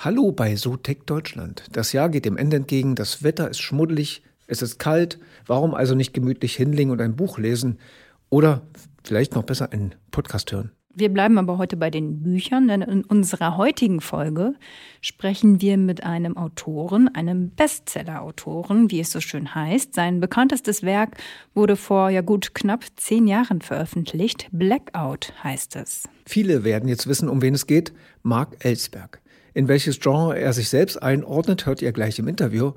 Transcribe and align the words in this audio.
Hallo 0.00 0.30
bei 0.30 0.54
SoTech 0.54 0.98
Deutschland. 1.06 1.64
Das 1.72 1.92
Jahr 1.92 2.08
geht 2.08 2.24
dem 2.24 2.36
Ende 2.36 2.58
entgegen, 2.58 2.94
das 2.94 3.24
Wetter 3.24 3.50
ist 3.50 3.58
schmuddelig, 3.58 4.22
es 4.46 4.62
ist 4.62 4.78
kalt. 4.78 5.18
Warum 5.44 5.74
also 5.74 5.96
nicht 5.96 6.14
gemütlich 6.14 6.54
hinlegen 6.54 6.92
und 6.92 7.00
ein 7.00 7.16
Buch 7.16 7.36
lesen? 7.36 7.80
Oder 8.30 8.62
vielleicht 9.02 9.34
noch 9.34 9.42
besser 9.42 9.72
einen 9.72 9.96
Podcast 10.12 10.52
hören? 10.52 10.70
Wir 10.94 11.08
bleiben 11.08 11.36
aber 11.36 11.58
heute 11.58 11.76
bei 11.76 11.90
den 11.90 12.22
Büchern, 12.22 12.68
denn 12.68 12.82
in 12.82 13.02
unserer 13.02 13.56
heutigen 13.56 14.00
Folge 14.00 14.54
sprechen 15.00 15.60
wir 15.60 15.76
mit 15.76 16.04
einem 16.04 16.36
Autoren, 16.36 17.08
einem 17.12 17.50
Bestseller-Autoren, 17.50 18.92
wie 18.92 19.00
es 19.00 19.10
so 19.10 19.20
schön 19.20 19.52
heißt. 19.52 19.94
Sein 19.94 20.20
bekanntestes 20.20 20.84
Werk 20.84 21.16
wurde 21.54 21.74
vor 21.74 22.10
ja 22.10 22.20
gut 22.20 22.54
knapp 22.54 22.84
zehn 22.94 23.26
Jahren 23.26 23.62
veröffentlicht. 23.62 24.46
Blackout 24.52 25.32
heißt 25.42 25.74
es. 25.74 26.04
Viele 26.24 26.62
werden 26.62 26.88
jetzt 26.88 27.08
wissen, 27.08 27.28
um 27.28 27.42
wen 27.42 27.54
es 27.54 27.66
geht. 27.66 27.92
Mark 28.22 28.64
Ellsberg. 28.64 29.20
In 29.58 29.66
welches 29.66 29.98
Genre 29.98 30.38
er 30.38 30.52
sich 30.52 30.68
selbst 30.68 31.02
einordnet, 31.02 31.66
hört 31.66 31.82
ihr 31.82 31.90
gleich 31.90 32.20
im 32.20 32.28
Interview. 32.28 32.74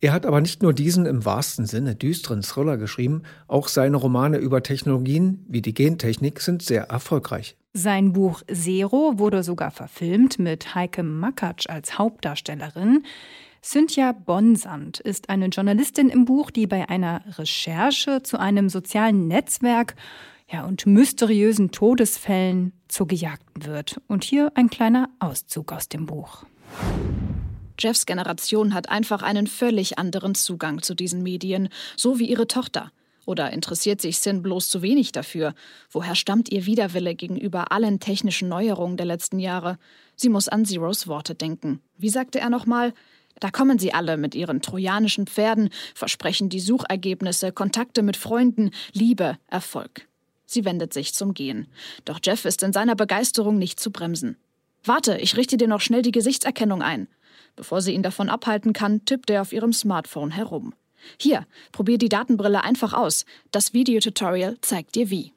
Er 0.00 0.14
hat 0.14 0.24
aber 0.24 0.40
nicht 0.40 0.62
nur 0.62 0.72
diesen 0.72 1.04
im 1.04 1.26
wahrsten 1.26 1.66
Sinne 1.66 1.94
düsteren 1.94 2.40
Thriller 2.40 2.78
geschrieben, 2.78 3.24
auch 3.48 3.68
seine 3.68 3.98
Romane 3.98 4.38
über 4.38 4.62
Technologien 4.62 5.44
wie 5.46 5.60
die 5.60 5.74
Gentechnik 5.74 6.40
sind 6.40 6.62
sehr 6.62 6.84
erfolgreich. 6.84 7.58
Sein 7.74 8.14
Buch 8.14 8.40
Zero 8.50 9.18
wurde 9.18 9.42
sogar 9.42 9.70
verfilmt 9.70 10.38
mit 10.38 10.74
Heike 10.74 11.02
Makatsch 11.02 11.68
als 11.68 11.98
Hauptdarstellerin. 11.98 13.04
Cynthia 13.62 14.12
Bonsand 14.12 15.00
ist 15.00 15.28
eine 15.28 15.48
Journalistin 15.48 16.08
im 16.08 16.24
Buch, 16.24 16.50
die 16.50 16.66
bei 16.66 16.88
einer 16.88 17.20
Recherche 17.36 18.22
zu 18.22 18.40
einem 18.40 18.70
sozialen 18.70 19.28
Netzwerk 19.28 19.96
ja, 20.52 20.64
und 20.64 20.86
mysteriösen 20.86 21.70
Todesfällen 21.70 22.72
zur 22.88 23.06
Gejagten 23.06 23.64
wird. 23.64 24.00
Und 24.06 24.24
hier 24.24 24.52
ein 24.54 24.68
kleiner 24.68 25.08
Auszug 25.18 25.72
aus 25.72 25.88
dem 25.88 26.06
Buch. 26.06 26.44
Jeffs 27.78 28.06
Generation 28.06 28.74
hat 28.74 28.88
einfach 28.90 29.22
einen 29.22 29.46
völlig 29.46 29.98
anderen 29.98 30.34
Zugang 30.34 30.82
zu 30.82 30.94
diesen 30.94 31.22
Medien, 31.22 31.68
so 31.96 32.18
wie 32.18 32.28
ihre 32.28 32.46
Tochter. 32.46 32.92
Oder 33.24 33.52
interessiert 33.52 34.00
sich 34.00 34.18
Sin 34.18 34.42
bloß 34.42 34.68
zu 34.68 34.82
wenig 34.82 35.12
dafür? 35.12 35.54
Woher 35.90 36.14
stammt 36.14 36.50
ihr 36.50 36.66
Widerwille 36.66 37.14
gegenüber 37.14 37.72
allen 37.72 38.00
technischen 38.00 38.48
Neuerungen 38.48 38.96
der 38.96 39.06
letzten 39.06 39.38
Jahre? 39.38 39.78
Sie 40.16 40.28
muss 40.28 40.48
an 40.48 40.64
Zeros 40.64 41.06
Worte 41.06 41.34
denken. 41.34 41.80
Wie 41.96 42.08
sagte 42.08 42.40
er 42.40 42.50
nochmal? 42.50 42.92
Da 43.40 43.50
kommen 43.50 43.78
sie 43.78 43.94
alle 43.94 44.16
mit 44.16 44.34
ihren 44.34 44.60
trojanischen 44.60 45.26
Pferden, 45.26 45.70
versprechen 45.94 46.48
die 46.48 46.60
Suchergebnisse, 46.60 47.52
Kontakte 47.52 48.02
mit 48.02 48.16
Freunden, 48.16 48.70
Liebe, 48.92 49.38
Erfolg. 49.48 50.06
Sie 50.52 50.64
wendet 50.64 50.92
sich 50.92 51.14
zum 51.14 51.34
Gehen. 51.34 51.66
Doch 52.04 52.20
Jeff 52.22 52.44
ist 52.44 52.62
in 52.62 52.72
seiner 52.72 52.94
Begeisterung 52.94 53.58
nicht 53.58 53.80
zu 53.80 53.90
bremsen. 53.90 54.36
Warte, 54.84 55.16
ich 55.18 55.36
richte 55.36 55.56
dir 55.56 55.68
noch 55.68 55.80
schnell 55.80 56.02
die 56.02 56.10
Gesichtserkennung 56.10 56.82
ein. 56.82 57.08
Bevor 57.56 57.80
sie 57.80 57.92
ihn 57.92 58.02
davon 58.02 58.28
abhalten 58.28 58.72
kann, 58.72 59.04
tippt 59.04 59.30
er 59.30 59.42
auf 59.42 59.52
ihrem 59.52 59.72
Smartphone 59.72 60.30
herum. 60.30 60.74
Hier, 61.18 61.46
probier 61.72 61.98
die 61.98 62.08
Datenbrille 62.08 62.64
einfach 62.64 62.92
aus. 62.92 63.24
Das 63.50 63.72
Videotutorial 63.72 64.56
zeigt 64.60 64.94
dir 64.94 65.10
wie. 65.10 65.32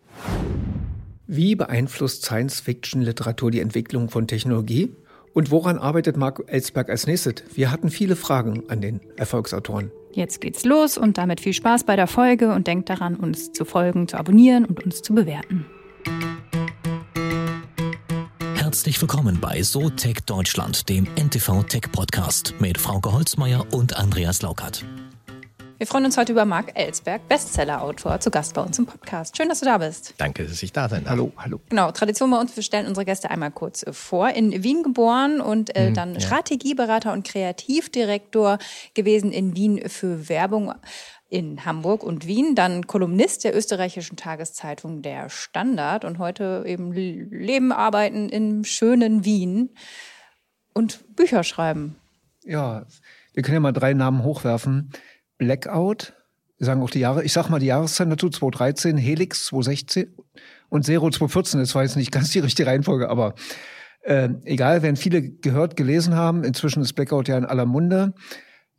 Wie 1.27 1.55
beeinflusst 1.55 2.23
Science-Fiction-Literatur 2.23 3.51
die 3.51 3.59
Entwicklung 3.59 4.09
von 4.09 4.27
Technologie? 4.27 4.93
Und 5.33 5.51
woran 5.51 5.77
arbeitet 5.77 6.17
Mark 6.17 6.43
Ellsberg 6.47 6.89
als 6.89 7.07
nächstes? 7.07 7.35
Wir 7.53 7.71
hatten 7.71 7.89
viele 7.89 8.15
Fragen 8.15 8.69
an 8.69 8.79
den 8.79 9.01
Erfolgsautoren. 9.17 9.91
Jetzt 10.15 10.39
geht's 10.39 10.63
los 10.63 10.97
und 10.97 11.17
damit 11.17 11.41
viel 11.41 11.51
Spaß 11.51 11.83
bei 11.83 11.97
der 11.97 12.07
Folge 12.07 12.53
und 12.53 12.67
denkt 12.67 12.89
daran, 12.89 13.17
uns 13.17 13.51
zu 13.51 13.65
folgen, 13.65 14.07
zu 14.07 14.15
abonnieren 14.17 14.63
und 14.63 14.81
uns 14.81 15.01
zu 15.01 15.13
bewerten. 15.13 15.65
Herzlich 18.55 19.01
willkommen 19.01 19.39
bei 19.41 19.61
So 19.61 19.89
Tech 19.89 20.19
Deutschland, 20.25 20.87
dem 20.87 21.05
NTV 21.17 21.63
Tech 21.63 21.91
Podcast 21.91 22.55
mit 22.59 22.77
Frauke 22.77 23.11
Holzmeier 23.11 23.65
und 23.73 23.97
Andreas 23.97 24.41
Laukert. 24.41 24.85
Wir 25.77 25.87
freuen 25.87 26.05
uns 26.05 26.15
heute 26.15 26.31
über 26.31 26.45
Marc 26.45 26.71
Ellsberg, 26.79 27.27
Bestseller-Autor, 27.27 28.21
zu 28.21 28.31
Gast 28.31 28.53
bei 28.53 28.61
uns 28.61 28.79
im 28.79 28.85
Podcast. 28.85 29.35
Schön, 29.35 29.49
dass 29.49 29.59
du 29.59 29.65
da 29.65 29.77
bist. 29.77 30.13
Danke, 30.17 30.45
dass 30.45 30.63
ich 30.63 30.71
da 30.71 30.87
sein 30.87 31.03
darf. 31.03 31.11
Hallo, 31.11 31.33
hallo. 31.35 31.59
Genau, 31.67 31.91
Tradition 31.91 32.31
bei 32.31 32.39
uns, 32.39 32.55
wir 32.55 32.63
stellen 32.63 32.87
unsere 32.87 33.03
Gäste 33.03 33.29
einmal 33.29 33.51
kurz 33.51 33.83
vor. 33.91 34.29
In 34.29 34.63
Wien 34.63 34.83
geboren 34.83 35.41
und 35.41 35.75
äh, 35.75 35.91
dann 35.91 36.13
hm, 36.13 36.15
ja. 36.15 36.21
Strategieberater 36.21 37.11
und 37.11 37.27
Kreativdirektor 37.27 38.57
gewesen 38.93 39.33
in 39.33 39.57
Wien 39.57 39.89
für 39.89 40.29
Werbung 40.29 40.73
in 41.27 41.65
Hamburg 41.65 42.03
und 42.03 42.25
Wien, 42.25 42.55
dann 42.55 42.87
Kolumnist 42.87 43.43
der 43.43 43.53
österreichischen 43.53 44.15
Tageszeitung 44.15 45.01
Der 45.01 45.29
Standard 45.29 46.05
und 46.05 46.19
heute 46.19 46.63
eben 46.65 46.93
leben, 46.93 47.73
arbeiten 47.73 48.29
im 48.29 48.63
schönen 48.63 49.25
Wien 49.25 49.71
und 50.73 51.15
Bücher 51.17 51.43
schreiben. 51.43 51.97
Ja, 52.45 52.85
wir 53.33 53.43
können 53.43 53.55
ja 53.55 53.59
mal 53.59 53.73
drei 53.73 53.93
Namen 53.93 54.23
hochwerfen. 54.23 54.91
Blackout, 55.37 56.13
sagen 56.59 56.81
auch 56.81 56.89
die 56.89 56.99
Jahre, 56.99 57.23
ich 57.23 57.33
sag 57.33 57.49
mal 57.49 57.59
die 57.59 57.67
Jahreszeit 57.67 58.11
dazu, 58.11 58.29
2013, 58.29 58.97
Helix 58.97 59.45
2016 59.45 60.15
und 60.69 60.85
Zero 60.85 61.09
2014. 61.09 61.59
Das 61.59 61.75
war 61.75 61.83
jetzt 61.83 61.95
nicht 61.95 62.11
ganz 62.11 62.31
die 62.31 62.39
richtige 62.39 62.69
Reihenfolge, 62.69 63.09
aber 63.09 63.35
äh, 64.01 64.29
egal, 64.43 64.81
werden 64.81 64.95
viele 64.95 65.21
gehört, 65.21 65.75
gelesen 65.75 66.15
haben. 66.15 66.43
Inzwischen 66.43 66.81
ist 66.81 66.93
Blackout 66.93 67.27
ja 67.27 67.37
in 67.37 67.45
aller 67.45 67.65
Munde. 67.65 68.13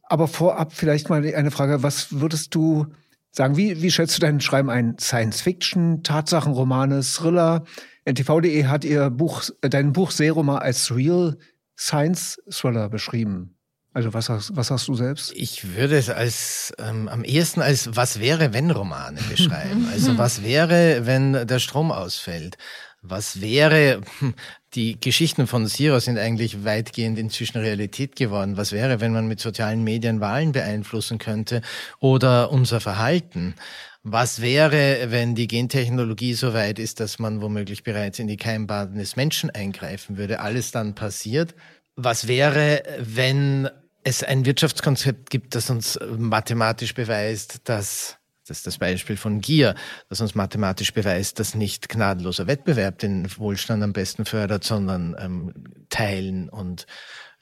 Aber 0.03 0.29
vorab 0.29 0.73
vielleicht 0.73 1.11
mal 1.11 1.25
eine 1.35 1.51
Frage, 1.51 1.83
was 1.83 2.21
würdest 2.21 2.55
du 2.55 2.87
sagen, 3.33 3.57
wie, 3.57 3.83
wie 3.83 3.91
schätzt 3.91 4.17
du 4.17 4.21
dein 4.21 4.41
Schreiben 4.41 4.71
ein? 4.71 4.97
Science 4.99 5.41
Fiction, 5.41 6.03
Tatsachenromane, 6.03 7.03
Thriller? 7.03 7.65
NTV.de 8.05 8.67
hat 8.67 8.85
ihr 8.85 9.11
Buch, 9.11 9.43
äh, 9.63 9.69
dein 9.69 9.93
Buch 9.93 10.13
Zero 10.13 10.43
mal 10.45 10.59
als 10.59 10.95
Real 10.95 11.37
Science 11.77 12.41
Thriller 12.49 12.89
beschrieben. 12.89 13.56
Also 13.97 14.13
was 14.13 14.29
hast, 14.29 14.55
was 14.55 14.71
hast 14.71 14.89
du 14.89 14.95
selbst? 14.95 15.33
Ich 15.35 15.75
würde 15.75 15.97
es 15.97 16.11
als 16.11 16.71
ähm, 16.79 17.09
am 17.09 17.25
ehesten 17.25 17.63
als 17.63 17.97
Was 17.97 18.21
wäre 18.21 18.53
wenn 18.53 18.71
Romane 18.71 19.19
beschreiben. 19.31 19.89
also 19.91 20.19
was 20.19 20.43
wäre, 20.43 21.07
wenn 21.07 21.47
der 21.47 21.59
Strom 21.61 21.91
ausfällt? 21.91 22.59
Was 23.01 23.41
wäre, 23.41 24.03
hm, 24.19 24.35
die 24.75 25.01
Geschichten 25.01 25.47
von 25.47 25.67
Zero 25.67 25.99
sind 25.99 26.19
eigentlich 26.19 26.63
weitgehend 26.63 27.19
inzwischen 27.19 27.57
Realität 27.57 28.17
geworden. 28.17 28.59
Was 28.59 28.73
wäre, 28.73 29.01
wenn 29.01 29.15
man 29.15 29.29
mit 29.29 29.41
sozialen 29.41 29.83
Medien 29.83 30.21
Wahlen 30.21 30.53
beeinflussen 30.53 31.17
könnte 31.17 31.63
oder 31.99 32.51
unser 32.51 32.81
Verhalten? 32.81 33.55
Was 34.03 34.43
wäre, 34.43 35.07
wenn 35.11 35.35
die 35.35 35.49
Gentechnologie 35.49 36.35
so 36.35 36.53
weit 36.53 36.79
ist, 36.79 37.01
dass 37.01 37.19
man 37.19 37.41
womöglich 37.41 37.83
bereits 37.83 38.19
in 38.19 38.29
die 38.29 38.37
Keimbahn 38.37 38.99
des 38.99 39.17
Menschen 39.17 39.49
eingreifen 39.49 40.19
würde? 40.19 40.41
Alles 40.41 40.71
dann 40.71 40.95
passiert. 40.95 41.55
Was 41.99 42.29
wäre, 42.29 42.83
wenn 43.01 43.71
es 44.07 44.23
ein 44.23 44.47
Wirtschaftskonzept 44.47 45.31
gibt, 45.31 45.57
das 45.57 45.69
uns 45.69 45.99
mathematisch 46.17 46.95
beweist, 46.95 47.69
dass 47.69 48.19
das 48.47 48.59
ist 48.59 48.67
das 48.69 48.79
Beispiel 48.79 49.17
von 49.17 49.41
Gier, 49.41 49.75
das 50.09 50.21
uns 50.21 50.37
mathematisch 50.37 50.93
beweist, 50.93 51.41
dass 51.41 51.57
nicht 51.57 51.89
gnadenloser 51.89 52.47
Wettbewerb 52.47 53.01
den 53.01 53.29
Wohlstand 53.39 53.83
am 53.83 53.93
besten 53.93 54.25
fördert, 54.25 54.63
sondern 54.63 55.17
ähm, 55.19 55.53
Teilen 55.89 56.49
und 56.49 56.87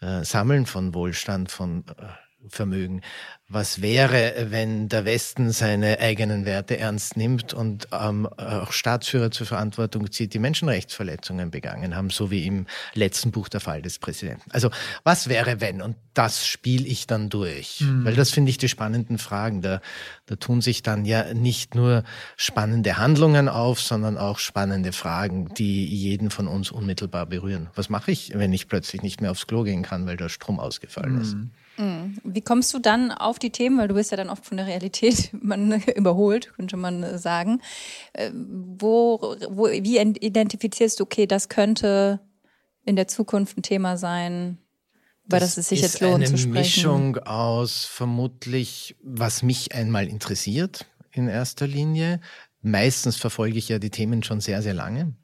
äh, 0.00 0.24
Sammeln 0.24 0.64
von 0.64 0.94
Wohlstand, 0.94 1.50
von 1.50 1.84
äh, 1.98 2.06
Vermögen. 2.48 3.02
Was 3.48 3.82
wäre, 3.82 4.46
wenn 4.48 4.88
der 4.88 5.04
Westen 5.04 5.52
seine 5.52 5.98
eigenen 6.00 6.46
Werte 6.46 6.78
ernst 6.78 7.18
nimmt 7.18 7.52
und 7.52 7.88
ähm, 7.92 8.26
auch 8.26 8.72
Staatsführer 8.72 9.30
zur 9.30 9.46
Verantwortung 9.46 10.10
zieht, 10.10 10.32
die 10.32 10.38
Menschenrechtsverletzungen 10.38 11.50
begangen 11.50 11.94
haben, 11.94 12.08
so 12.08 12.30
wie 12.30 12.46
im 12.46 12.66
letzten 12.94 13.32
Buch 13.32 13.50
der 13.50 13.60
Fall 13.60 13.82
des 13.82 13.98
Präsidenten? 13.98 14.50
Also 14.50 14.70
was 15.02 15.28
wäre, 15.28 15.60
wenn? 15.60 15.82
Und 15.82 15.96
das 16.14 16.46
spiele 16.46 16.86
ich 16.86 17.06
dann 17.06 17.28
durch, 17.28 17.82
mhm. 17.82 18.06
weil 18.06 18.14
das 18.14 18.30
finde 18.30 18.48
ich 18.48 18.56
die 18.56 18.68
spannenden 18.70 19.18
Fragen. 19.18 19.60
Da, 19.60 19.82
da 20.24 20.36
tun 20.36 20.62
sich 20.62 20.82
dann 20.82 21.04
ja 21.04 21.34
nicht 21.34 21.74
nur 21.74 22.02
spannende 22.38 22.96
Handlungen 22.96 23.50
auf, 23.50 23.78
sondern 23.78 24.16
auch 24.16 24.38
spannende 24.38 24.92
Fragen, 24.92 25.52
die 25.52 25.84
jeden 25.84 26.30
von 26.30 26.48
uns 26.48 26.70
unmittelbar 26.70 27.26
berühren. 27.26 27.68
Was 27.74 27.90
mache 27.90 28.10
ich, 28.10 28.32
wenn 28.34 28.54
ich 28.54 28.68
plötzlich 28.68 29.02
nicht 29.02 29.20
mehr 29.20 29.32
aufs 29.32 29.46
Klo 29.46 29.64
gehen 29.64 29.82
kann, 29.82 30.06
weil 30.06 30.16
der 30.16 30.30
Strom 30.30 30.58
ausgefallen 30.58 31.16
mhm. 31.16 31.20
ist? 31.20 31.36
Mhm. 31.76 32.18
Wie 32.22 32.40
kommst 32.40 32.72
du 32.72 32.78
dann 32.78 33.10
auf 33.10 33.38
die 33.44 33.50
Themen, 33.50 33.78
weil 33.78 33.88
du 33.88 33.94
bist 33.94 34.10
ja 34.10 34.16
dann 34.16 34.30
oft 34.30 34.44
von 34.44 34.56
der 34.56 34.66
Realität 34.66 35.30
man 35.40 35.82
überholt, 35.82 36.52
könnte 36.54 36.76
man 36.76 37.18
sagen. 37.18 37.60
Äh, 38.12 38.30
wo, 38.34 39.36
wo, 39.48 39.68
wie 39.68 39.98
identifizierst 39.98 40.98
du, 40.98 41.04
okay, 41.04 41.26
das 41.26 41.48
könnte 41.48 42.20
in 42.84 42.96
der 42.96 43.08
Zukunft 43.08 43.56
ein 43.56 43.62
Thema 43.62 43.96
sein, 43.96 44.58
weil 45.26 45.40
das, 45.40 45.50
das 45.50 45.58
es 45.58 45.68
sich 45.68 45.82
jetzt 45.82 46.00
lohnt 46.00 46.26
zu 46.26 46.36
sprechen? 46.36 46.52
Eine 46.52 46.60
Mischung 46.60 47.18
aus 47.18 47.84
vermutlich, 47.84 48.96
was 49.02 49.42
mich 49.42 49.74
einmal 49.74 50.08
interessiert 50.08 50.86
in 51.12 51.28
erster 51.28 51.66
Linie. 51.66 52.20
Meistens 52.60 53.16
verfolge 53.16 53.58
ich 53.58 53.68
ja 53.68 53.78
die 53.78 53.90
Themen 53.90 54.22
schon 54.22 54.40
sehr, 54.40 54.62
sehr 54.62 54.74
lange. 54.74 55.14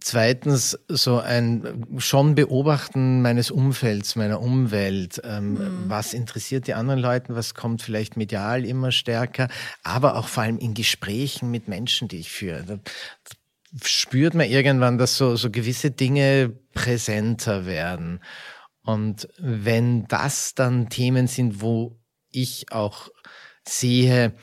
Zweitens 0.00 0.78
so 0.88 1.20
ein 1.20 1.86
schon 1.98 2.34
Beobachten 2.34 3.22
meines 3.22 3.50
Umfelds, 3.50 4.16
meiner 4.16 4.40
Umwelt. 4.40 5.20
Ähm, 5.24 5.52
mhm. 5.52 5.84
Was 5.86 6.14
interessiert 6.14 6.66
die 6.66 6.74
anderen 6.74 7.00
Leute? 7.00 7.36
Was 7.36 7.54
kommt 7.54 7.82
vielleicht 7.82 8.16
medial 8.16 8.64
immer 8.64 8.90
stärker? 8.90 9.48
Aber 9.84 10.16
auch 10.16 10.26
vor 10.26 10.42
allem 10.42 10.58
in 10.58 10.74
Gesprächen 10.74 11.50
mit 11.50 11.68
Menschen, 11.68 12.08
die 12.08 12.18
ich 12.18 12.30
führe. 12.30 12.64
Da 12.64 12.78
spürt 13.84 14.34
man 14.34 14.48
irgendwann, 14.48 14.98
dass 14.98 15.16
so, 15.16 15.36
so 15.36 15.50
gewisse 15.50 15.90
Dinge 15.90 16.52
präsenter 16.72 17.66
werden. 17.66 18.20
Und 18.82 19.28
wenn 19.38 20.06
das 20.08 20.54
dann 20.54 20.88
Themen 20.88 21.26
sind, 21.26 21.60
wo 21.60 21.98
ich 22.30 22.72
auch 22.72 23.08
sehe, 23.66 24.34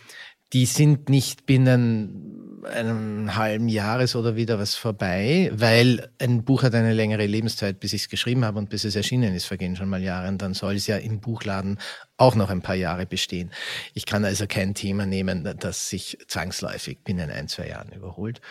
die 0.54 0.66
sind 0.66 1.10
nicht 1.10 1.46
binnen 1.46 2.42
einem 2.66 3.36
halben 3.36 3.68
Jahres 3.68 4.16
oder 4.16 4.36
wieder 4.36 4.60
was 4.60 4.76
vorbei, 4.76 5.52
weil 5.54 6.12
ein 6.20 6.44
Buch 6.44 6.64
hat 6.64 6.76
eine 6.76 6.94
längere 6.94 7.26
Lebenszeit, 7.26 7.80
bis 7.80 7.94
ich 7.94 8.04
es 8.04 8.10
geschrieben 8.10 8.46
habe 8.46 8.60
und 8.60 8.70
bis 8.70 8.84
es 8.84 8.96
erschienen 8.96 9.34
ist, 9.34 9.46
vergehen 9.46 9.76
schon 9.76 9.90
mal 9.90 10.02
Jahre 10.02 10.28
und 10.28 10.42
dann 10.42 10.54
soll 10.54 10.76
es 10.76 10.88
ja 10.88 10.98
im 10.98 11.20
Buchladen 11.20 11.80
auch 12.18 12.36
noch 12.36 12.50
ein 12.50 12.62
paar 12.62 12.76
Jahre 12.76 13.06
bestehen. 13.06 13.52
Ich 13.94 14.06
kann 14.06 14.26
also 14.26 14.46
kein 14.48 14.74
Thema 14.74 15.06
nehmen, 15.06 15.56
das 15.60 15.90
sich 15.90 16.18
zwangsläufig 16.28 17.04
binnen 17.04 17.30
ein, 17.30 17.48
zwei 17.48 17.68
Jahren 17.68 17.92
überholt. 17.92 18.42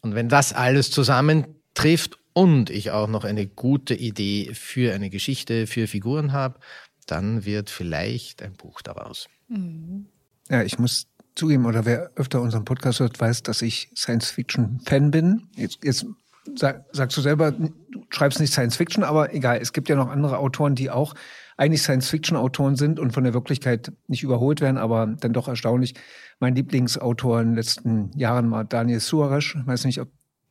Und 0.00 0.14
wenn 0.14 0.28
das 0.28 0.52
alles 0.52 0.90
zusammentrifft 0.90 2.18
und 2.32 2.70
ich 2.70 2.90
auch 2.90 3.08
noch 3.08 3.24
eine 3.24 3.46
gute 3.46 3.94
Idee 3.94 4.52
für 4.54 4.94
eine 4.94 5.10
Geschichte, 5.10 5.66
für 5.66 5.86
Figuren 5.86 6.32
habe, 6.32 6.60
dann 7.06 7.44
wird 7.44 7.70
vielleicht 7.70 8.42
ein 8.42 8.54
Buch 8.54 8.82
daraus. 8.82 9.28
Mhm. 9.48 10.06
Ja, 10.48 10.62
ich 10.62 10.78
muss 10.78 11.09
zugeben, 11.40 11.66
oder 11.66 11.84
wer 11.84 12.10
öfter 12.16 12.40
unseren 12.40 12.64
Podcast 12.64 13.00
hört, 13.00 13.20
weiß, 13.20 13.42
dass 13.42 13.62
ich 13.62 13.90
Science-Fiction-Fan 13.96 15.10
bin. 15.10 15.48
Jetzt, 15.56 15.78
jetzt 15.82 16.06
sag, 16.54 16.84
sagst 16.92 17.16
du 17.16 17.20
selber, 17.20 17.50
du 17.52 17.70
schreibst 18.10 18.40
nicht 18.40 18.52
Science-Fiction, 18.52 19.02
aber 19.02 19.34
egal, 19.34 19.58
es 19.60 19.72
gibt 19.72 19.88
ja 19.88 19.96
noch 19.96 20.08
andere 20.08 20.38
Autoren, 20.38 20.74
die 20.74 20.90
auch 20.90 21.14
eigentlich 21.56 21.82
Science-Fiction-Autoren 21.82 22.76
sind 22.76 23.00
und 23.00 23.12
von 23.12 23.24
der 23.24 23.34
Wirklichkeit 23.34 23.92
nicht 24.06 24.22
überholt 24.22 24.60
werden, 24.60 24.78
aber 24.78 25.06
dann 25.06 25.32
doch 25.32 25.48
erstaunlich. 25.48 25.94
Mein 26.38 26.54
Lieblingsautor 26.54 27.40
in 27.40 27.48
den 27.48 27.56
letzten 27.56 28.10
Jahren 28.16 28.50
war 28.50 28.64
Daniel 28.64 29.00
Suarez. 29.00 29.54
Ich 29.58 29.66
weiß 29.66 29.84
nicht, 29.84 30.00
ob 30.00 30.08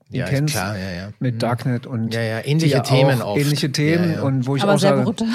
du 0.10 0.18
ja, 0.18 0.26
kennst. 0.26 0.54
Klar, 0.54 0.78
ja, 0.78 0.92
ja. 0.92 1.10
Mit 1.20 1.36
mhm. 1.36 1.40
Darknet 1.40 1.86
und 1.86 2.14
ja, 2.14 2.22
ja. 2.22 2.46
ähnliche 2.46 2.82
Themen 2.82 3.22
auch. 3.22 3.38
Ähnliche 3.38 3.72
Themen 3.72 4.14
ja, 4.14 4.22
und 4.24 4.48
wo 4.48 4.56
ich 4.56 4.64
aber 4.64 4.74
auch 4.74 4.80
sehr 4.80 4.92
sage, 4.92 5.04
brutal. 5.04 5.28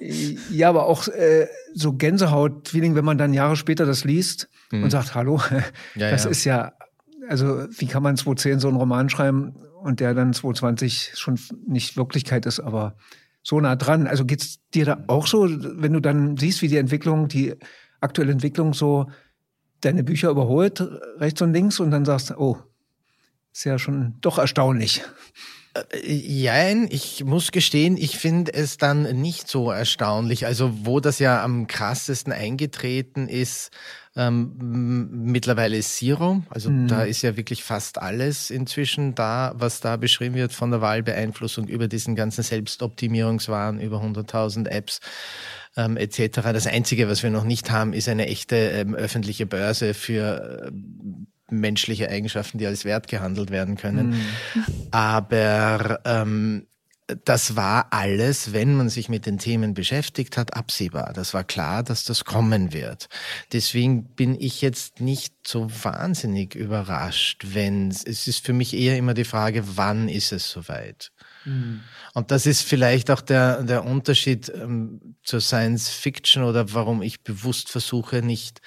ja, 0.50 0.68
aber 0.68 0.86
auch 0.86 1.08
äh, 1.08 1.46
so 1.74 1.92
Gänsehaut-Feeling, 1.94 2.94
wenn 2.94 3.04
man 3.04 3.18
dann 3.18 3.32
Jahre 3.32 3.56
später 3.56 3.86
das 3.86 4.04
liest 4.04 4.48
mhm. 4.70 4.84
und 4.84 4.90
sagt, 4.90 5.14
hallo, 5.14 5.40
das 5.96 6.26
ist 6.26 6.44
ja, 6.44 6.72
also 7.28 7.66
wie 7.70 7.86
kann 7.86 8.02
man 8.02 8.16
2010 8.16 8.60
so 8.60 8.68
einen 8.68 8.76
Roman 8.76 9.08
schreiben 9.08 9.54
und 9.82 10.00
der 10.00 10.14
dann 10.14 10.32
2020 10.32 11.12
schon 11.14 11.38
nicht 11.66 11.96
Wirklichkeit 11.96 12.46
ist, 12.46 12.60
aber 12.60 12.96
so 13.42 13.60
nah 13.60 13.76
dran. 13.76 14.06
Also 14.06 14.24
geht's 14.24 14.58
dir 14.72 14.84
da 14.86 15.04
auch 15.06 15.26
so, 15.26 15.46
wenn 15.48 15.92
du 15.92 16.00
dann 16.00 16.36
siehst, 16.36 16.62
wie 16.62 16.68
die 16.68 16.78
Entwicklung, 16.78 17.28
die 17.28 17.54
aktuelle 18.00 18.32
Entwicklung 18.32 18.74
so 18.74 19.06
deine 19.80 20.02
Bücher 20.02 20.30
überholt, 20.30 20.82
rechts 21.18 21.42
und 21.42 21.52
links, 21.52 21.78
und 21.78 21.90
dann 21.90 22.04
sagst, 22.04 22.34
oh, 22.36 22.58
ist 23.54 23.64
ja 23.64 23.78
schon 23.78 24.14
doch 24.20 24.38
erstaunlich. 24.38 25.02
Äh, 25.74 26.12
jein, 26.12 26.88
ich 26.90 27.24
muss 27.24 27.52
gestehen, 27.52 27.96
ich 27.96 28.18
finde 28.18 28.52
es 28.52 28.76
dann 28.76 29.02
nicht 29.20 29.48
so 29.48 29.70
erstaunlich. 29.70 30.46
Also 30.46 30.72
wo 30.82 31.00
das 31.00 31.20
ja 31.20 31.42
am 31.42 31.66
krassesten 31.66 32.32
eingetreten 32.32 33.28
ist, 33.28 33.70
ähm, 34.16 34.56
mittlerweile 35.10 35.76
ist 35.76 35.96
Zero. 35.96 36.42
Also 36.50 36.70
mhm. 36.70 36.88
da 36.88 37.02
ist 37.02 37.22
ja 37.22 37.36
wirklich 37.36 37.62
fast 37.64 37.98
alles 37.98 38.50
inzwischen 38.50 39.14
da, 39.14 39.54
was 39.56 39.80
da 39.80 39.96
beschrieben 39.96 40.34
wird 40.34 40.52
von 40.52 40.70
der 40.70 40.80
Wahlbeeinflussung 40.80 41.68
über 41.68 41.88
diesen 41.88 42.16
ganzen 42.16 42.42
Selbstoptimierungswahn, 42.42 43.80
über 43.80 44.02
100.000 44.02 44.68
Apps. 44.68 45.00
Ähm, 45.76 45.96
etc. 45.96 46.40
Das 46.52 46.68
Einzige, 46.68 47.08
was 47.08 47.24
wir 47.24 47.30
noch 47.30 47.42
nicht 47.42 47.72
haben, 47.72 47.94
ist 47.94 48.08
eine 48.08 48.28
echte 48.28 48.54
ähm, 48.54 48.94
öffentliche 48.94 49.44
Börse 49.44 49.92
für 49.92 50.68
ähm, 50.68 51.26
menschliche 51.50 52.08
Eigenschaften, 52.08 52.58
die 52.58 52.66
als 52.66 52.84
Wert 52.84 53.08
gehandelt 53.08 53.50
werden 53.50 53.76
können. 53.76 54.10
Mhm. 54.10 54.64
Aber 54.90 56.00
ähm, 56.04 56.66
das 57.24 57.54
war 57.54 57.88
alles, 57.90 58.54
wenn 58.54 58.74
man 58.74 58.88
sich 58.88 59.10
mit 59.10 59.26
den 59.26 59.38
Themen 59.38 59.74
beschäftigt 59.74 60.38
hat, 60.38 60.56
absehbar. 60.56 61.12
Das 61.12 61.34
war 61.34 61.44
klar, 61.44 61.82
dass 61.82 62.04
das 62.04 62.24
kommen 62.24 62.72
wird. 62.72 63.08
Deswegen 63.52 64.04
bin 64.14 64.40
ich 64.40 64.62
jetzt 64.62 65.00
nicht 65.00 65.34
so 65.46 65.70
wahnsinnig 65.82 66.54
überrascht, 66.54 67.44
wenn 67.52 67.88
es 67.88 68.04
ist 68.04 68.44
für 68.44 68.54
mich 68.54 68.72
eher 68.72 68.96
immer 68.96 69.12
die 69.12 69.24
Frage, 69.24 69.76
wann 69.76 70.08
ist 70.08 70.32
es 70.32 70.50
soweit? 70.50 71.12
Mhm. 71.44 71.82
Und 72.14 72.30
das 72.30 72.46
ist 72.46 72.62
vielleicht 72.62 73.10
auch 73.10 73.20
der, 73.20 73.62
der 73.64 73.84
Unterschied 73.84 74.50
ähm, 74.54 75.16
zur 75.22 75.42
Science 75.42 75.90
Fiction 75.90 76.42
oder 76.42 76.72
warum 76.72 77.02
ich 77.02 77.22
bewusst 77.22 77.68
versuche, 77.68 78.22
nicht 78.22 78.62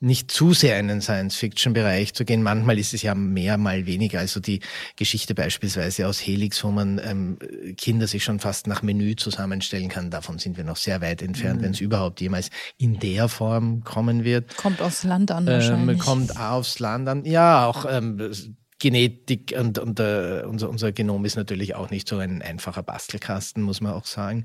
nicht 0.00 0.30
zu 0.30 0.54
sehr 0.54 0.78
in 0.80 0.88
den 0.88 1.02
Science-Fiction-Bereich 1.02 2.14
zu 2.14 2.24
gehen. 2.24 2.42
Manchmal 2.42 2.78
ist 2.78 2.94
es 2.94 3.02
ja 3.02 3.14
mehr, 3.14 3.58
mal 3.58 3.84
weniger. 3.84 4.18
Also 4.18 4.40
die 4.40 4.60
Geschichte 4.96 5.34
beispielsweise 5.34 6.06
aus 6.08 6.18
Helix, 6.18 6.64
wo 6.64 6.70
man 6.70 6.98
ähm, 7.04 7.38
Kinder 7.76 8.06
sich 8.06 8.24
schon 8.24 8.40
fast 8.40 8.66
nach 8.66 8.82
Menü 8.82 9.16
zusammenstellen 9.16 9.90
kann, 9.90 10.10
davon 10.10 10.38
sind 10.38 10.56
wir 10.56 10.64
noch 10.64 10.76
sehr 10.76 11.02
weit 11.02 11.20
entfernt, 11.20 11.60
mhm. 11.60 11.64
wenn 11.64 11.72
es 11.72 11.80
überhaupt 11.80 12.20
jemals 12.22 12.48
in 12.78 12.98
der 12.98 13.28
Form 13.28 13.84
kommen 13.84 14.24
wird. 14.24 14.56
Kommt 14.56 14.80
aufs 14.80 15.04
Land 15.04 15.30
an 15.30 15.46
ähm, 15.46 15.52
wahrscheinlich. 15.54 15.98
Ähm, 15.98 16.02
kommt 16.02 16.36
aufs 16.40 16.78
Land 16.78 17.06
an. 17.06 17.24
Ja, 17.26 17.66
auch 17.66 17.84
ähm, 17.88 18.32
Genetik 18.80 19.54
und, 19.56 19.78
und 19.78 20.00
uh, 20.00 20.48
unser, 20.48 20.70
unser 20.70 20.90
Genom 20.90 21.26
ist 21.26 21.36
natürlich 21.36 21.74
auch 21.74 21.90
nicht 21.90 22.08
so 22.08 22.16
ein 22.16 22.40
einfacher 22.40 22.82
Bastelkasten, 22.82 23.62
muss 23.62 23.82
man 23.82 23.92
auch 23.92 24.06
sagen. 24.06 24.44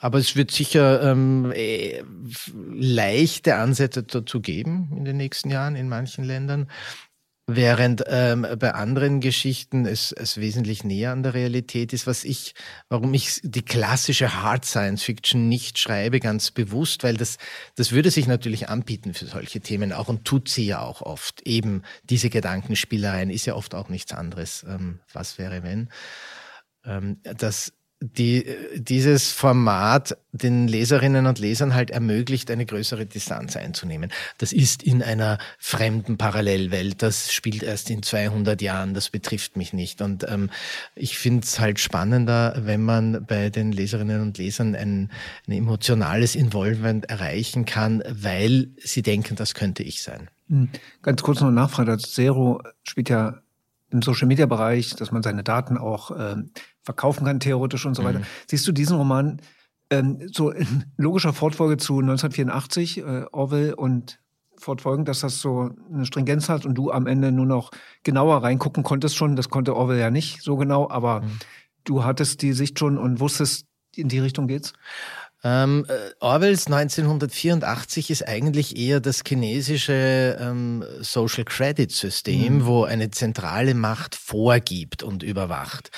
Aber 0.00 0.18
es 0.18 0.36
wird 0.36 0.50
sicher 0.50 1.02
ähm, 1.02 1.52
äh, 1.54 2.02
leichte 2.54 3.56
Ansätze 3.56 4.04
dazu 4.04 4.40
geben 4.40 4.92
in 4.96 5.04
den 5.04 5.16
nächsten 5.16 5.50
Jahren 5.50 5.76
in 5.76 5.88
manchen 5.88 6.24
Ländern. 6.24 6.68
Während 7.50 8.04
ähm, 8.08 8.46
bei 8.58 8.74
anderen 8.74 9.20
Geschichten 9.20 9.86
es, 9.86 10.12
es 10.12 10.36
wesentlich 10.36 10.84
näher 10.84 11.12
an 11.12 11.22
der 11.22 11.32
Realität 11.32 11.94
ist, 11.94 12.06
was 12.06 12.24
ich, 12.24 12.52
warum 12.90 13.14
ich 13.14 13.40
die 13.42 13.64
klassische 13.64 14.42
Hard 14.42 14.66
Science 14.66 15.02
Fiction 15.02 15.48
nicht 15.48 15.78
schreibe, 15.78 16.20
ganz 16.20 16.50
bewusst, 16.50 17.04
weil 17.04 17.16
das, 17.16 17.38
das 17.74 17.90
würde 17.90 18.10
sich 18.10 18.26
natürlich 18.26 18.68
anbieten 18.68 19.14
für 19.14 19.24
solche 19.24 19.62
Themen 19.62 19.94
auch 19.94 20.08
und 20.08 20.26
tut 20.26 20.50
sie 20.50 20.66
ja 20.66 20.82
auch 20.82 21.00
oft. 21.00 21.40
Eben 21.46 21.84
diese 22.02 22.28
Gedankenspielereien 22.28 23.30
ist 23.30 23.46
ja 23.46 23.54
oft 23.54 23.74
auch 23.74 23.88
nichts 23.88 24.12
anderes. 24.12 24.66
Ähm, 24.68 25.00
was 25.14 25.38
wäre 25.38 25.62
wenn? 25.62 25.88
Ähm, 26.84 27.22
das 27.22 27.72
die, 28.00 28.46
dieses 28.76 29.32
Format 29.32 30.16
den 30.30 30.68
Leserinnen 30.68 31.26
und 31.26 31.40
Lesern 31.40 31.74
halt 31.74 31.90
ermöglicht, 31.90 32.50
eine 32.50 32.64
größere 32.64 33.06
Distanz 33.06 33.56
einzunehmen. 33.56 34.12
Das 34.38 34.52
ist 34.52 34.84
in 34.84 35.02
einer 35.02 35.38
fremden 35.58 36.16
Parallelwelt. 36.16 37.02
Das 37.02 37.32
spielt 37.32 37.64
erst 37.64 37.90
in 37.90 38.02
200 38.02 38.62
Jahren. 38.62 38.94
Das 38.94 39.10
betrifft 39.10 39.56
mich 39.56 39.72
nicht. 39.72 40.00
Und 40.00 40.24
ähm, 40.28 40.50
ich 40.94 41.18
finde 41.18 41.44
es 41.44 41.58
halt 41.58 41.80
spannender, 41.80 42.54
wenn 42.60 42.84
man 42.84 43.26
bei 43.26 43.50
den 43.50 43.72
Leserinnen 43.72 44.22
und 44.22 44.38
Lesern 44.38 44.76
ein, 44.76 45.10
ein 45.48 45.52
emotionales 45.52 46.36
Involvement 46.36 47.06
erreichen 47.06 47.64
kann, 47.64 48.04
weil 48.08 48.68
sie 48.78 49.02
denken, 49.02 49.34
das 49.34 49.54
könnte 49.54 49.82
ich 49.82 50.02
sein. 50.02 50.30
Hm. 50.48 50.68
Ganz 51.02 51.22
kurz 51.22 51.40
noch 51.40 51.48
eine 51.48 51.56
Nachfrage. 51.56 51.92
Das 51.96 52.12
Zero 52.12 52.62
spielt 52.84 53.08
ja 53.08 53.40
im 53.90 54.02
Social-Media-Bereich, 54.02 54.96
dass 54.96 55.12
man 55.12 55.22
seine 55.22 55.42
Daten 55.42 55.78
auch 55.78 56.10
äh, 56.10 56.36
verkaufen 56.82 57.24
kann, 57.24 57.40
theoretisch 57.40 57.86
und 57.86 57.94
so 57.94 58.04
weiter. 58.04 58.20
Mhm. 58.20 58.26
Siehst 58.46 58.66
du 58.66 58.72
diesen 58.72 58.96
Roman 58.96 59.40
ähm, 59.90 60.28
so 60.32 60.50
in 60.50 60.84
logischer 60.96 61.32
Fortfolge 61.32 61.76
zu 61.76 62.00
1984, 62.00 62.98
äh, 62.98 63.24
Orwell 63.32 63.74
und 63.74 64.20
fortfolgend, 64.56 65.08
dass 65.08 65.20
das 65.20 65.40
so 65.40 65.70
eine 65.92 66.04
Stringenz 66.04 66.48
hat 66.48 66.66
und 66.66 66.74
du 66.74 66.90
am 66.90 67.06
Ende 67.06 67.32
nur 67.32 67.46
noch 67.46 67.70
genauer 68.02 68.42
reingucken 68.42 68.82
konntest 68.82 69.16
schon. 69.16 69.36
Das 69.36 69.50
konnte 69.50 69.76
Orwell 69.76 69.98
ja 69.98 70.10
nicht 70.10 70.42
so 70.42 70.56
genau, 70.56 70.90
aber 70.90 71.20
mhm. 71.20 71.38
du 71.84 72.04
hattest 72.04 72.42
die 72.42 72.52
Sicht 72.52 72.78
schon 72.78 72.98
und 72.98 73.20
wusstest, 73.20 73.66
in 73.96 74.08
die 74.08 74.18
Richtung 74.18 74.46
geht's? 74.46 74.74
Ähm, 75.44 75.86
äh, 75.88 75.92
Orwells 76.20 76.66
1984 76.66 78.10
ist 78.10 78.26
eigentlich 78.26 78.76
eher 78.76 79.00
das 79.00 79.22
chinesische 79.26 80.36
ähm, 80.40 80.84
Social 81.00 81.44
Credit 81.44 81.90
System, 81.92 82.56
mhm. 82.56 82.66
wo 82.66 82.84
eine 82.84 83.10
zentrale 83.10 83.74
Macht 83.74 84.16
vorgibt 84.16 85.02
und 85.02 85.22
überwacht 85.22 85.90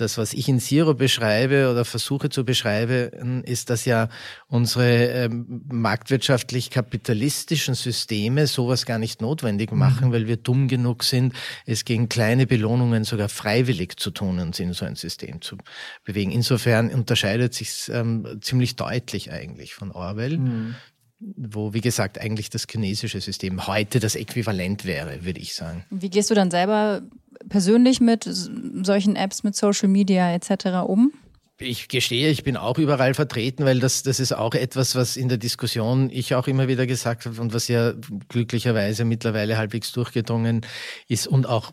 das, 0.00 0.18
was 0.18 0.32
ich 0.32 0.48
in 0.48 0.60
Zero 0.60 0.94
beschreibe 0.94 1.70
oder 1.70 1.84
versuche 1.84 2.28
zu 2.28 2.44
beschreiben, 2.44 3.44
ist, 3.44 3.70
dass 3.70 3.84
ja 3.84 4.08
unsere 4.48 5.06
ähm, 5.06 5.62
marktwirtschaftlich-kapitalistischen 5.70 7.74
Systeme 7.74 8.46
sowas 8.46 8.86
gar 8.86 8.98
nicht 8.98 9.20
notwendig 9.20 9.72
machen, 9.72 10.08
mhm. 10.08 10.12
weil 10.12 10.26
wir 10.26 10.36
dumm 10.36 10.68
genug 10.68 11.04
sind, 11.04 11.34
es 11.66 11.84
gegen 11.84 12.08
kleine 12.08 12.46
Belohnungen 12.46 13.04
sogar 13.04 13.28
freiwillig 13.28 13.98
zu 13.98 14.10
tun 14.10 14.38
und 14.38 14.58
in 14.58 14.72
so 14.72 14.84
ein 14.84 14.96
System 14.96 15.40
zu 15.40 15.56
bewegen. 16.04 16.30
Insofern 16.30 16.90
unterscheidet 16.90 17.54
sich 17.54 17.90
ähm, 17.92 18.38
ziemlich 18.40 18.76
deutlich 18.76 19.30
eigentlich 19.30 19.74
von 19.74 19.92
Orwell. 19.92 20.38
Mhm 20.38 20.74
wo, 21.20 21.74
wie 21.74 21.80
gesagt, 21.80 22.18
eigentlich 22.18 22.50
das 22.50 22.66
chinesische 22.70 23.20
System 23.20 23.66
heute 23.66 24.00
das 24.00 24.14
Äquivalent 24.14 24.84
wäre, 24.84 25.24
würde 25.24 25.40
ich 25.40 25.54
sagen. 25.54 25.84
Wie 25.90 26.08
gehst 26.08 26.30
du 26.30 26.34
dann 26.34 26.50
selber 26.50 27.02
persönlich 27.48 28.00
mit 28.00 28.24
solchen 28.24 29.16
Apps, 29.16 29.42
mit 29.42 29.54
Social 29.54 29.88
Media 29.88 30.32
etc. 30.34 30.86
um? 30.86 31.12
Ich 31.58 31.88
gestehe, 31.88 32.30
ich 32.30 32.42
bin 32.42 32.56
auch 32.56 32.78
überall 32.78 33.12
vertreten, 33.12 33.66
weil 33.66 33.80
das, 33.80 34.02
das 34.02 34.18
ist 34.18 34.32
auch 34.32 34.54
etwas, 34.54 34.94
was 34.94 35.18
in 35.18 35.28
der 35.28 35.36
Diskussion 35.36 36.08
ich 36.10 36.34
auch 36.34 36.48
immer 36.48 36.68
wieder 36.68 36.86
gesagt 36.86 37.26
habe 37.26 37.38
und 37.38 37.52
was 37.52 37.68
ja 37.68 37.92
glücklicherweise 38.28 39.04
mittlerweile 39.04 39.58
halbwegs 39.58 39.92
durchgedrungen 39.92 40.62
ist 41.06 41.26
und 41.26 41.46
auch 41.46 41.72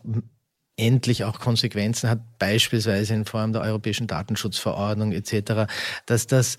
endlich 0.76 1.24
auch 1.24 1.40
Konsequenzen 1.40 2.10
hat, 2.10 2.20
beispielsweise 2.38 3.14
in 3.14 3.24
Form 3.24 3.54
der 3.54 3.62
Europäischen 3.62 4.06
Datenschutzverordnung 4.06 5.12
etc., 5.12 5.70
dass 6.04 6.26
das 6.26 6.58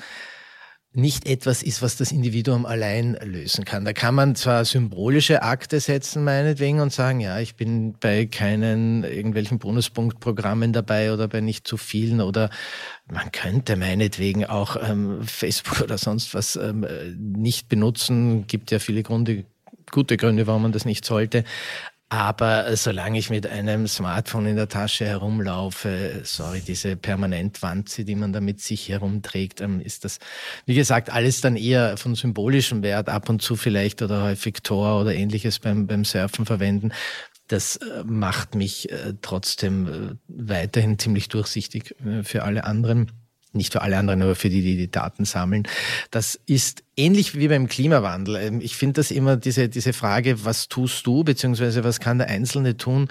nicht 0.92 1.28
etwas 1.28 1.62
ist, 1.62 1.84
was 1.84 1.98
das 1.98 2.12
Individuum 2.12 2.66
allein 2.66 3.16
lösen 3.24 3.64
kann. 3.64 3.86
Da 3.86 3.94
kann 3.94 4.16
man 4.16 4.36
zwar 4.36 4.66
symbolische 4.66 5.44
Akte 5.44 5.80
setzen, 5.80 6.24
meinetwegen, 6.24 6.80
und 6.80 6.92
sagen, 6.92 7.20
ja, 7.20 7.40
ich 7.40 7.56
bin 7.56 7.94
bei 8.00 8.26
keinen 8.26 9.04
irgendwelchen 9.04 9.60
Bonuspunktprogrammen 9.60 10.74
dabei 10.74 11.14
oder 11.14 11.28
bei 11.28 11.42
nicht 11.42 11.68
zu 11.68 11.78
vielen 11.78 12.22
oder 12.22 12.50
man 13.12 13.32
könnte 13.32 13.76
meinetwegen 13.76 14.46
auch 14.46 14.78
ähm, 14.82 15.22
Facebook 15.24 15.82
oder 15.82 16.00
sonst 16.00 16.34
was 16.34 16.56
ähm, 16.56 16.86
nicht 17.18 17.70
benutzen. 17.70 18.48
Gibt 18.48 18.72
ja 18.72 18.80
viele 18.80 19.04
Gründe, 19.04 19.46
gute 19.92 20.18
Gründe, 20.18 20.48
warum 20.48 20.64
man 20.64 20.72
das 20.72 20.86
nicht 20.86 21.06
sollte. 21.06 21.44
Aber 22.12 22.76
solange 22.76 23.20
ich 23.20 23.30
mit 23.30 23.46
einem 23.46 23.88
Smartphone 23.88 24.48
in 24.48 24.56
der 24.56 24.68
Tasche 24.68 25.06
herumlaufe, 25.06 26.22
sorry, 26.24 26.60
diese 26.60 26.96
Permanentwanze, 26.96 28.04
die 28.04 28.16
man 28.16 28.34
da 28.34 28.42
mit 28.42 28.62
sich 28.62 28.90
herumträgt, 28.90 29.62
ähm, 29.62 29.80
ist 29.80 30.06
das, 30.06 30.18
wie 30.66 30.74
gesagt, 30.74 31.12
alles 31.12 31.42
dann 31.42 31.56
eher 31.56 31.98
von 31.98 32.16
symbolischem 32.16 32.82
Wert, 32.82 33.10
ab 33.10 33.30
und 33.30 33.44
zu 33.44 33.56
vielleicht 33.56 34.02
oder 34.02 34.24
häufig 34.24 34.56
Tor 34.64 35.00
oder 35.02 35.14
ähnliches 35.14 35.60
beim, 35.60 35.86
beim 35.86 36.04
Surfen 36.04 36.48
verwenden. 36.48 36.94
Das 37.48 37.76
äh, 37.76 38.04
macht 38.04 38.56
mich 38.56 38.92
äh, 38.92 39.14
trotzdem 39.22 39.88
äh, 39.88 40.16
weiterhin 40.28 40.98
ziemlich 40.98 41.30
durchsichtig 41.30 41.96
für 42.24 42.42
alle 42.42 42.64
anderen 42.64 43.12
nicht 43.54 43.74
für 43.74 43.82
alle 43.82 43.98
anderen, 43.98 44.22
aber 44.22 44.36
für 44.36 44.50
die, 44.50 44.62
die 44.62 44.78
die 44.78 44.92
Daten 44.92 45.26
sammeln. 45.26 45.68
Das 46.12 46.40
ist 46.46 46.84
ähnlich 46.96 47.38
wie 47.38 47.48
beim 47.48 47.68
Klimawandel. 47.68 48.36
Ähm, 48.36 48.62
ich 48.62 48.76
finde 48.76 48.94
das 49.00 49.12
immer 49.12 49.38
diese, 49.38 49.70
diese 49.70 49.94
Frage, 49.94 50.46
was 50.46 50.68
tust 50.68 51.06
du, 51.08 51.24
beziehungsweise 51.24 51.84
was 51.84 52.00
kann 52.00 52.20
der 52.20 52.28
Einzelne 52.28 52.78
tun? 52.78 53.08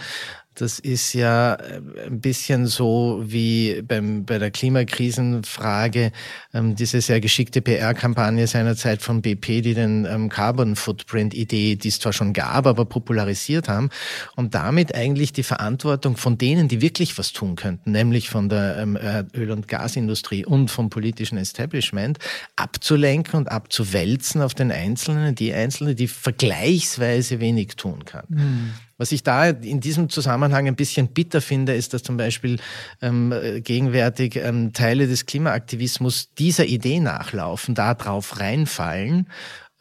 Das 0.61 0.81
ist 0.81 1.13
ja 1.13 1.55
äh, 1.55 1.81
ein 2.07 2.21
bisschen 2.21 2.67
so 2.67 3.23
wie 3.25 3.83
beim, 3.83 4.25
bei 4.25 4.39
der 4.39 4.51
Klimakrisenfrage, 4.51 6.11
ähm, 6.53 6.75
diese 6.75 7.01
sehr 7.01 7.21
geschickte 7.21 7.63
PR-Kampagne 7.63 8.47
seinerzeit 8.47 9.01
von 9.03 9.23
BP, 9.23 9.63
die 9.63 9.75
den 9.75 10.05
ähm, 10.05 10.29
Carbon 10.29 10.75
Footprint-Idee, 10.75 11.77
die 11.77 11.89
es 11.89 12.01
zwar 12.01 12.13
schon 12.13 12.33
gab, 12.33 12.67
aber 12.67 12.85
popularisiert 12.85 13.69
haben 13.69 13.91
und 14.35 14.55
damit 14.55 14.95
eigentlich 14.95 15.33
die 15.33 15.45
Verantwortung 15.45 16.17
von 16.17 16.39
denen, 16.39 16.67
die 16.67 16.81
wirklich 16.81 17.17
was 17.19 17.33
tun 17.33 17.55
könnten, 17.55 17.93
nämlich 17.93 18.29
von 18.29 18.49
der 18.49 18.79
ähm, 18.79 18.99
Öl- 19.35 19.53
und 19.53 19.69
Gasindustrie 19.69 20.45
und 20.45 20.71
vom 20.71 20.91
politischen 20.91 21.39
Establishment, 21.39 22.19
abzulenken 22.57 23.39
und 23.39 23.49
abzuwälzen 23.51 24.43
auf 24.43 24.55
den 24.55 24.73
Einzelnen, 24.73 25.35
die 25.35 25.53
Einzelnen, 25.53 25.95
die 25.95 26.09
vergleichsweise 26.09 27.39
wenig 27.41 27.77
tun 27.77 28.05
kann. 28.05 28.25
Mhm. 28.29 28.73
Was 28.99 29.13
ich 29.13 29.23
da 29.23 29.47
in 29.47 29.81
diesem 29.81 30.11
Zusammenhang 30.11 30.67
ein 30.67 30.77
bisschen 30.77 31.09
bitter 31.09 31.41
finde, 31.41 31.75
ist, 31.75 31.95
dass 31.95 32.03
zum 32.03 32.17
Beispiel 32.17 32.59
ähm, 33.01 33.33
gegenwärtig 33.63 34.37
ähm, 34.37 34.73
Teile 34.73 35.07
des 35.07 35.25
Klimaaktivismus 35.25 36.35
dieser 36.35 36.67
Idee 36.67 37.01
nachlaufen, 37.01 37.75
da 37.75 37.95
drauf 37.95 38.41
reinfallen 38.41 39.29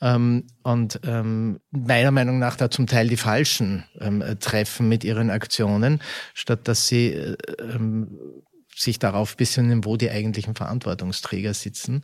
ähm, 0.01 0.45
und 0.63 0.99
ähm, 1.03 1.59
meiner 1.71 2.11
Meinung 2.11 2.39
nach 2.39 2.55
da 2.55 2.69
zum 2.69 2.87
Teil 2.87 3.07
die 3.07 3.17
Falschen 3.17 3.83
ähm, 3.99 4.23
treffen 4.39 4.87
mit 4.87 5.03
ihren 5.03 5.29
Aktionen, 5.29 6.01
statt 6.33 6.67
dass 6.67 6.87
sie 6.87 7.13
äh, 7.13 7.37
ähm, 7.59 8.19
sich 8.75 8.99
darauf 8.99 9.35
besinnen, 9.35 9.85
wo 9.85 9.97
die 9.97 10.11
eigentlichen 10.11 10.53
Verantwortungsträger 10.53 11.53
sitzen, 11.55 12.03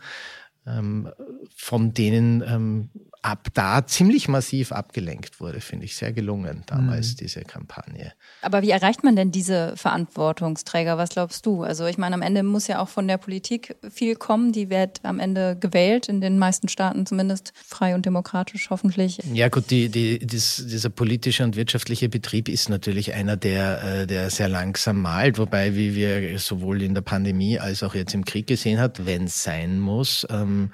ähm, 0.65 1.09
von 1.55 1.93
denen 1.93 2.41
ähm, 2.41 2.89
ab 3.23 3.47
da 3.53 3.87
ziemlich 3.87 4.27
massiv 4.27 4.73
abgelenkt 4.73 5.39
wurde, 5.39 5.61
finde 5.61 5.85
ich 5.85 5.95
sehr 5.95 6.11
gelungen 6.11 6.63
damals, 6.65 7.13
mhm. 7.13 7.17
diese 7.17 7.41
Kampagne. 7.41 8.11
Aber 8.41 8.61
wie 8.61 8.69
erreicht 8.69 9.03
man 9.03 9.15
denn 9.15 9.31
diese 9.31 9.73
Verantwortungsträger? 9.77 10.97
Was 10.97 11.11
glaubst 11.11 11.45
du? 11.45 11.63
Also 11.63 11.85
ich 11.85 11.97
meine, 11.97 12.15
am 12.15 12.21
Ende 12.21 12.43
muss 12.43 12.67
ja 12.67 12.79
auch 12.79 12.89
von 12.89 13.07
der 13.07 13.17
Politik 13.17 13.77
viel 13.89 14.15
kommen. 14.15 14.51
Die 14.51 14.69
wird 14.69 14.99
am 15.03 15.19
Ende 15.19 15.55
gewählt, 15.57 16.09
in 16.09 16.19
den 16.19 16.37
meisten 16.37 16.67
Staaten 16.67 17.05
zumindest 17.05 17.53
frei 17.55 17.95
und 17.95 18.05
demokratisch 18.05 18.69
hoffentlich. 18.69 19.19
Ja 19.31 19.47
gut, 19.47 19.71
die, 19.71 19.87
die, 19.87 20.19
dies, 20.19 20.65
dieser 20.67 20.89
politische 20.89 21.45
und 21.45 21.55
wirtschaftliche 21.55 22.09
Betrieb 22.09 22.49
ist 22.49 22.67
natürlich 22.67 23.13
einer, 23.13 23.37
der, 23.37 23.83
äh, 24.01 24.07
der 24.07 24.29
sehr 24.31 24.49
langsam 24.49 25.01
malt, 25.01 25.37
wobei, 25.37 25.75
wie 25.75 25.95
wir 25.95 26.37
sowohl 26.39 26.81
in 26.81 26.93
der 26.93 27.01
Pandemie 27.01 27.57
als 27.57 27.83
auch 27.83 27.95
jetzt 27.95 28.13
im 28.13 28.25
Krieg 28.25 28.47
gesehen 28.47 28.81
hat, 28.81 29.05
wenn 29.05 29.23
es 29.25 29.43
sein 29.43 29.79
muss, 29.79 30.27
ähm, 30.29 30.71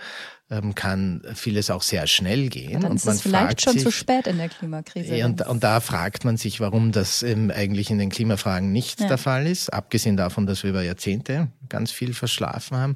ähm, 0.51 0.73
kann 0.73 1.21
vieles 1.35 1.69
auch 1.69 1.83
sehr 1.83 2.07
schnell 2.07 2.49
gehen. 2.49 2.71
Ja, 2.71 2.79
dann 2.79 2.95
ist 2.95 3.03
und 3.03 3.07
man 3.07 3.15
es 3.15 3.21
vielleicht 3.21 3.61
schon 3.61 3.73
sich, 3.73 3.83
zu 3.83 3.91
spät 3.91 4.25
in 4.25 4.37
der 4.37 4.49
Klimakrise. 4.49 5.23
Und, 5.25 5.45
und, 5.45 5.63
da 5.63 5.79
fragt 5.79 6.25
man 6.25 6.37
sich, 6.37 6.59
warum 6.59 6.91
das 6.91 7.21
ähm, 7.21 7.51
eigentlich 7.55 7.91
in 7.91 7.99
den 7.99 8.09
Klimafragen 8.09 8.71
nicht 8.71 8.99
ja. 8.99 9.07
der 9.07 9.17
Fall 9.17 9.45
ist, 9.45 9.69
abgesehen 9.69 10.17
davon, 10.17 10.47
dass 10.47 10.63
wir 10.63 10.71
über 10.71 10.81
Jahrzehnte 10.81 11.49
ganz 11.69 11.91
viel 11.91 12.13
verschlafen 12.13 12.77
haben. 12.77 12.95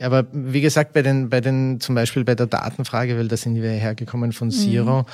Aber 0.00 0.26
wie 0.32 0.60
gesagt, 0.60 0.92
bei 0.92 1.02
den, 1.02 1.30
bei 1.30 1.40
den, 1.40 1.80
zum 1.80 1.96
Beispiel 1.96 2.24
bei 2.24 2.36
der 2.36 2.46
Datenfrage, 2.46 3.18
weil 3.18 3.28
da 3.28 3.36
sind 3.36 3.56
wir 3.56 3.70
hergekommen 3.70 4.32
von 4.32 4.52
Zero, 4.52 5.06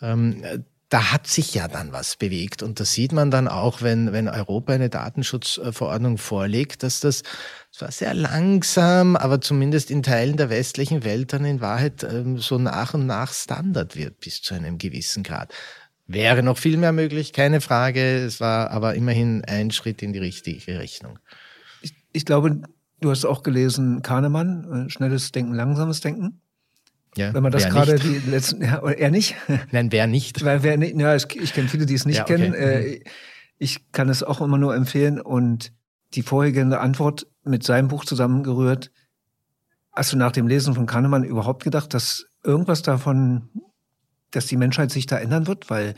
mhm. 0.00 0.42
ähm, 0.42 0.64
da 0.88 1.12
hat 1.12 1.26
sich 1.26 1.54
ja 1.54 1.66
dann 1.66 1.92
was 1.92 2.16
bewegt. 2.16 2.62
Und 2.62 2.78
das 2.78 2.92
sieht 2.92 3.12
man 3.12 3.30
dann 3.30 3.48
auch, 3.48 3.82
wenn, 3.82 4.12
wenn 4.12 4.28
Europa 4.28 4.72
eine 4.72 4.88
Datenschutzverordnung 4.88 6.16
vorlegt, 6.16 6.82
dass 6.82 7.00
das 7.00 7.22
zwar 7.72 7.90
sehr 7.90 8.14
langsam, 8.14 9.16
aber 9.16 9.40
zumindest 9.40 9.90
in 9.90 10.02
Teilen 10.02 10.36
der 10.36 10.48
westlichen 10.48 11.04
Welt 11.04 11.32
dann 11.32 11.44
in 11.44 11.60
Wahrheit 11.60 12.04
ähm, 12.04 12.38
so 12.38 12.58
nach 12.58 12.94
und 12.94 13.06
nach 13.06 13.32
Standard 13.32 13.96
wird 13.96 14.20
bis 14.20 14.42
zu 14.42 14.54
einem 14.54 14.78
gewissen 14.78 15.24
Grad. 15.24 15.52
Wäre 16.06 16.44
noch 16.44 16.56
viel 16.56 16.76
mehr 16.76 16.92
möglich, 16.92 17.32
keine 17.32 17.60
Frage. 17.60 18.18
Es 18.18 18.38
war 18.40 18.70
aber 18.70 18.94
immerhin 18.94 19.44
ein 19.44 19.72
Schritt 19.72 20.02
in 20.02 20.12
die 20.12 20.20
richtige 20.20 20.78
Richtung. 20.78 21.18
Ich, 21.82 21.94
ich 22.12 22.24
glaube, 22.24 22.62
du 23.00 23.10
hast 23.10 23.24
auch 23.24 23.42
gelesen, 23.42 24.02
Kahnemann, 24.02 24.86
äh, 24.86 24.90
schnelles 24.90 25.32
Denken, 25.32 25.52
langsames 25.52 26.00
Denken. 26.00 26.40
Ja, 27.16 27.32
Wenn 27.32 27.42
man 27.42 27.52
das 27.52 27.68
gerade 27.68 27.98
die 27.98 28.20
letzten, 28.30 28.62
ja, 28.62 28.78
er 28.78 29.10
nicht? 29.10 29.36
Nein, 29.72 29.90
wer 29.90 30.06
nicht? 30.06 30.44
Weil 30.44 30.62
wer 30.62 30.76
nicht, 30.76 30.98
ja, 30.98 31.16
ich, 31.16 31.24
ich 31.34 31.52
kenne 31.54 31.68
viele, 31.68 31.86
die 31.86 31.94
es 31.94 32.04
nicht 32.04 32.18
ja, 32.18 32.24
okay. 32.24 32.36
kennen. 32.36 32.54
Äh, 32.54 33.00
ich 33.58 33.90
kann 33.92 34.08
es 34.08 34.22
auch 34.22 34.40
immer 34.40 34.58
nur 34.58 34.74
empfehlen 34.74 35.20
und 35.20 35.72
die 36.14 36.22
vorhergehende 36.22 36.80
Antwort 36.80 37.26
mit 37.42 37.62
seinem 37.62 37.88
Buch 37.88 38.04
zusammengerührt. 38.04 38.90
Hast 39.92 40.12
du 40.12 40.18
nach 40.18 40.32
dem 40.32 40.46
Lesen 40.46 40.74
von 40.74 40.86
Kahnemann 40.86 41.24
überhaupt 41.24 41.64
gedacht, 41.64 41.94
dass 41.94 42.26
irgendwas 42.44 42.82
davon, 42.82 43.48
dass 44.30 44.46
die 44.46 44.58
Menschheit 44.58 44.90
sich 44.90 45.06
da 45.06 45.18
ändern 45.18 45.46
wird? 45.46 45.70
Weil 45.70 45.94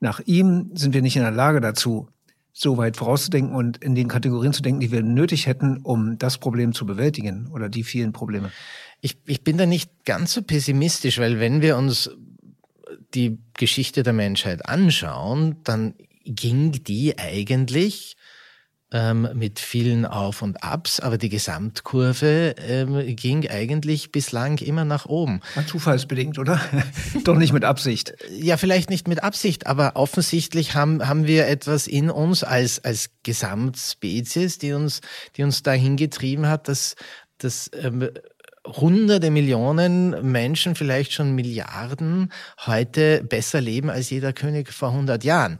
nach 0.00 0.20
ihm 0.20 0.72
sind 0.74 0.94
wir 0.94 1.02
nicht 1.02 1.16
in 1.16 1.22
der 1.22 1.30
Lage 1.30 1.60
dazu, 1.60 2.08
so 2.52 2.76
weit 2.78 2.96
vorauszudenken 2.96 3.54
und 3.54 3.76
in 3.78 3.94
den 3.94 4.08
Kategorien 4.08 4.52
zu 4.52 4.62
denken, 4.62 4.80
die 4.80 4.90
wir 4.90 5.02
nötig 5.02 5.46
hätten, 5.46 5.78
um 5.82 6.18
das 6.18 6.38
Problem 6.38 6.72
zu 6.72 6.86
bewältigen 6.86 7.48
oder 7.52 7.68
die 7.68 7.84
vielen 7.84 8.12
Probleme. 8.12 8.50
Ich, 9.06 9.18
ich 9.24 9.44
bin 9.44 9.56
da 9.56 9.66
nicht 9.66 10.04
ganz 10.04 10.32
so 10.32 10.42
pessimistisch, 10.42 11.18
weil 11.18 11.38
wenn 11.38 11.62
wir 11.62 11.76
uns 11.76 12.10
die 13.14 13.38
Geschichte 13.54 14.02
der 14.02 14.12
Menschheit 14.12 14.68
anschauen, 14.68 15.62
dann 15.62 15.94
ging 16.24 16.72
die 16.72 17.16
eigentlich 17.16 18.16
ähm, 18.90 19.28
mit 19.34 19.60
vielen 19.60 20.04
Auf 20.06 20.42
und 20.42 20.64
Abs, 20.64 20.98
aber 20.98 21.18
die 21.18 21.28
Gesamtkurve 21.28 22.56
ähm, 22.58 23.14
ging 23.14 23.48
eigentlich 23.48 24.10
bislang 24.10 24.58
immer 24.58 24.84
nach 24.84 25.06
oben. 25.06 25.40
Zufallsbedingt, 25.68 26.40
oder? 26.40 26.60
Doch 27.24 27.36
nicht 27.36 27.52
mit 27.52 27.62
Absicht. 27.62 28.14
Ja, 28.36 28.56
vielleicht 28.56 28.90
nicht 28.90 29.06
mit 29.06 29.22
Absicht, 29.22 29.68
aber 29.68 29.92
offensichtlich 29.94 30.74
haben, 30.74 31.06
haben 31.06 31.28
wir 31.28 31.46
etwas 31.46 31.86
in 31.86 32.10
uns 32.10 32.42
als, 32.42 32.84
als 32.84 33.10
Gesamtspezies, 33.22 34.58
die 34.58 34.72
uns, 34.72 35.00
die 35.36 35.44
uns 35.44 35.62
dahin 35.62 35.96
getrieben 35.96 36.48
hat, 36.48 36.66
dass, 36.66 36.96
dass 37.38 37.70
ähm, 37.72 38.10
hunderte 38.66 39.30
Millionen 39.30 40.30
Menschen, 40.30 40.74
vielleicht 40.74 41.12
schon 41.12 41.34
Milliarden, 41.34 42.32
heute 42.66 43.22
besser 43.24 43.60
leben 43.60 43.90
als 43.90 44.10
jeder 44.10 44.32
König 44.32 44.72
vor 44.72 44.90
100 44.90 45.24
Jahren. 45.24 45.58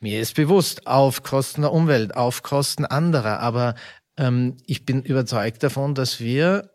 Mir 0.00 0.20
ist 0.20 0.34
bewusst, 0.34 0.86
auf 0.86 1.22
Kosten 1.22 1.62
der 1.62 1.72
Umwelt, 1.72 2.14
auf 2.16 2.42
Kosten 2.42 2.84
anderer, 2.84 3.40
aber 3.40 3.74
ähm, 4.18 4.56
ich 4.66 4.84
bin 4.84 5.02
überzeugt 5.02 5.62
davon, 5.62 5.94
dass 5.94 6.20
wir 6.20 6.70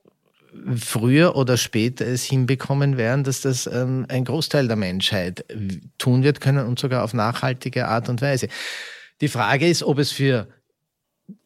früher 0.76 1.36
oder 1.36 1.58
später 1.58 2.06
es 2.06 2.24
hinbekommen 2.24 2.98
werden, 2.98 3.24
dass 3.24 3.42
das 3.42 3.68
ähm, 3.68 4.06
ein 4.10 4.26
Großteil 4.26 4.68
der 4.68 4.76
Menschheit 4.76 5.46
tun 5.98 6.24
wird 6.24 6.42
können 6.42 6.68
und 6.68 6.80
sogar 6.80 7.04
auf 7.04 7.14
nachhaltige 7.14 7.88
Art 7.88 8.10
und 8.10 8.22
Weise. 8.22 8.48
Die 9.22 9.28
Frage 9.28 9.68
ist, 9.68 9.84
ob 9.84 10.00
es 10.00 10.12
für 10.12 10.48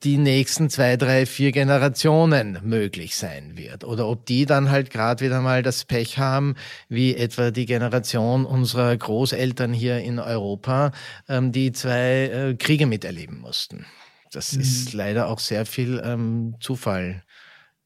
die 0.04 0.18
nächsten 0.18 0.70
zwei, 0.70 0.98
drei, 0.98 1.26
vier 1.26 1.52
Generationen 1.52 2.60
möglich 2.64 3.16
sein 3.16 3.58
wird. 3.58 3.84
Oder 3.84 4.08
ob 4.08 4.26
die 4.26 4.46
dann 4.46 4.70
halt 4.70 4.90
gerade 4.90 5.24
wieder 5.24 5.42
mal 5.42 5.64
das 5.64 5.86
Pech 5.86 6.18
haben, 6.18 6.56
wie 6.90 7.16
etwa 7.16 7.52
die 7.52 7.66
Generation 7.66 8.46
unserer 8.46 8.96
Großeltern 8.96 9.74
hier 9.74 10.00
in 10.00 10.20
Europa, 10.20 10.92
ähm, 11.28 11.52
die 11.52 11.72
zwei 11.72 12.26
äh, 12.26 12.56
Kriege 12.56 12.86
miterleben 12.86 13.40
mussten. 13.40 13.86
Das 14.32 14.54
mhm. 14.54 14.62
ist 14.62 14.94
leider 14.94 15.28
auch 15.28 15.40
sehr 15.40 15.66
viel 15.66 16.02
ähm, 16.04 16.56
Zufall 16.60 17.24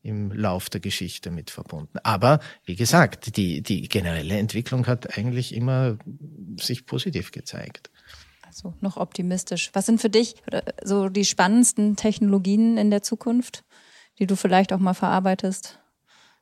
im 0.01 0.31
Lauf 0.31 0.69
der 0.69 0.79
Geschichte 0.79 1.29
mit 1.29 1.51
verbunden. 1.51 1.97
Aber 2.03 2.39
wie 2.65 2.75
gesagt, 2.75 3.35
die, 3.35 3.61
die 3.61 3.89
generelle 3.89 4.37
Entwicklung 4.37 4.87
hat 4.87 5.17
eigentlich 5.17 5.53
immer 5.53 5.97
sich 6.57 6.85
positiv 6.85 7.31
gezeigt. 7.31 7.91
Also 8.49 8.73
noch 8.81 8.97
optimistisch. 8.97 9.69
Was 9.73 9.85
sind 9.85 10.01
für 10.01 10.09
dich 10.09 10.33
so 10.83 11.07
die 11.07 11.23
spannendsten 11.23 11.95
Technologien 11.95 12.77
in 12.77 12.89
der 12.89 13.03
Zukunft, 13.03 13.63
die 14.17 14.25
du 14.25 14.35
vielleicht 14.35 14.73
auch 14.73 14.79
mal 14.79 14.95
verarbeitest? 14.95 15.79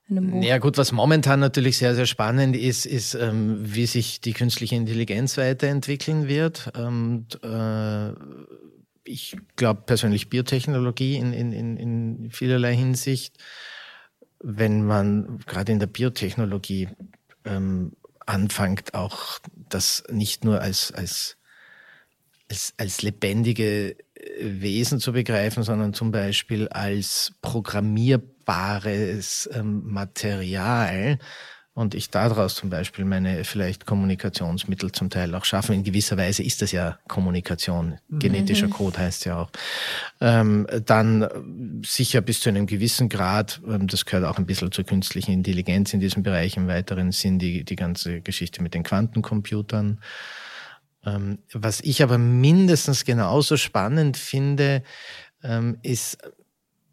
Ja 0.10 0.58
gut, 0.58 0.78
was 0.78 0.94
momentan 0.94 1.42
natürlich 1.42 1.78
sehr, 1.78 1.94
sehr 1.94 2.06
spannend 2.06 2.56
ist, 2.56 2.86
ist, 2.86 3.14
ähm, 3.14 3.58
wie 3.60 3.86
sich 3.86 4.22
die 4.22 4.32
künstliche 4.32 4.76
Intelligenz 4.76 5.38
weiterentwickeln 5.38 6.30
wird. 6.30 6.72
Und 6.78 7.44
äh, 7.44 8.14
ich 9.04 9.36
glaube 9.58 9.82
persönlich 9.86 10.30
Biotechnologie 10.30 11.18
in, 11.18 11.34
in, 11.34 11.52
in, 11.52 11.76
in 11.76 12.32
vielerlei 12.32 12.74
Hinsicht. 12.74 13.36
Wenn 14.40 14.86
man 14.86 15.40
gerade 15.40 15.74
in 15.74 15.80
der 15.80 15.88
Biotechnologie 15.88 16.88
ähm, 17.44 17.92
anfängt, 18.26 18.94
auch 18.94 19.40
das 19.54 20.04
nicht 20.10 20.46
nur 20.46 20.62
als, 20.62 20.94
als, 20.94 21.38
als, 22.50 22.74
als 22.78 23.02
lebendige 23.02 23.96
Wesen 24.40 25.00
zu 25.00 25.14
begreifen, 25.14 25.64
sondern 25.64 25.94
zum 25.94 26.12
Beispiel 26.12 26.68
als 26.70 27.34
programmierbares 27.42 29.50
ähm, 29.54 29.84
Material. 29.86 31.20
Und 31.74 31.94
ich 31.94 32.10
daraus 32.10 32.56
zum 32.56 32.72
Beispiel 32.72 33.06
meine 33.06 33.44
vielleicht 33.44 33.86
Kommunikationsmittel 33.86 34.92
zum 34.94 35.12
Teil 35.12 35.36
auch 35.36 35.46
schaffen. 35.46 35.76
In 35.76 35.84
gewisser 35.84 36.18
Weise 36.18 36.42
ist 36.42 36.64
das 36.64 36.72
ja 36.72 36.98
Kommunikation. 37.08 38.00
Mhm. 38.08 38.20
Genetischer 38.20 38.68
Code 38.68 38.98
heißt 38.98 39.26
ja 39.26 39.42
auch. 39.42 39.52
Ähm, 40.20 40.66
dann 40.86 41.30
sicher 41.86 42.22
bis 42.22 42.40
zu 42.40 42.50
einem 42.50 42.66
gewissen 42.66 43.10
Grad, 43.10 43.62
ähm, 43.68 43.86
das 43.86 44.06
gehört 44.06 44.26
auch 44.26 44.40
ein 44.40 44.48
bisschen 44.48 44.72
zur 44.72 44.86
künstlichen 44.86 45.34
Intelligenz 45.34 45.94
in 45.94 46.00
diesem 46.00 46.24
Bereich 46.24 46.58
im 46.58 46.68
weiteren 46.68 47.12
Sinn, 47.12 47.38
die, 47.38 47.64
die 47.64 47.76
ganze 47.76 48.22
Geschichte 48.22 48.64
mit 48.64 48.74
den 48.74 48.82
Quantencomputern. 48.82 50.00
Ähm, 51.08 51.40
was 51.54 51.80
ich 51.82 52.04
aber 52.04 52.18
mindestens 52.18 53.06
genauso 53.06 53.56
spannend 53.58 54.18
finde, 54.18 54.84
ähm, 55.44 55.78
ist 55.82 56.18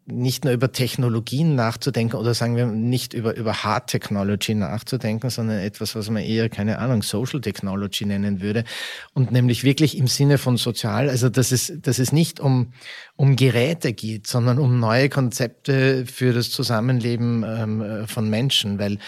nicht 0.07 0.45
nur 0.45 0.53
über 0.53 0.71
Technologien 0.71 1.55
nachzudenken 1.55 2.17
oder 2.17 2.35
sagen 2.35 2.55
wir 2.55 2.67
nicht 2.67 3.15
über, 3.15 3.35
über 3.35 3.63
Hard 3.63 3.89
Technology 3.89 4.53
nachzudenken, 4.53 5.31
sondern 5.31 5.57
etwas, 5.57 5.95
was 5.95 6.11
man 6.11 6.21
eher, 6.21 6.47
keine 6.47 6.77
Ahnung, 6.77 7.01
Social 7.01 7.41
Technology 7.41 8.05
nennen 8.05 8.39
würde. 8.39 8.65
Und 9.13 9.31
nämlich 9.31 9.63
wirklich 9.63 9.97
im 9.97 10.05
Sinne 10.05 10.37
von 10.37 10.57
sozial, 10.57 11.09
also 11.09 11.29
dass 11.29 11.51
es, 11.51 11.73
dass 11.81 11.97
es 11.97 12.11
nicht 12.11 12.39
um, 12.39 12.73
um 13.15 13.35
Geräte 13.35 13.93
geht, 13.93 14.27
sondern 14.27 14.59
um 14.59 14.79
neue 14.79 15.09
Konzepte 15.09 16.05
für 16.05 16.33
das 16.33 16.51
Zusammenleben 16.51 17.43
ähm, 17.43 18.07
von 18.07 18.29
Menschen, 18.29 18.77
weil 18.77 18.99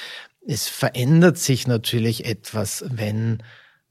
es 0.47 0.67
verändert 0.67 1.37
sich 1.37 1.67
natürlich 1.67 2.25
etwas, 2.25 2.85
wenn 2.89 3.43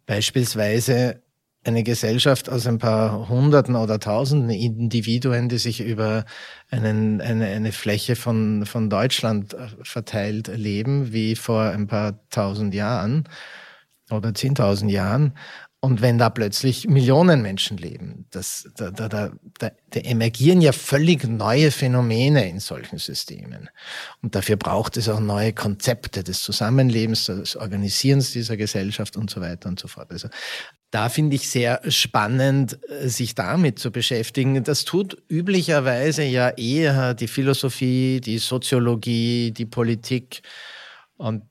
beispielsweise 0.06 1.22
eine 1.66 1.82
Gesellschaft 1.82 2.48
aus 2.48 2.66
ein 2.66 2.78
paar 2.78 3.28
Hunderten 3.28 3.74
oder 3.74 3.98
Tausenden 3.98 4.50
Individuen, 4.50 5.48
die 5.48 5.58
sich 5.58 5.80
über 5.80 6.24
einen, 6.70 7.20
eine, 7.20 7.46
eine 7.46 7.72
Fläche 7.72 8.14
von, 8.14 8.66
von 8.66 8.88
Deutschland 8.88 9.54
äh, 9.54 9.68
verteilt 9.82 10.48
leben, 10.48 11.12
wie 11.12 11.34
vor 11.34 11.62
ein 11.62 11.88
paar 11.88 12.20
tausend 12.30 12.72
Jahren 12.72 13.28
oder 14.10 14.32
zehntausend 14.32 14.90
Jahren. 14.90 15.36
Und 15.86 16.02
wenn 16.02 16.18
da 16.18 16.30
plötzlich 16.30 16.88
Millionen 16.88 17.42
Menschen 17.42 17.76
leben, 17.76 18.26
das, 18.32 18.68
da, 18.76 18.90
da, 18.90 19.08
da, 19.08 19.30
da, 19.60 19.70
emergieren 19.92 20.60
ja 20.60 20.72
völlig 20.72 21.22
neue 21.22 21.70
Phänomene 21.70 22.48
in 22.48 22.58
solchen 22.58 22.98
Systemen. 22.98 23.70
Und 24.20 24.34
dafür 24.34 24.56
braucht 24.56 24.96
es 24.96 25.08
auch 25.08 25.20
neue 25.20 25.52
Konzepte 25.52 26.24
des 26.24 26.42
Zusammenlebens, 26.42 27.26
des 27.26 27.54
Organisierens 27.54 28.32
dieser 28.32 28.56
Gesellschaft 28.56 29.16
und 29.16 29.30
so 29.30 29.40
weiter 29.40 29.68
und 29.68 29.78
so 29.78 29.86
fort. 29.86 30.10
Also 30.10 30.28
da 30.90 31.08
finde 31.08 31.36
ich 31.36 31.48
sehr 31.48 31.80
spannend, 31.88 32.80
sich 33.04 33.36
damit 33.36 33.78
zu 33.78 33.92
beschäftigen. 33.92 34.64
Das 34.64 34.84
tut 34.84 35.16
üblicherweise 35.28 36.24
ja 36.24 36.48
eher 36.48 37.14
die 37.14 37.28
Philosophie, 37.28 38.20
die 38.20 38.38
Soziologie, 38.38 39.52
die 39.52 39.66
Politik. 39.66 40.42
Und 41.16 41.44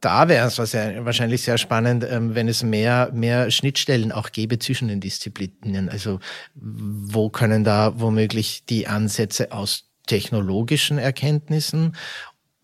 da 0.00 0.28
wäre 0.28 0.46
es 0.46 0.58
wahrscheinlich 0.58 1.42
sehr 1.42 1.58
spannend, 1.58 2.06
ähm, 2.08 2.34
wenn 2.34 2.48
es 2.48 2.62
mehr, 2.62 3.10
mehr 3.12 3.50
Schnittstellen 3.50 4.12
auch 4.12 4.30
gäbe 4.30 4.58
zwischen 4.58 4.88
den 4.88 5.00
Disziplinen. 5.00 5.88
Also 5.88 6.20
wo 6.54 7.30
können 7.30 7.64
da 7.64 7.98
womöglich 7.98 8.64
die 8.68 8.86
Ansätze 8.86 9.52
aus 9.52 9.84
technologischen 10.06 10.98
Erkenntnissen 10.98 11.94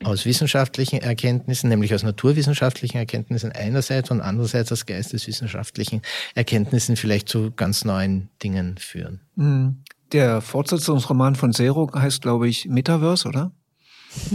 aus 0.03 0.27
wissenschaftlichen 0.27 1.01
Erkenntnissen, 1.01 1.69
nämlich 1.69 1.95
aus 1.95 2.03
naturwissenschaftlichen 2.03 2.99
Erkenntnissen 2.99 3.53
einerseits 3.53 4.11
und 4.11 4.21
andererseits 4.21 4.71
aus 4.73 4.87
geisteswissenschaftlichen 4.87 6.03
Erkenntnissen 6.35 6.97
vielleicht 6.97 7.29
zu 7.29 7.53
ganz 7.53 7.85
neuen 7.85 8.29
Dingen 8.43 8.77
führen. 8.79 9.21
Hm. 9.37 9.83
Der 10.13 10.41
Fortsetzungsroman 10.41 11.35
von 11.37 11.53
Zero 11.53 11.91
heißt, 11.95 12.23
glaube 12.23 12.49
ich, 12.49 12.67
Metaverse, 12.67 13.29
oder? 13.29 13.53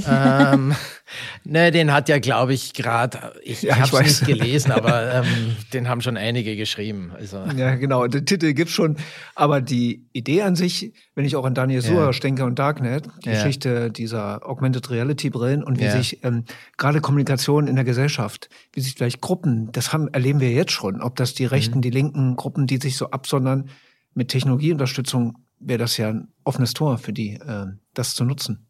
Ähm, 0.08 0.76
ne, 1.44 1.72
den 1.72 1.92
hat 1.92 2.10
ja, 2.10 2.20
glaube 2.20 2.54
ich, 2.54 2.74
gerade, 2.74 3.34
ich, 3.44 3.62
ja, 3.62 3.76
ich 3.76 3.80
habe 3.82 4.06
es 4.06 4.22
nicht 4.22 4.40
gelesen, 4.40 4.72
aber 4.72 5.14
ähm, 5.14 5.56
den 5.74 5.88
haben 5.88 6.02
schon 6.02 6.18
einige 6.18 6.56
geschrieben. 6.56 7.12
Also. 7.16 7.44
Ja, 7.56 7.76
genau, 7.76 8.08
den 8.08 8.26
Titel 8.26 8.54
gibt's 8.54 8.74
schon. 8.74 8.98
Aber 9.36 9.62
die 9.62 10.06
Idee 10.14 10.44
an 10.44 10.56
sich, 10.56 10.94
wenn 11.16 11.26
ich 11.26 11.36
auch 11.36 11.46
an 11.46 11.54
Daniel 11.54 11.82
Suhr 11.82 12.12
ja. 12.12 12.20
denke 12.20 12.46
und 12.46 12.60
Darknet, 12.60 13.08
die 13.24 13.30
ja. 13.30 13.36
Geschichte 13.36 13.92
dieser 13.92 14.48
Augmented 14.48 14.90
Reality 14.90 15.30
Brillen 15.30 15.64
und 15.64 15.80
wie 15.80 15.86
ja. 15.86 15.92
sich 15.92 16.24
ähm, 16.24 16.46
gerade 16.78 17.02
Kommunikation 17.02 17.68
in 17.68 17.76
der 17.76 17.86
Gesellschaft, 17.86 18.50
wie 18.74 18.82
sich 18.82 18.94
vielleicht 18.94 19.22
Gruppen, 19.22 19.72
das 19.72 19.94
haben, 19.94 20.08
erleben 20.10 20.40
wir 20.40 20.52
jetzt 20.52 20.72
schon, 20.72 21.02
ob 21.02 21.16
das 21.16 21.34
die 21.34 21.46
rechten, 21.46 21.78
mhm. 21.78 21.82
die 21.82 21.92
linken 21.92 22.36
Gruppen, 22.36 22.68
die 22.68 22.78
sich 22.78 22.98
so 22.98 23.12
absondern, 23.12 23.70
mit 24.14 24.30
Technologieunterstützung 24.30 25.38
wäre 25.60 25.80
das 25.80 25.98
ja 25.98 26.10
ein 26.10 26.30
offenes 26.44 26.74
Tor 26.74 26.98
für 26.98 27.14
die, 27.14 27.34
äh, 27.34 27.68
das 27.94 28.16
zu 28.16 28.24
nutzen. 28.24 28.69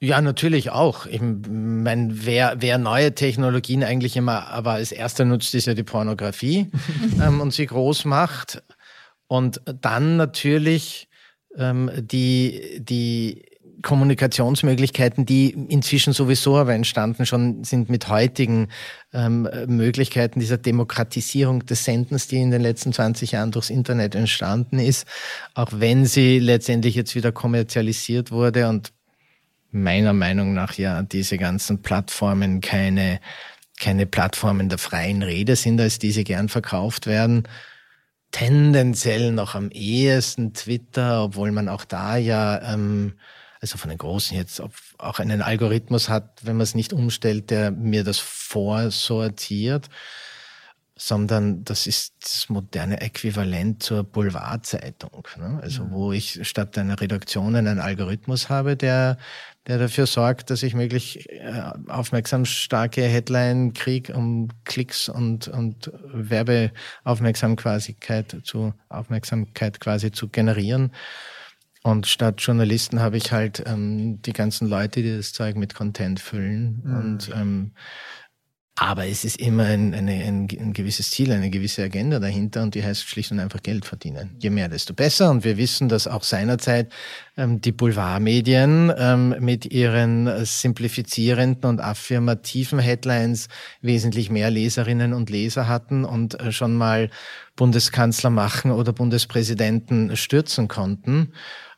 Ja, 0.00 0.20
natürlich 0.20 0.70
auch. 0.70 1.06
Ich 1.06 1.20
meine, 1.22 2.26
wer, 2.26 2.56
wer 2.58 2.78
neue 2.78 3.14
Technologien 3.14 3.82
eigentlich 3.82 4.16
immer 4.16 4.48
aber 4.48 4.72
als 4.72 4.92
erster 4.92 5.24
nutzt, 5.24 5.54
ist 5.54 5.66
ja 5.66 5.74
die 5.74 5.82
Pornografie 5.82 6.70
ähm, 7.22 7.40
und 7.40 7.52
sie 7.52 7.66
groß 7.66 8.04
macht. 8.04 8.62
Und 9.28 9.62
dann 9.64 10.16
natürlich 10.16 11.08
ähm, 11.56 11.90
die, 11.96 12.80
die 12.80 13.46
Kommunikationsmöglichkeiten, 13.84 15.26
die 15.26 15.50
inzwischen 15.50 16.12
sowieso 16.12 16.56
aber 16.56 16.74
entstanden 16.74 17.26
schon 17.26 17.64
sind 17.64 17.90
mit 17.90 18.08
heutigen 18.08 18.68
ähm, 19.12 19.48
Möglichkeiten 19.66 20.40
dieser 20.40 20.56
Demokratisierung 20.56 21.66
des 21.66 21.84
Sendens, 21.84 22.26
die 22.26 22.40
in 22.40 22.50
den 22.50 22.62
letzten 22.62 22.92
20 22.92 23.32
Jahren 23.32 23.52
durchs 23.52 23.70
Internet 23.70 24.14
entstanden 24.14 24.78
ist, 24.78 25.06
auch 25.54 25.68
wenn 25.72 26.06
sie 26.06 26.38
letztendlich 26.38 26.94
jetzt 26.94 27.14
wieder 27.14 27.30
kommerzialisiert 27.30 28.32
wurde 28.32 28.68
und 28.68 28.92
meiner 29.74 30.12
Meinung 30.12 30.54
nach 30.54 30.74
ja 30.74 31.02
diese 31.02 31.36
ganzen 31.36 31.82
Plattformen 31.82 32.60
keine, 32.60 33.20
keine 33.78 34.06
Plattformen 34.06 34.68
der 34.68 34.78
freien 34.78 35.22
Rede 35.22 35.56
sind, 35.56 35.80
als 35.80 35.98
diese 35.98 36.24
gern 36.24 36.48
verkauft 36.48 37.06
werden. 37.06 37.48
Tendenziell 38.30 39.32
noch 39.32 39.54
am 39.54 39.70
ehesten 39.70 40.54
Twitter, 40.54 41.24
obwohl 41.24 41.52
man 41.52 41.68
auch 41.68 41.84
da 41.84 42.16
ja, 42.16 42.72
ähm, 42.72 43.14
also 43.60 43.78
von 43.78 43.90
den 43.90 43.98
Großen 43.98 44.36
jetzt 44.36 44.62
auch 44.98 45.18
einen 45.18 45.42
Algorithmus 45.42 46.08
hat, 46.08 46.40
wenn 46.42 46.56
man 46.56 46.64
es 46.64 46.74
nicht 46.74 46.92
umstellt, 46.92 47.50
der 47.50 47.70
mir 47.70 48.04
das 48.04 48.18
vorsortiert 48.18 49.88
sondern 50.96 51.64
das 51.64 51.88
ist 51.88 52.14
das 52.22 52.48
moderne 52.48 53.00
Äquivalent 53.00 53.82
zur 53.82 54.04
Boulevardzeitung. 54.04 55.26
Ne? 55.38 55.58
Also 55.60 55.82
mhm. 55.84 55.90
wo 55.90 56.12
ich 56.12 56.46
statt 56.46 56.78
einer 56.78 57.00
Redaktion 57.00 57.56
einen 57.56 57.80
Algorithmus 57.80 58.48
habe, 58.48 58.76
der, 58.76 59.18
der 59.66 59.78
dafür 59.78 60.06
sorgt, 60.06 60.50
dass 60.50 60.62
ich 60.62 60.74
möglich 60.74 61.28
äh, 61.30 61.72
aufmerksam 61.88 62.44
starke 62.44 63.02
Headline 63.02 63.72
kriege, 63.72 64.14
um 64.14 64.50
Klicks 64.64 65.08
und, 65.08 65.48
und 65.48 65.90
Werbeaufmerksamkeit 66.12 68.36
zu 68.44 68.72
Aufmerksamkeit 68.88 69.80
quasi 69.80 70.12
zu 70.12 70.28
generieren. 70.28 70.92
Und 71.82 72.06
statt 72.06 72.40
Journalisten 72.40 73.00
habe 73.00 73.16
ich 73.18 73.32
halt 73.32 73.62
ähm, 73.66 74.22
die 74.22 74.32
ganzen 74.32 74.68
Leute, 74.68 75.02
die 75.02 75.16
das 75.16 75.34
Zeug 75.34 75.56
mit 75.56 75.74
Content 75.74 76.18
füllen. 76.18 76.80
Mhm. 76.82 76.96
Und 76.96 77.30
ähm, 77.34 77.72
aber 78.76 79.06
es 79.06 79.24
ist 79.24 79.36
immer 79.36 79.66
ein, 79.66 79.94
eine, 79.94 80.12
ein, 80.12 80.48
ein, 80.50 80.72
gewisses 80.72 81.10
Ziel, 81.10 81.30
eine 81.30 81.48
gewisse 81.48 81.84
Agenda 81.84 82.18
dahinter 82.18 82.62
und 82.64 82.74
die 82.74 82.82
heißt 82.82 83.08
schlicht 83.08 83.30
und 83.30 83.38
einfach 83.38 83.62
Geld 83.62 83.84
verdienen. 83.84 84.34
Je 84.40 84.50
mehr, 84.50 84.68
desto 84.68 84.94
besser. 84.94 85.30
Und 85.30 85.44
wir 85.44 85.56
wissen, 85.56 85.88
dass 85.88 86.08
auch 86.08 86.24
seinerzeit 86.24 86.92
ähm, 87.36 87.60
die 87.60 87.70
Boulevardmedien 87.70 88.92
ähm, 88.96 89.36
mit 89.38 89.66
ihren 89.66 90.44
simplifizierenden 90.44 91.70
und 91.70 91.80
affirmativen 91.80 92.80
Headlines 92.80 93.48
wesentlich 93.80 94.28
mehr 94.28 94.50
Leserinnen 94.50 95.12
und 95.12 95.30
Leser 95.30 95.68
hatten 95.68 96.04
und 96.04 96.40
äh, 96.40 96.50
schon 96.50 96.74
mal 96.74 97.10
Bundeskanzler 97.54 98.30
machen 98.30 98.72
oder 98.72 98.92
Bundespräsidenten 98.92 100.16
stürzen 100.16 100.66
konnten 100.66 101.32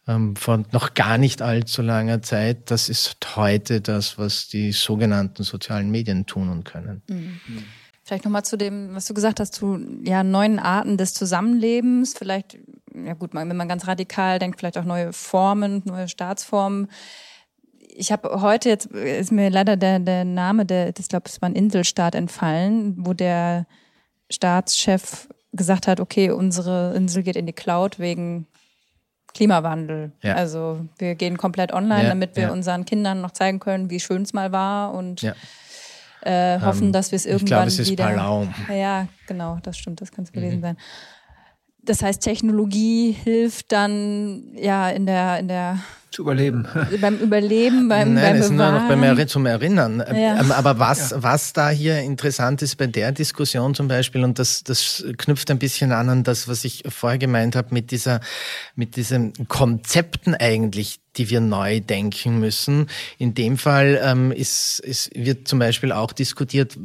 ähm, 0.07 0.37
von 0.37 0.67
noch 0.73 0.95
gar 0.95 1.19
nicht 1.19 1.43
allzu 1.43 1.83
langer 1.83 2.23
Zeit. 2.23 2.71
Das 2.71 2.89
ist 2.89 3.17
heute 3.37 3.81
das, 3.81 4.19
was 4.19 4.49
die 4.49 4.73
sogenannten 4.73 5.43
sozialen 5.43 5.91
Medien 5.91 6.27
tun 6.27 6.49
und 6.49 6.65
können. 6.65 7.03
Mhm. 7.09 7.41
Vielleicht 8.05 8.25
nochmal 8.25 8.45
zu 8.45 8.57
dem, 8.57 8.95
was 8.95 9.07
du 9.07 9.15
gesagt 9.15 9.41
hast, 9.41 9.53
zu 9.55 9.81
ja, 10.05 10.23
neuen 10.23 10.61
Arten 10.61 10.97
des 10.97 11.13
Zusammenlebens. 11.13 12.15
Vielleicht, 12.17 12.57
ja 12.95 13.15
gut, 13.15 13.35
wenn 13.35 13.57
man 13.57 13.69
ganz 13.69 13.89
radikal 13.89 14.39
denkt, 14.39 14.61
vielleicht 14.61 14.79
auch 14.79 14.85
neue 14.85 15.13
Formen, 15.13 15.83
neue 15.85 16.07
Staatsformen. 16.07 16.89
Ich 17.81 18.13
habe 18.13 18.41
heute 18.41 18.69
jetzt, 18.69 18.87
ist 18.87 19.33
mir 19.33 19.51
leider 19.51 19.77
der, 19.77 19.99
der 19.99 20.25
Name, 20.25 20.65
der, 20.65 20.97
ich 20.97 21.09
glaube, 21.09 21.25
es 21.27 21.43
war 21.43 21.49
ein 21.49 21.57
Inselstaat 21.57 22.15
entfallen, 22.15 22.95
wo 22.97 23.13
der 23.13 23.67
Staatschef 24.31 25.29
gesagt 25.53 25.89
hat, 25.89 25.99
okay, 25.99 26.31
unsere 26.31 26.95
Insel 26.95 27.25
geht 27.25 27.35
in 27.35 27.47
die 27.47 27.53
Cloud 27.53 27.99
wegen 27.99 28.47
Klimawandel. 29.37 30.13
Ja. 30.23 30.35
Also 30.35 30.81
wir 30.99 31.15
gehen 31.15 31.37
komplett 31.37 31.73
online, 31.73 32.05
ja, 32.05 32.09
damit 32.09 32.37
wir 32.37 32.45
ja. 32.45 32.53
unseren 32.53 32.87
Kindern 32.87 33.21
noch 33.21 33.33
zeigen 33.33 33.61
können, 33.61 33.91
wie 33.91 34.01
schön 34.01 34.23
es 34.23 34.33
mal 34.33 34.51
war 34.51 34.95
und 34.95 35.23
äh, 36.23 36.61
hoffen, 36.61 36.87
ähm, 36.87 36.93
dass 36.93 37.13
wir 37.13 37.17
es 37.17 37.27
irgendwann 37.27 37.45
ich 37.45 37.51
glaube, 37.51 37.67
es 37.69 37.79
ist 37.79 37.91
wieder. 37.91 38.07
Palau. 38.07 38.49
Ja, 38.75 39.07
genau, 39.27 39.59
das 39.63 39.77
stimmt, 39.77 40.01
das 40.01 40.11
kann 40.11 40.25
es 40.25 40.33
gewesen 40.33 40.59
mhm. 40.59 40.63
sein. 40.63 40.77
Das 41.87 42.03
heißt, 42.03 42.21
Technologie 42.21 43.13
hilft 43.13 43.73
dann 43.73 44.43
ja 44.55 44.91
in 44.91 45.07
der 45.07 45.39
in 45.39 45.49
der 45.49 45.79
zu 46.17 46.23
überleben. 46.23 46.67
Beim 47.01 47.19
Überleben, 47.19 47.89
beim, 47.89 48.15
Nein, 48.15 48.25
beim 48.25 48.37
es 48.37 48.47
ist 48.47 48.53
nur 48.53 48.71
noch 48.71 48.89
beim 48.89 49.29
zum 49.29 49.45
Erinnern. 49.45 49.99
Ja. 49.99 50.41
Ähm, 50.41 50.51
aber 50.51 50.79
was, 50.79 51.11
ja. 51.11 51.23
was 51.23 51.53
da 51.53 51.69
hier 51.69 52.01
interessant 52.01 52.63
ist 52.63 52.77
bei 52.77 52.87
der 52.87 53.13
Diskussion 53.13 53.75
zum 53.75 53.87
Beispiel, 53.87 54.25
und 54.25 54.39
das, 54.39 54.65
das 54.65 55.05
knüpft 55.19 55.51
ein 55.51 55.59
bisschen 55.59 55.93
an 55.93 56.09
an 56.09 56.25
das, 56.25 56.49
was 56.49 56.65
ich 56.65 56.85
vorher 56.89 57.19
gemeint 57.19 57.55
habe, 57.55 57.75
mit 57.75 57.91
dieser, 57.91 58.21
mit 58.77 58.97
diesen 58.97 59.35
Konzepten 59.49 60.35
eigentlich, 60.35 61.01
die 61.17 61.29
wir 61.29 61.41
neu 61.41 61.81
denken 61.81 62.41
müssen. 62.41 62.87
In 63.19 63.35
dem 63.35 63.59
Fall 63.59 64.01
ähm, 64.03 64.33
ist, 64.33 64.79
ist, 64.79 65.11
wird 65.15 65.47
zum 65.47 65.59
Beispiel 65.59 65.93
auch 65.93 66.13
diskutiert, 66.13 66.79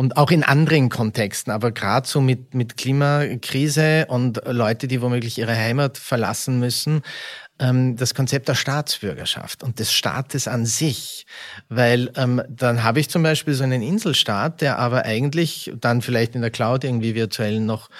und 0.00 0.16
auch 0.16 0.30
in 0.30 0.42
anderen 0.42 0.88
Kontexten, 0.88 1.52
aber 1.52 1.72
gerade 1.72 2.08
so 2.08 2.22
mit, 2.22 2.54
mit 2.54 2.78
Klimakrise 2.78 4.06
und 4.08 4.40
Leute, 4.46 4.88
die 4.88 5.02
womöglich 5.02 5.36
ihre 5.36 5.54
Heimat 5.54 5.98
verlassen 5.98 6.58
müssen, 6.58 7.02
ähm, 7.58 7.96
das 7.96 8.14
Konzept 8.14 8.48
der 8.48 8.54
Staatsbürgerschaft 8.54 9.62
und 9.62 9.78
des 9.78 9.92
Staates 9.92 10.48
an 10.48 10.64
sich. 10.64 11.26
Weil 11.68 12.10
ähm, 12.16 12.40
dann 12.48 12.82
habe 12.82 12.98
ich 12.98 13.10
zum 13.10 13.22
Beispiel 13.22 13.52
so 13.52 13.62
einen 13.62 13.82
Inselstaat, 13.82 14.62
der 14.62 14.78
aber 14.78 15.04
eigentlich 15.04 15.70
dann 15.78 16.00
vielleicht 16.00 16.34
in 16.34 16.40
der 16.40 16.50
Cloud 16.50 16.82
irgendwie 16.82 17.14
virtuell 17.14 17.60
noch 17.60 17.90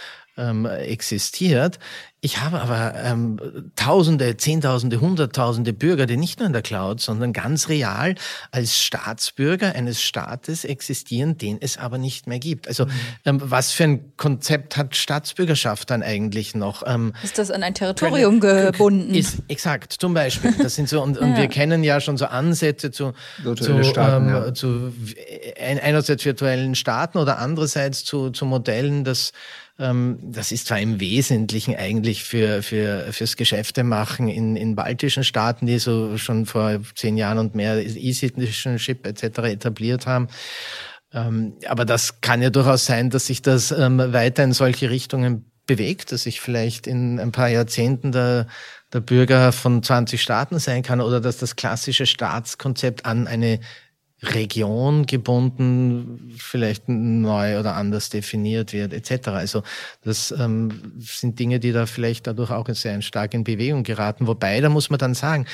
ähm, 0.40 0.66
existiert, 0.66 1.78
ich 2.22 2.38
habe 2.38 2.60
aber 2.60 2.92
ähm, 3.02 3.70
Tausende, 3.76 4.36
Zehntausende, 4.36 5.00
Hunderttausende 5.00 5.72
Bürger, 5.72 6.04
die 6.04 6.18
nicht 6.18 6.38
nur 6.38 6.46
in 6.46 6.52
der 6.52 6.60
Cloud, 6.60 7.00
sondern 7.00 7.32
ganz 7.32 7.70
real 7.70 8.14
als 8.50 8.78
Staatsbürger 8.78 9.74
eines 9.74 10.02
Staates 10.02 10.66
existieren, 10.66 11.38
den 11.38 11.56
es 11.62 11.78
aber 11.78 11.96
nicht 11.96 12.26
mehr 12.26 12.38
gibt. 12.38 12.68
Also 12.68 12.84
mhm. 12.84 12.90
ähm, 13.24 13.40
was 13.42 13.72
für 13.72 13.84
ein 13.84 14.16
Konzept 14.18 14.76
hat 14.76 14.96
Staatsbürgerschaft 14.96 15.88
dann 15.88 16.02
eigentlich 16.02 16.54
noch? 16.54 16.82
Ähm, 16.86 17.14
ist 17.22 17.38
das 17.38 17.50
an 17.50 17.62
ein 17.62 17.72
Territorium 17.72 18.38
gebunden? 18.40 19.14
Ist, 19.14 19.38
exakt, 19.48 19.94
zum 19.94 20.12
Beispiel. 20.12 20.52
Das 20.62 20.74
sind 20.74 20.90
so, 20.90 21.02
und, 21.02 21.16
und 21.18 21.30
ja. 21.30 21.38
wir 21.38 21.48
kennen 21.48 21.82
ja 21.82 22.02
schon 22.02 22.18
so 22.18 22.26
Ansätze 22.26 22.90
zu, 22.90 23.14
zu, 23.42 23.82
Staaten, 23.82 24.28
ähm, 24.28 24.34
ja. 24.34 24.52
zu 24.52 24.92
einerseits 25.58 26.22
virtuellen 26.26 26.74
Staaten 26.74 27.16
oder 27.16 27.38
andererseits 27.38 28.04
zu, 28.04 28.28
zu 28.28 28.44
Modellen, 28.44 29.04
das 29.04 29.30
ähm, 29.30 29.38
das 29.82 30.52
ist 30.52 30.66
zwar 30.66 30.78
im 30.78 31.00
Wesentlichen 31.00 31.74
eigentlich 31.74 32.22
für, 32.22 32.62
für, 32.62 33.12
fürs 33.12 33.36
Geschäftemachen 33.36 34.28
in, 34.28 34.54
in 34.54 34.76
baltischen 34.76 35.24
Staaten, 35.24 35.64
die 35.64 35.78
so 35.78 36.18
schon 36.18 36.44
vor 36.44 36.80
zehn 36.94 37.16
Jahren 37.16 37.38
und 37.38 37.54
mehr 37.54 37.78
E-Citizenship 37.78 39.06
etc. 39.06 39.38
etabliert 39.38 40.06
haben. 40.06 40.28
Ähm, 41.14 41.54
aber 41.66 41.86
das 41.86 42.20
kann 42.20 42.42
ja 42.42 42.50
durchaus 42.50 42.84
sein, 42.84 43.08
dass 43.08 43.26
sich 43.26 43.40
das 43.40 43.72
ähm, 43.72 43.98
weiter 44.12 44.44
in 44.44 44.52
solche 44.52 44.90
Richtungen 44.90 45.50
bewegt, 45.66 46.12
dass 46.12 46.24
sich 46.24 46.42
vielleicht 46.42 46.86
in 46.86 47.18
ein 47.18 47.32
paar 47.32 47.48
Jahrzehnten 47.48 48.12
der, 48.12 48.48
der 48.92 49.00
Bürger 49.00 49.50
von 49.50 49.82
20 49.82 50.20
Staaten 50.20 50.58
sein 50.58 50.82
kann 50.82 51.00
oder 51.00 51.20
dass 51.20 51.38
das 51.38 51.56
klassische 51.56 52.04
Staatskonzept 52.04 53.06
an 53.06 53.26
eine 53.26 53.60
Region 54.22 55.06
gebunden 55.06 56.34
vielleicht 56.36 56.88
neu 56.88 57.58
oder 57.58 57.74
anders 57.76 58.10
definiert 58.10 58.72
wird 58.72 58.92
etc. 58.92 59.28
Also 59.28 59.62
das 60.02 60.30
ähm, 60.38 60.92
sind 60.98 61.38
Dinge, 61.38 61.58
die 61.58 61.72
da 61.72 61.86
vielleicht 61.86 62.26
dadurch 62.26 62.50
auch 62.50 62.68
sehr 62.68 63.00
stark 63.00 63.32
in 63.32 63.44
Bewegung 63.44 63.82
geraten. 63.82 64.26
Wobei, 64.26 64.60
da 64.60 64.68
muss 64.68 64.90
man 64.90 64.98
dann 64.98 65.14
sagen, 65.14 65.46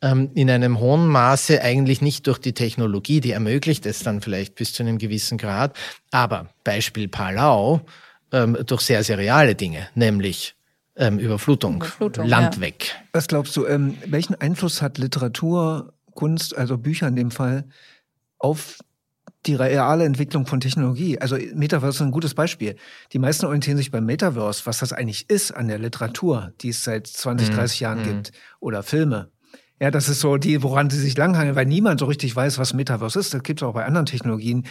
ähm, 0.00 0.30
in 0.34 0.50
einem 0.50 0.80
hohen 0.80 1.06
Maße 1.06 1.62
eigentlich 1.62 2.00
nicht 2.00 2.26
durch 2.26 2.38
die 2.38 2.54
Technologie, 2.54 3.20
die 3.20 3.32
ermöglicht 3.32 3.84
es 3.84 4.00
dann 4.00 4.22
vielleicht 4.22 4.54
bis 4.54 4.72
zu 4.72 4.82
einem 4.82 4.98
gewissen 4.98 5.36
Grad, 5.36 5.76
aber 6.10 6.48
Beispiel 6.64 7.08
Palau, 7.08 7.82
ähm, 8.32 8.56
durch 8.66 8.80
sehr, 8.82 9.04
sehr 9.04 9.18
reale 9.18 9.54
Dinge, 9.54 9.88
nämlich 9.94 10.54
ähm, 10.96 11.18
Überflutung, 11.18 11.76
Überflutung, 11.76 12.26
Land 12.26 12.56
ja. 12.56 12.60
weg. 12.62 12.96
Was 13.12 13.28
glaubst 13.28 13.54
du, 13.56 13.66
ähm, 13.66 13.96
welchen 14.06 14.34
Einfluss 14.34 14.80
hat 14.80 14.96
Literatur, 14.96 15.92
Kunst, 16.14 16.56
also 16.56 16.78
Bücher 16.78 17.08
in 17.08 17.16
dem 17.16 17.30
Fall, 17.30 17.64
auf 18.46 18.78
die 19.46 19.56
reale 19.56 20.04
Entwicklung 20.04 20.46
von 20.46 20.60
Technologie. 20.60 21.20
Also 21.20 21.36
Metaverse 21.54 21.98
ist 21.98 22.02
ein 22.02 22.12
gutes 22.12 22.34
Beispiel. 22.34 22.76
Die 23.12 23.18
meisten 23.18 23.44
orientieren 23.46 23.76
sich 23.76 23.90
beim 23.90 24.06
Metaverse, 24.06 24.66
was 24.66 24.78
das 24.78 24.92
eigentlich 24.92 25.28
ist 25.28 25.50
an 25.50 25.66
der 25.68 25.78
Literatur, 25.78 26.52
die 26.60 26.68
es 26.68 26.84
seit 26.84 27.08
20, 27.08 27.50
30 27.50 27.80
mhm. 27.80 27.82
Jahren 27.82 27.98
mhm. 28.00 28.04
gibt, 28.04 28.32
oder 28.60 28.82
Filme. 28.82 29.30
Ja, 29.80 29.90
das 29.90 30.08
ist 30.08 30.20
so 30.20 30.36
die, 30.36 30.62
woran 30.62 30.90
sie 30.90 30.98
sich 30.98 31.16
langhangeln, 31.16 31.56
weil 31.56 31.66
niemand 31.66 32.00
so 32.00 32.06
richtig 32.06 32.34
weiß, 32.34 32.58
was 32.58 32.72
Metaverse 32.72 33.18
ist. 33.18 33.34
Das 33.34 33.42
gibt 33.42 33.60
es 33.60 33.66
auch 33.66 33.74
bei 33.74 33.84
anderen 33.84 34.06
Technologien. 34.06 34.66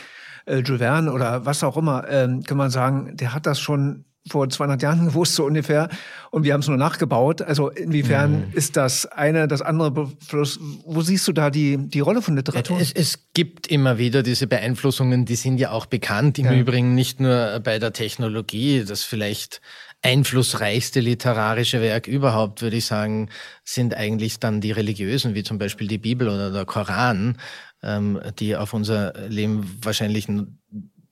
Äh, 0.45 0.59
Jules 0.59 0.79
Verne 0.79 1.11
oder 1.11 1.45
was 1.45 1.63
auch 1.63 1.77
immer, 1.77 2.07
ähm, 2.09 2.43
kann 2.43 2.57
man 2.57 2.71
sagen, 2.71 3.15
der 3.17 3.33
hat 3.33 3.45
das 3.45 3.59
schon 3.59 4.05
vor 4.29 4.49
200 4.49 4.81
Jahren 4.81 5.05
gewusst, 5.05 5.35
so 5.35 5.45
ungefähr. 5.45 5.89
Und 6.31 6.43
wir 6.43 6.53
haben 6.53 6.61
es 6.61 6.67
nur 6.67 6.77
nachgebaut. 6.77 7.41
Also 7.41 7.69
inwiefern 7.69 8.47
mhm. 8.47 8.53
ist 8.53 8.75
das 8.75 9.05
eine, 9.05 9.47
das 9.47 9.61
andere 9.61 9.91
Beeinfluss? 9.91 10.59
Wo 10.85 11.01
siehst 11.01 11.27
du 11.27 11.31
da 11.31 11.49
die, 11.49 11.77
die 11.77 11.99
Rolle 11.99 12.21
von 12.21 12.35
Literatur? 12.35 12.79
Es, 12.79 12.91
es 12.91 13.19
gibt 13.33 13.67
immer 13.67 13.97
wieder 13.97 14.23
diese 14.23 14.47
Beeinflussungen, 14.47 15.25
die 15.25 15.35
sind 15.35 15.57
ja 15.57 15.71
auch 15.71 15.85
bekannt. 15.85 16.39
Im 16.39 16.45
ja. 16.45 16.53
Übrigen 16.53 16.95
nicht 16.95 17.19
nur 17.19 17.59
bei 17.63 17.79
der 17.79 17.93
Technologie, 17.93 18.83
das 18.85 19.03
vielleicht 19.03 19.61
einflussreichste 20.01 20.99
literarische 20.99 21.81
Werk 21.81 22.07
überhaupt, 22.07 22.61
würde 22.61 22.77
ich 22.77 22.85
sagen, 22.85 23.29
sind 23.63 23.95
eigentlich 23.95 24.39
dann 24.39 24.61
die 24.61 24.71
religiösen, 24.71 25.33
wie 25.33 25.41
zum 25.41 25.57
Beispiel 25.57 25.87
die 25.87 25.97
Bibel 25.97 26.29
oder 26.29 26.51
der 26.51 26.65
Koran, 26.65 27.37
ähm, 27.81 28.19
die 28.37 28.55
auf 28.55 28.73
unser 28.73 29.13
Leben 29.29 29.79
wahrscheinlich 29.81 30.27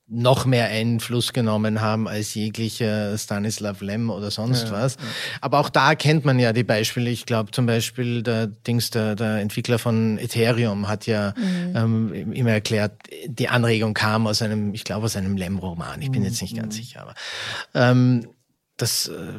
noch 0.06 0.44
mehr 0.44 0.66
Einfluss 0.66 1.32
genommen 1.32 1.80
haben 1.80 2.06
als 2.08 2.34
jeglicher 2.34 3.16
Stanislav 3.16 3.80
Lem 3.80 4.10
oder 4.10 4.30
sonst 4.30 4.64
ja, 4.64 4.72
was. 4.72 4.94
Ja. 4.96 5.02
Aber 5.40 5.60
auch 5.60 5.70
da 5.70 5.94
kennt 5.94 6.24
man 6.26 6.38
ja 6.38 6.52
die 6.52 6.62
Beispiele. 6.62 7.10
Ich 7.10 7.24
glaube 7.24 7.52
zum 7.52 7.64
Beispiel 7.64 8.22
der 8.22 8.48
Dings, 8.48 8.90
der, 8.90 9.14
der 9.16 9.38
Entwickler 9.38 9.78
von 9.78 10.18
Ethereum 10.18 10.88
hat 10.88 11.06
ja 11.06 11.32
mhm. 11.36 12.12
ähm, 12.12 12.32
immer 12.32 12.50
erklärt, 12.50 12.92
die 13.26 13.48
Anregung 13.48 13.94
kam 13.94 14.26
aus 14.26 14.42
einem, 14.42 14.74
ich 14.74 14.84
glaube 14.84 15.06
aus 15.06 15.16
einem 15.16 15.36
Lem-Roman. 15.36 16.02
Ich 16.02 16.10
bin 16.10 16.22
jetzt 16.22 16.42
nicht 16.42 16.56
ganz 16.56 16.74
mhm. 16.74 16.78
sicher, 16.78 17.00
aber 17.00 17.14
ähm, 17.74 18.28
das 18.76 19.08
äh, 19.08 19.32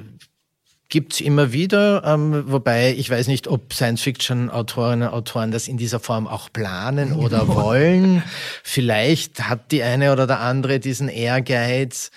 gibt's 0.96 1.20
immer 1.20 1.52
wieder, 1.52 2.06
ähm, 2.06 2.46
wobei 2.48 2.94
ich 2.94 3.10
weiß 3.10 3.28
nicht, 3.28 3.50
ob 3.50 3.74
Science-Fiction-Autorinnen 3.74 5.10
und 5.10 5.14
Autoren 5.14 5.52
das 5.52 5.68
in 5.68 5.76
dieser 5.76 6.00
Form 6.00 6.26
auch 6.26 6.54
planen 6.54 7.12
oder 7.12 7.50
wollen. 7.54 8.24
Vielleicht 8.64 9.50
hat 9.50 9.74
die 9.74 9.84
eine 9.84 10.14
oder 10.14 10.26
der 10.26 10.40
andere 10.40 10.80
diesen 10.80 11.10
Ehrgeiz. 11.10 12.12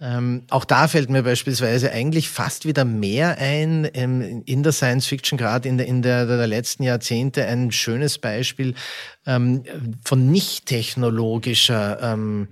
Ähm, 0.00 0.44
auch 0.48 0.64
da 0.64 0.88
fällt 0.88 1.10
mir 1.10 1.24
beispielsweise 1.24 1.92
eigentlich 1.92 2.30
fast 2.30 2.64
wieder 2.64 2.86
mehr 2.86 3.36
ein 3.36 3.86
ähm, 3.92 4.42
in 4.46 4.62
der 4.62 4.72
Science 4.72 5.06
Fiction, 5.08 5.36
gerade 5.36 5.68
in 5.68 5.76
der, 5.76 5.86
in 5.86 6.00
der, 6.00 6.24
der 6.24 6.46
letzten 6.46 6.84
Jahrzehnte, 6.84 7.44
ein 7.44 7.70
schönes 7.70 8.16
Beispiel 8.16 8.72
ähm, 9.26 9.64
von 10.02 10.30
nicht 10.30 10.64
technologischer, 10.64 12.00
ähm, 12.00 12.48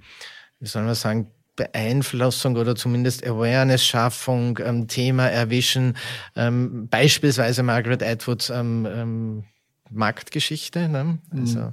wie 0.59 0.69
soll 0.69 0.83
man 0.83 0.95
sagen, 0.95 1.31
Beeinflussung 1.61 2.57
oder 2.57 2.75
zumindest 2.75 3.27
Awareness-Schaffung, 3.27 4.59
ähm, 4.65 4.89
Thema 4.89 5.29
erwischen. 5.29 5.99
Ähm, 6.35 6.89
beispielsweise 6.89 7.63
Margaret 7.63 8.03
Atwoods 8.03 8.49
ähm, 8.49 8.87
ähm, 8.91 9.45
Marktgeschichte. 9.91 10.89
Ne? 10.89 11.19
Mhm. 11.31 11.41
Also, 11.41 11.73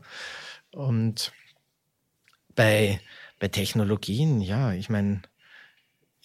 und 0.71 1.31
bei, 2.55 2.99
bei 3.39 3.47
Technologien, 3.47 4.41
ja, 4.41 4.73
ich 4.73 4.89
meine, 4.89 5.21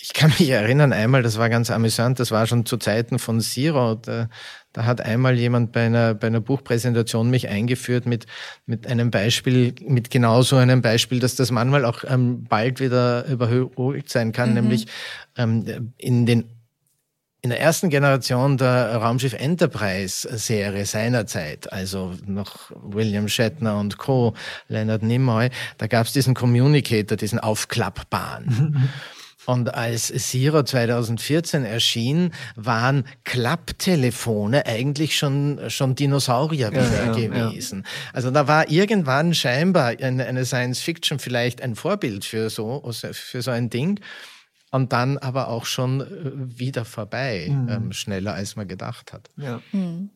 ich 0.02 0.14
kann 0.14 0.30
mich 0.36 0.50
erinnern, 0.50 0.92
einmal, 0.92 1.22
das 1.22 1.38
war 1.38 1.48
ganz 1.48 1.70
amüsant, 1.70 2.18
das 2.18 2.32
war 2.32 2.48
schon 2.48 2.66
zu 2.66 2.76
Zeiten 2.76 3.20
von 3.20 3.40
Zero, 3.40 3.94
da, 3.94 4.28
da 4.72 4.84
hat 4.84 5.00
einmal 5.00 5.38
jemand 5.38 5.70
bei 5.70 5.86
einer, 5.86 6.14
bei 6.14 6.26
einer 6.26 6.40
Buchpräsentation 6.40 7.30
mich 7.30 7.48
eingeführt 7.48 8.04
mit, 8.04 8.26
mit 8.66 8.88
einem 8.88 9.12
Beispiel, 9.12 9.76
mit 9.86 10.10
genau 10.10 10.42
so 10.42 10.56
einem 10.56 10.82
Beispiel, 10.82 11.20
dass 11.20 11.36
das 11.36 11.52
manchmal 11.52 11.84
auch 11.84 12.02
ähm, 12.04 12.42
bald 12.42 12.80
wieder 12.80 13.26
überholt 13.26 14.08
sein 14.08 14.32
kann, 14.32 14.48
mhm. 14.48 14.54
nämlich 14.56 14.86
ähm, 15.36 15.92
in 15.98 16.26
den 16.26 16.50
in 17.44 17.50
der 17.50 17.60
ersten 17.60 17.90
Generation 17.90 18.56
der 18.56 18.94
Raumschiff 18.96 19.32
Enterprise 19.32 20.28
Serie 20.38 20.86
seinerzeit, 20.86 21.72
also 21.72 22.14
noch 22.24 22.70
William 22.70 23.26
Shatner 23.26 23.80
und 23.80 23.98
Co., 23.98 24.34
Leonard 24.68 25.02
Nimoy, 25.02 25.50
da 25.78 25.88
gab 25.88 26.06
es 26.06 26.12
diesen 26.12 26.34
Communicator, 26.34 27.16
diesen 27.16 27.40
Aufklappbahn. 27.40 28.90
Und 29.46 29.74
als 29.74 30.06
Zero 30.06 30.62
2014 30.62 31.64
erschien, 31.64 32.32
waren 32.54 33.04
Klapptelefone 33.24 34.66
eigentlich 34.66 35.16
schon, 35.16 35.58
schon 35.68 35.94
Dinosaurier 35.94 36.70
wieder 36.70 37.06
ja, 37.06 37.12
gewesen. 37.12 37.82
Ja. 37.84 38.10
Also 38.12 38.30
da 38.30 38.46
war 38.46 38.70
irgendwann 38.70 39.34
scheinbar 39.34 39.94
eine, 40.00 40.26
eine 40.26 40.44
Science 40.44 40.80
Fiction 40.80 41.18
vielleicht 41.18 41.60
ein 41.60 41.74
Vorbild 41.74 42.24
für 42.24 42.50
so, 42.50 42.88
für 42.92 43.42
so 43.42 43.50
ein 43.50 43.68
Ding 43.68 44.00
und 44.70 44.92
dann 44.92 45.18
aber 45.18 45.48
auch 45.48 45.66
schon 45.66 46.00
äh, 46.00 46.58
wieder 46.58 46.84
vorbei, 46.84 47.48
mhm. 47.50 47.68
ähm, 47.68 47.92
schneller 47.92 48.34
als 48.34 48.56
man 48.56 48.66
gedacht 48.66 49.12
hat. 49.12 49.30
Ja. 49.36 49.60
Mhm. 49.72 50.10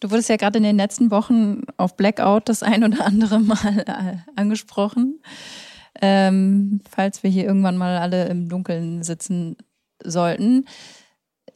Du 0.00 0.10
wurdest 0.10 0.28
ja 0.28 0.36
gerade 0.36 0.58
in 0.58 0.64
den 0.64 0.76
letzten 0.76 1.10
Wochen 1.10 1.62
auf 1.78 1.96
Blackout 1.96 2.48
das 2.48 2.62
ein 2.62 2.84
oder 2.84 3.06
andere 3.06 3.40
Mal 3.40 3.84
äh, 3.86 4.30
angesprochen. 4.38 5.20
Ähm, 6.02 6.80
falls 6.88 7.22
wir 7.22 7.30
hier 7.30 7.44
irgendwann 7.44 7.76
mal 7.76 7.98
alle 7.98 8.26
im 8.26 8.48
Dunkeln 8.48 9.02
sitzen 9.02 9.56
sollten. 10.02 10.66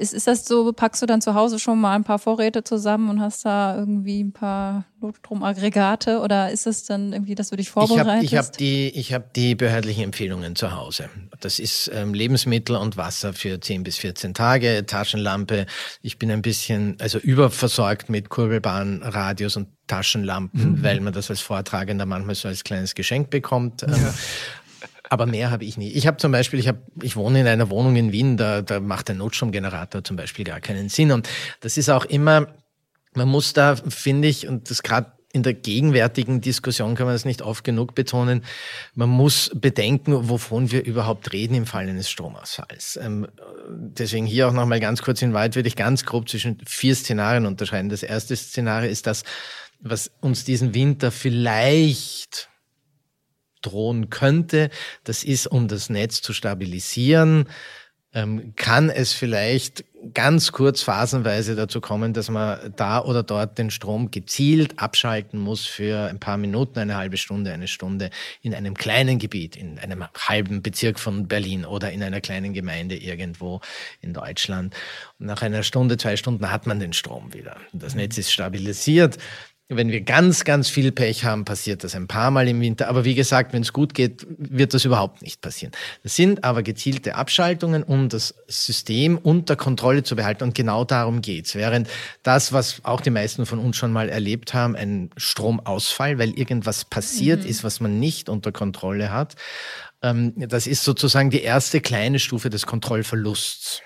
Ist, 0.01 0.15
ist 0.15 0.27
das 0.27 0.47
so, 0.47 0.73
packst 0.73 1.03
du 1.03 1.07
dann 1.07 1.21
zu 1.21 1.35
Hause 1.35 1.59
schon 1.59 1.79
mal 1.79 1.95
ein 1.95 2.05
paar 2.05 2.19
Vorräte 2.19 2.65
zusammen 2.65 3.11
und 3.11 3.21
hast 3.21 3.45
da 3.45 3.77
irgendwie 3.77 4.23
ein 4.23 4.33
paar 4.33 4.85
Notstromaggregate 5.01 6.21
oder 6.21 6.51
ist 6.51 6.67
es 6.67 6.85
dann 6.85 7.13
irgendwie, 7.13 7.35
dass 7.35 7.51
du 7.51 7.57
dich 7.57 7.71
vorbereitest? 7.71 8.25
Ich 8.25 8.37
habe 8.37 8.47
hab 8.47 8.57
die, 8.57 8.89
ich 8.89 9.13
hab 9.13 9.35
die 9.35 9.55
behördlichen 9.55 10.05
Empfehlungen 10.05 10.57
zu 10.57 10.75
Hause. 10.75 11.11
Das 11.41 11.59
ist 11.59 11.91
ähm, 11.93 12.15
Lebensmittel 12.15 12.77
und 12.77 12.97
Wasser 12.97 13.35
für 13.35 13.61
10 13.61 13.83
bis 13.83 13.99
14 13.99 14.33
Tage, 14.33 14.85
Taschenlampe. 14.87 15.67
Ich 16.01 16.19
bin 16.19 16.31
ein 16.31 16.41
bisschen, 16.41 16.97
also 16.99 17.19
überversorgt 17.19 18.09
mit 18.09 18.31
kurbelbaren 18.31 19.03
Radios 19.03 19.57
und 19.57 19.69
Taschenlampen, 19.87 20.73
mhm. 20.73 20.83
weil 20.83 21.01
man 21.01 21.13
das 21.13 21.31
als 21.31 21.41
Vortragender 21.41 22.07
manchmal 22.07 22.37
so 22.37 22.49
als 22.49 22.65
kleines 22.65 22.95
Geschenk 22.95 23.29
bekommt. 23.29 23.83
Ähm, 23.83 23.91
ja. 23.91 24.15
Aber 25.11 25.27
mehr 25.27 25.51
habe 25.51 25.65
ich 25.65 25.77
nie. 25.77 25.91
Ich 25.91 26.07
habe 26.07 26.19
zum 26.19 26.31
Beispiel, 26.31 26.61
ich 26.61 26.69
habe, 26.69 26.79
ich 27.03 27.17
wohne 27.17 27.41
in 27.41 27.47
einer 27.49 27.69
Wohnung 27.69 27.97
in 27.97 28.13
Wien, 28.13 28.37
da, 28.37 28.63
da 28.63 28.79
macht 28.79 29.09
der 29.09 29.17
Notstromgenerator 29.17 30.05
zum 30.05 30.17
Beispiel 30.17 30.45
gar 30.45 30.61
keinen 30.61 30.89
Sinn. 30.89 31.11
Und 31.11 31.29
das 31.61 31.77
ist 31.77 31.91
auch 31.91 32.05
immer, 32.05 32.47
man 33.15 33.29
muss 33.29 33.53
da, 33.53 33.75
finde 33.75 34.29
ich, 34.29 34.47
und 34.47 34.71
das 34.71 34.85
gerade 34.85 35.13
in 35.33 35.43
der 35.43 35.55
gegenwärtigen 35.55 36.41
Diskussion 36.41 36.95
kann 36.95 37.07
man 37.07 37.15
das 37.15 37.25
nicht 37.25 37.43
oft 37.43 37.65
genug 37.65 37.97
betonen. 37.97 38.45
Man 38.95 39.09
muss 39.09 39.51
bedenken, 39.55 40.29
wovon 40.29 40.71
wir 40.71 40.85
überhaupt 40.85 41.33
reden 41.33 41.55
im 41.55 41.67
Fall 41.67 41.89
eines 41.89 42.09
Stromausfalls. 42.09 42.99
Ähm, 43.03 43.27
deswegen 43.69 44.27
hier 44.27 44.49
auch 44.49 44.53
nochmal 44.53 44.81
ganz 44.81 45.03
kurz 45.03 45.23
in 45.23 45.33
Wahrheit 45.33 45.57
würde 45.57 45.69
ich 45.69 45.77
ganz 45.77 46.05
grob 46.05 46.29
zwischen 46.29 46.59
vier 46.67 46.95
Szenarien 46.95 47.47
unterscheiden. 47.47 47.91
Das 47.91 48.05
erste 48.05 48.37
Szenario 48.37 48.91
ist 48.91 49.09
das, 49.09 49.25
was 49.81 50.11
uns 50.21 50.45
diesen 50.45 50.75
Winter 50.75 51.11
vielleicht 51.11 52.50
drohen 53.63 54.11
könnte. 54.11 54.71
Das 55.05 55.25
ist, 55.25 55.47
um 55.47 55.69
das 55.69 55.91
Netz 55.91 56.23
zu 56.23 56.33
stabilisieren, 56.33 57.47
ähm, 58.13 58.55
kann 58.57 58.91
es 58.91 59.13
vielleicht 59.13 59.85
ganz 60.15 60.51
kurz 60.51 60.83
phasenweise 60.83 61.55
dazu 61.55 61.81
kommen, 61.81 62.13
dass 62.13 62.29
man 62.31 62.73
da 62.75 63.05
oder 63.05 63.23
dort 63.23 63.59
den 63.59 63.71
Strom 63.71 64.11
gezielt 64.11 64.79
abschalten 64.79 65.39
muss 65.39 65.67
für 65.67 66.09
ein 66.09 66.19
paar 66.19 66.37
Minuten, 66.37 66.79
eine 66.79 66.97
halbe 66.97 67.19
Stunde, 67.19 67.53
eine 67.53 67.69
Stunde 67.69 68.11
in 68.43 68.55
einem 68.55 68.75
kleinen 68.75 69.19
Gebiet, 69.19 69.57
in 69.57 69.79
einem 69.79 70.05
halben 70.17 70.63
Bezirk 70.63 70.99
von 70.99 71.29
Berlin 71.29 71.65
oder 71.65 71.93
in 71.93 72.03
einer 72.03 72.21
kleinen 72.21 72.53
Gemeinde 72.53 72.97
irgendwo 72.97 73.61
in 74.01 74.13
Deutschland. 74.13 74.75
Und 75.19 75.27
nach 75.27 75.43
einer 75.43 75.63
Stunde, 75.63 75.97
zwei 75.97 76.17
Stunden 76.17 76.51
hat 76.51 76.67
man 76.67 76.81
den 76.81 76.95
Strom 76.95 77.33
wieder. 77.35 77.59
Das 77.73 77.95
Netz 77.95 78.19
ist 78.19 78.33
stabilisiert. 78.33 79.19
Wenn 79.73 79.93
wir 79.93 80.01
ganz, 80.01 80.43
ganz 80.43 80.69
viel 80.69 80.91
Pech 80.91 81.25
haben, 81.25 81.45
passiert 81.45 81.85
das 81.85 81.95
ein 81.95 82.09
paar 82.09 82.33
Mal 82.33 82.49
im 82.49 82.61
Winter. 82.61 82.89
Aber 82.89 83.05
wie 83.05 83.15
gesagt, 83.15 83.53
wenn 83.53 83.63
es 83.63 83.73
gut 83.73 83.95
geht, 83.95 84.27
wird 84.37 84.75
das 84.75 84.85
überhaupt 84.85 85.23
nicht 85.23 85.41
passieren. 85.41 85.73
Das 86.03 86.17
sind 86.17 86.43
aber 86.43 86.65
gezielte 86.65 87.15
Abschaltungen, 87.15 87.85
um 87.85 88.09
das 88.09 88.35
System 88.49 89.17
unter 89.17 89.55
Kontrolle 89.55 90.03
zu 90.03 90.17
behalten. 90.17 90.43
Und 90.43 90.57
genau 90.57 90.85
darum 90.85 91.23
geht's. 91.23 91.55
Während 91.55 91.89
das, 92.25 92.53
was 92.53 92.85
auch 92.85 93.01
die 93.01 93.11
meisten 93.11 93.47
von 93.47 93.61
uns 93.61 93.77
schon 93.77 93.93
mal 93.93 94.09
erlebt 94.09 94.55
haben, 94.55 94.75
ein 94.75 95.11
Stromausfall, 95.17 96.19
weil 96.19 96.37
irgendwas 96.37 96.85
passiert 96.85 97.45
mhm. 97.45 97.51
ist, 97.51 97.63
was 97.63 97.79
man 97.79 98.01
nicht 98.01 98.29
unter 98.29 98.51
Kontrolle 98.51 99.13
hat, 99.13 99.37
ähm, 100.03 100.33
das 100.37 100.67
ist 100.67 100.83
sozusagen 100.83 101.31
die 101.31 101.43
erste 101.43 101.81
kleine 101.81 102.19
Stufe 102.19 102.51
des 102.51 102.67
Kontrollverlusts. 102.67 103.83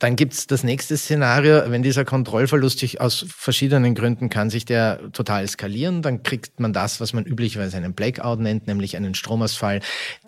Dann 0.00 0.16
gibt's 0.16 0.46
das 0.46 0.64
nächste 0.64 0.96
Szenario, 0.96 1.70
wenn 1.70 1.82
dieser 1.82 2.06
Kontrollverlust 2.06 2.78
sich 2.78 3.02
aus 3.02 3.26
verschiedenen 3.28 3.94
Gründen 3.94 4.30
kann 4.30 4.48
sich 4.48 4.64
der 4.64 5.12
total 5.12 5.44
eskalieren, 5.44 6.00
dann 6.00 6.22
kriegt 6.22 6.58
man 6.58 6.72
das, 6.72 7.00
was 7.00 7.12
man 7.12 7.26
üblicherweise 7.26 7.76
einen 7.76 7.92
Blackout 7.92 8.40
nennt, 8.40 8.66
nämlich 8.66 8.96
einen 8.96 9.14
Stromausfall, 9.14 9.80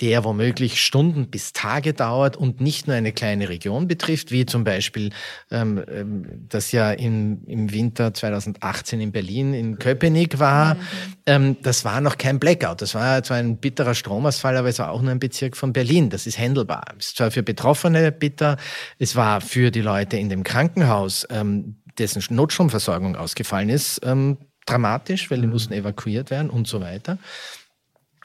der 0.02 0.24
womöglich 0.24 0.82
Stunden 0.82 1.30
bis 1.30 1.54
Tage 1.54 1.94
dauert 1.94 2.36
und 2.36 2.60
nicht 2.60 2.86
nur 2.86 2.96
eine 2.96 3.12
kleine 3.12 3.48
Region 3.48 3.88
betrifft, 3.88 4.30
wie 4.30 4.44
zum 4.44 4.62
Beispiel 4.62 5.10
ähm, 5.50 5.82
ähm 5.88 6.26
das 6.50 6.70
ja 6.72 6.92
im, 6.92 7.42
im 7.46 7.72
Winter 7.72 8.12
2018 8.12 9.00
in 9.00 9.10
Berlin, 9.10 9.54
in 9.54 9.78
Köpenick 9.78 10.38
war. 10.38 10.74
Mhm. 10.74 10.80
Ähm, 11.24 11.56
das 11.62 11.86
war 11.86 12.02
noch 12.02 12.18
kein 12.18 12.38
Blackout, 12.38 12.82
das 12.82 12.94
war 12.94 13.22
zwar 13.22 13.38
ein 13.38 13.56
bitterer 13.56 13.94
Stromausfall, 13.94 14.58
aber 14.58 14.68
es 14.68 14.78
war 14.78 14.90
auch 14.90 15.00
nur 15.00 15.12
ein 15.12 15.18
Bezirk 15.18 15.56
von 15.56 15.72
Berlin. 15.72 16.10
Das 16.10 16.26
ist 16.26 16.38
händelbar. 16.38 16.84
Es 16.98 17.06
ist 17.06 17.16
zwar 17.16 17.30
für 17.30 17.42
Betroffene 17.42 18.12
bitter, 18.12 18.58
es 18.98 19.16
war 19.16 19.40
für 19.40 19.61
für 19.62 19.70
die 19.70 19.80
Leute 19.80 20.16
in 20.16 20.28
dem 20.28 20.42
Krankenhaus, 20.42 21.24
ähm, 21.30 21.76
dessen 21.96 22.20
Notstromversorgung 22.34 23.14
ausgefallen 23.14 23.68
ist, 23.68 24.00
ähm, 24.02 24.38
dramatisch, 24.66 25.30
weil 25.30 25.40
die 25.40 25.46
mhm. 25.46 25.52
mussten 25.52 25.72
evakuiert 25.72 26.32
werden 26.32 26.50
und 26.50 26.66
so 26.66 26.80
weiter. 26.80 27.16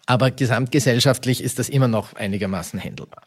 Aber 0.08 0.32
gesamtgesellschaftlich 0.32 1.44
ist 1.44 1.60
das 1.60 1.70
immer 1.70 1.88
noch 1.88 2.16
einigermaßen 2.16 2.80
händelbar. 2.80 3.22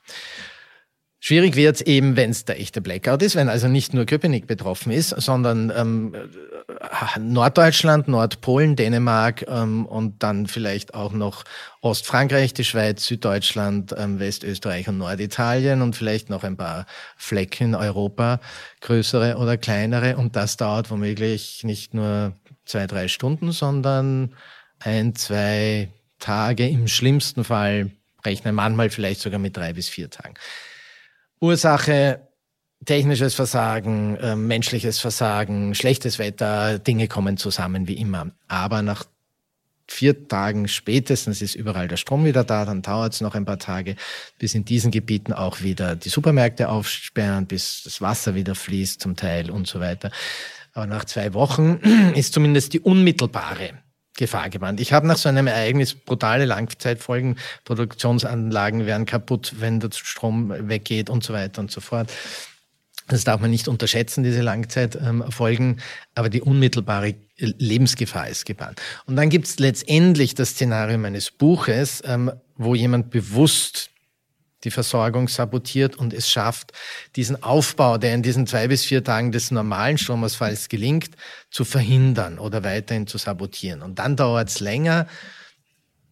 Schwierig 1.23 1.55
wird 1.55 1.77
es 1.77 1.83
eben, 1.83 2.17
wenn 2.17 2.31
es 2.31 2.47
der 2.47 2.59
echte 2.59 2.81
Blackout 2.81 3.21
ist, 3.23 3.37
wenn 3.37 3.51
also 3.51 3.69
nicht 3.69 3.93
nur 3.93 4.07
Köpenick 4.07 4.47
betroffen 4.47 4.91
ist, 4.91 5.11
sondern 5.11 5.71
ähm, 5.77 6.15
Norddeutschland, 7.19 8.09
Nordpolen, 8.09 8.75
Dänemark 8.75 9.45
ähm, 9.47 9.85
und 9.85 10.23
dann 10.23 10.47
vielleicht 10.47 10.95
auch 10.95 11.13
noch 11.13 11.45
Ostfrankreich, 11.83 12.55
die 12.55 12.65
Schweiz, 12.65 13.05
Süddeutschland, 13.05 13.95
ähm, 13.99 14.19
Westösterreich 14.19 14.89
und 14.89 14.97
Norditalien 14.97 15.83
und 15.83 15.95
vielleicht 15.95 16.31
noch 16.31 16.43
ein 16.43 16.57
paar 16.57 16.87
Flecken 17.19 17.69
in 17.69 17.75
Europa, 17.75 18.41
größere 18.81 19.37
oder 19.37 19.59
kleinere. 19.59 20.17
Und 20.17 20.37
das 20.37 20.57
dauert 20.57 20.91
womöglich 20.91 21.65
nicht 21.65 21.93
nur 21.93 22.33
zwei, 22.65 22.87
drei 22.87 23.09
Stunden, 23.09 23.53
sondern 23.53 24.35
ein, 24.79 25.15
zwei 25.15 25.91
Tage, 26.19 26.67
im 26.67 26.89
schlimmsten 26.89 27.45
Fall 27.45 27.91
rechnen 28.25 28.55
manchmal 28.55 28.89
vielleicht 28.89 29.21
sogar 29.21 29.39
mit 29.39 29.55
drei 29.57 29.75
bis 29.75 29.89
vier 29.91 30.09
Tagen. 30.09 30.35
Ursache 31.41 32.21
technisches 32.85 33.35
Versagen, 33.35 34.17
äh, 34.17 34.37
menschliches 34.37 34.99
Versagen, 34.99 35.75
schlechtes 35.75 36.19
Wetter, 36.19 36.79
Dinge 36.79 37.09
kommen 37.09 37.37
zusammen 37.37 37.89
wie 37.89 37.95
immer. 37.95 38.31
Aber 38.49 38.83
nach 38.83 39.05
vier 39.87 40.29
Tagen 40.29 40.69
spätestens 40.69 41.43
ist 41.43 41.55
überall 41.55 41.89
der 41.89 41.97
Strom 41.97 42.25
wieder 42.25 42.45
da, 42.45 42.65
dann 42.65 42.83
dauert 42.83 43.15
es 43.15 43.21
noch 43.21 43.35
ein 43.35 43.45
paar 43.45 43.59
Tage, 43.59 43.97
bis 44.39 44.55
in 44.55 44.65
diesen 44.65 44.91
Gebieten 44.91 45.33
auch 45.33 45.63
wieder 45.63 45.97
die 45.97 46.09
Supermärkte 46.09 46.69
aufsperren, 46.69 47.47
bis 47.47 47.83
das 47.85 48.01
Wasser 48.01 48.35
wieder 48.35 48.55
fließt 48.55 49.01
zum 49.01 49.17
Teil 49.17 49.51
und 49.51 49.67
so 49.67 49.81
weiter. 49.81 50.11
Aber 50.73 50.87
nach 50.87 51.05
zwei 51.05 51.35
Wochen 51.35 51.81
ist 52.15 52.33
zumindest 52.33 52.73
die 52.73 52.81
unmittelbare 52.81 53.73
Gefahr 54.21 54.51
gewandt. 54.51 54.81
Ich 54.81 54.93
habe 54.93 55.07
nach 55.07 55.17
so 55.17 55.31
einem 55.31 55.47
Ereignis 55.47 55.95
brutale 55.95 56.45
Langzeitfolgen, 56.45 57.37
Produktionsanlagen 57.65 58.85
werden 58.85 59.07
kaputt, 59.07 59.55
wenn 59.59 59.81
der 59.81 59.91
Strom 59.93 60.53
weggeht 60.69 61.09
und 61.09 61.25
so 61.25 61.33
weiter 61.33 61.63
und 61.63 61.71
so 61.71 61.81
fort. 61.81 62.13
Das 63.09 63.25
darf 63.25 63.41
man 63.41 63.51
nicht 63.51 63.67
unterschätzen, 63.67 64.23
diese 64.23 64.43
Langzeitfolgen, 64.43 65.81
aber 66.15 66.29
die 66.29 66.43
unmittelbare 66.43 67.15
Lebensgefahr 67.39 68.29
ist 68.29 68.45
gebannt. 68.45 68.81
Und 69.07 69.17
dann 69.17 69.31
gibt 69.31 69.47
es 69.47 69.59
letztendlich 69.59 70.35
das 70.35 70.51
Szenario 70.51 70.99
meines 70.99 71.31
Buches, 71.31 72.03
ähm, 72.05 72.31
wo 72.57 72.75
jemand 72.75 73.11
bewusst 73.11 73.91
die 74.65 74.71
Versorgung 74.71 75.29
sabotiert 75.29 75.97
und 75.97 76.13
es 76.13 76.31
schafft, 76.31 76.73
diesen 77.17 77.43
Aufbau, 77.43 77.99
der 77.99 78.15
in 78.15 78.23
diesen 78.23 78.47
zwei 78.47 78.69
bis 78.69 78.85
vier 78.85 79.03
Tagen 79.03 79.33
des 79.33 79.51
normalen 79.51 79.99
Stromausfalls 79.99 80.69
gelingt, 80.69 81.11
zu 81.51 81.65
verhindern 81.65 82.39
oder 82.39 82.63
weiterhin 82.63 83.07
zu 83.07 83.19
sabotieren. 83.19 83.83
Und 83.83 83.99
dann 83.99 84.17
dauert 84.17 84.49
es 84.49 84.61
länger 84.61 85.07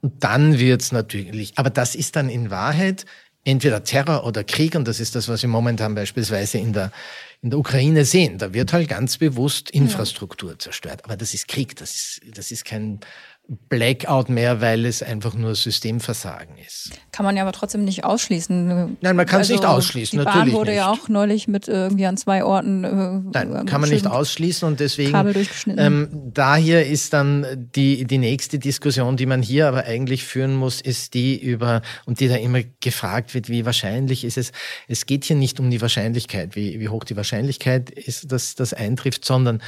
und 0.01 0.25
dann 0.25 0.59
wird 0.59 0.83
es 0.83 0.93
natürlich, 0.93 1.59
aber 1.59 1.71
das 1.71 1.95
ist 1.95 2.17
dann 2.17 2.29
in 2.29 2.51
Wahrheit 2.51 3.05
entweder 3.45 3.83
Terror 3.83 4.25
oder 4.25 4.45
Krieg 4.45 4.75
und 4.75 4.87
das 4.87 5.01
ist 5.01 5.15
das, 5.15 5.29
was 5.29 5.43
wir 5.43 5.49
momentan 5.49 5.95
beispielsweise 5.95 6.59
in 6.59 6.73
der, 6.73 6.93
in 7.41 7.51
der 7.51 7.59
Ukraine 7.59 8.05
sehen. 8.05 8.37
Da 8.39 8.53
wird 8.53 8.73
halt 8.73 8.89
ganz 8.89 9.17
bewusst 9.17 9.71
Infrastruktur 9.71 10.59
zerstört. 10.59 11.05
Aber 11.05 11.17
das 11.17 11.35
ist 11.35 11.49
Krieg, 11.49 11.75
das 11.77 11.95
ist, 11.95 12.21
das 12.37 12.51
ist 12.51 12.65
kein 12.65 13.01
Blackout 13.49 14.29
mehr, 14.29 14.61
weil 14.61 14.85
es 14.85 15.03
einfach 15.03 15.33
nur 15.33 15.55
Systemversagen 15.55 16.59
ist. 16.59 16.91
Kann 17.13 17.25
man 17.25 17.35
ja 17.35 17.45
aber 17.45 17.53
trotzdem 17.53 17.83
nicht 17.83 18.05
ausschließen. 18.05 18.99
Nein, 19.01 19.17
man 19.17 19.25
kann 19.25 19.39
also, 19.39 19.55
es 19.55 19.61
nicht 19.61 19.67
ausschließen. 19.67 20.19
Die 20.19 20.25
Bahn 20.27 20.35
natürlich 20.35 20.55
wurde 20.55 20.71
nicht. 20.73 20.77
ja 20.77 20.91
auch 20.91 21.09
neulich 21.09 21.49
mit 21.49 21.67
irgendwie 21.67 22.05
an 22.05 22.19
zwei 22.19 22.45
Orten. 22.45 22.85
Äh, 22.85 23.21
Nein, 23.33 23.65
kann 23.65 23.81
man 23.81 23.89
nicht 23.89 24.07
ausschließen 24.07 24.69
und 24.69 24.81
deswegen. 24.81 25.13
Kabel 25.13 25.33
durchgeschnitten. 25.33 25.83
Ähm, 25.83 26.31
daher 26.35 26.87
ist 26.87 27.15
dann 27.15 27.71
die 27.75 28.05
die 28.05 28.19
nächste 28.19 28.59
Diskussion, 28.59 29.17
die 29.17 29.25
man 29.25 29.41
hier 29.41 29.69
aber 29.69 29.85
eigentlich 29.85 30.25
führen 30.25 30.55
muss, 30.55 30.83
ist 30.83 31.15
die 31.15 31.41
über 31.41 31.81
und 32.05 32.21
die 32.21 32.29
da 32.29 32.37
immer 32.37 32.61
gefragt 32.81 33.33
wird, 33.33 33.49
wie 33.49 33.65
wahrscheinlich 33.65 34.25
ist 34.25 34.37
es. 34.37 34.53
Es 34.89 35.07
geht 35.07 35.25
hier 35.25 35.37
nicht 35.37 35.59
um 35.59 35.71
die 35.71 35.81
Wahrscheinlichkeit, 35.81 36.55
wie 36.55 36.81
wie 36.81 36.91
hoch 36.91 37.05
die 37.05 37.17
Wahrscheinlichkeit 37.17 37.89
ist, 37.89 38.31
dass 38.31 38.57
das 38.57 38.75
eintrifft, 38.75 39.25
sondern 39.25 39.63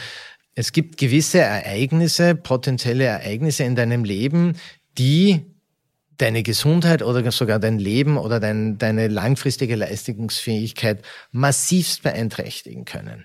es 0.54 0.72
gibt 0.72 0.96
gewisse 0.96 1.40
Ereignisse, 1.40 2.34
potenzielle 2.34 3.04
Ereignisse 3.04 3.64
in 3.64 3.76
deinem 3.76 4.04
Leben, 4.04 4.56
die 4.98 5.46
deine 6.18 6.42
Gesundheit 6.42 7.02
oder 7.02 7.30
sogar 7.32 7.58
dein 7.58 7.78
Leben 7.78 8.18
oder 8.18 8.40
dein, 8.40 8.76
deine 8.76 9.08
langfristige 9.08 9.76
Leistungsfähigkeit 9.76 11.02
massivst 11.32 12.02
beeinträchtigen 12.02 12.84
können. 12.84 13.24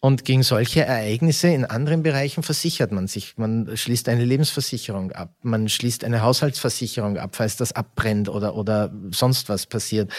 Und 0.00 0.24
gegen 0.24 0.44
solche 0.44 0.84
Ereignisse 0.84 1.48
in 1.48 1.64
anderen 1.64 2.04
Bereichen 2.04 2.44
versichert 2.44 2.92
man 2.92 3.08
sich. 3.08 3.36
Man 3.36 3.76
schließt 3.76 4.08
eine 4.08 4.24
Lebensversicherung 4.24 5.10
ab, 5.10 5.34
man 5.42 5.68
schließt 5.68 6.04
eine 6.04 6.22
Haushaltsversicherung 6.22 7.18
ab, 7.18 7.34
falls 7.34 7.56
das 7.56 7.72
abbrennt 7.72 8.28
oder, 8.28 8.54
oder 8.54 8.92
sonst 9.10 9.48
was 9.48 9.66
passiert, 9.66 10.12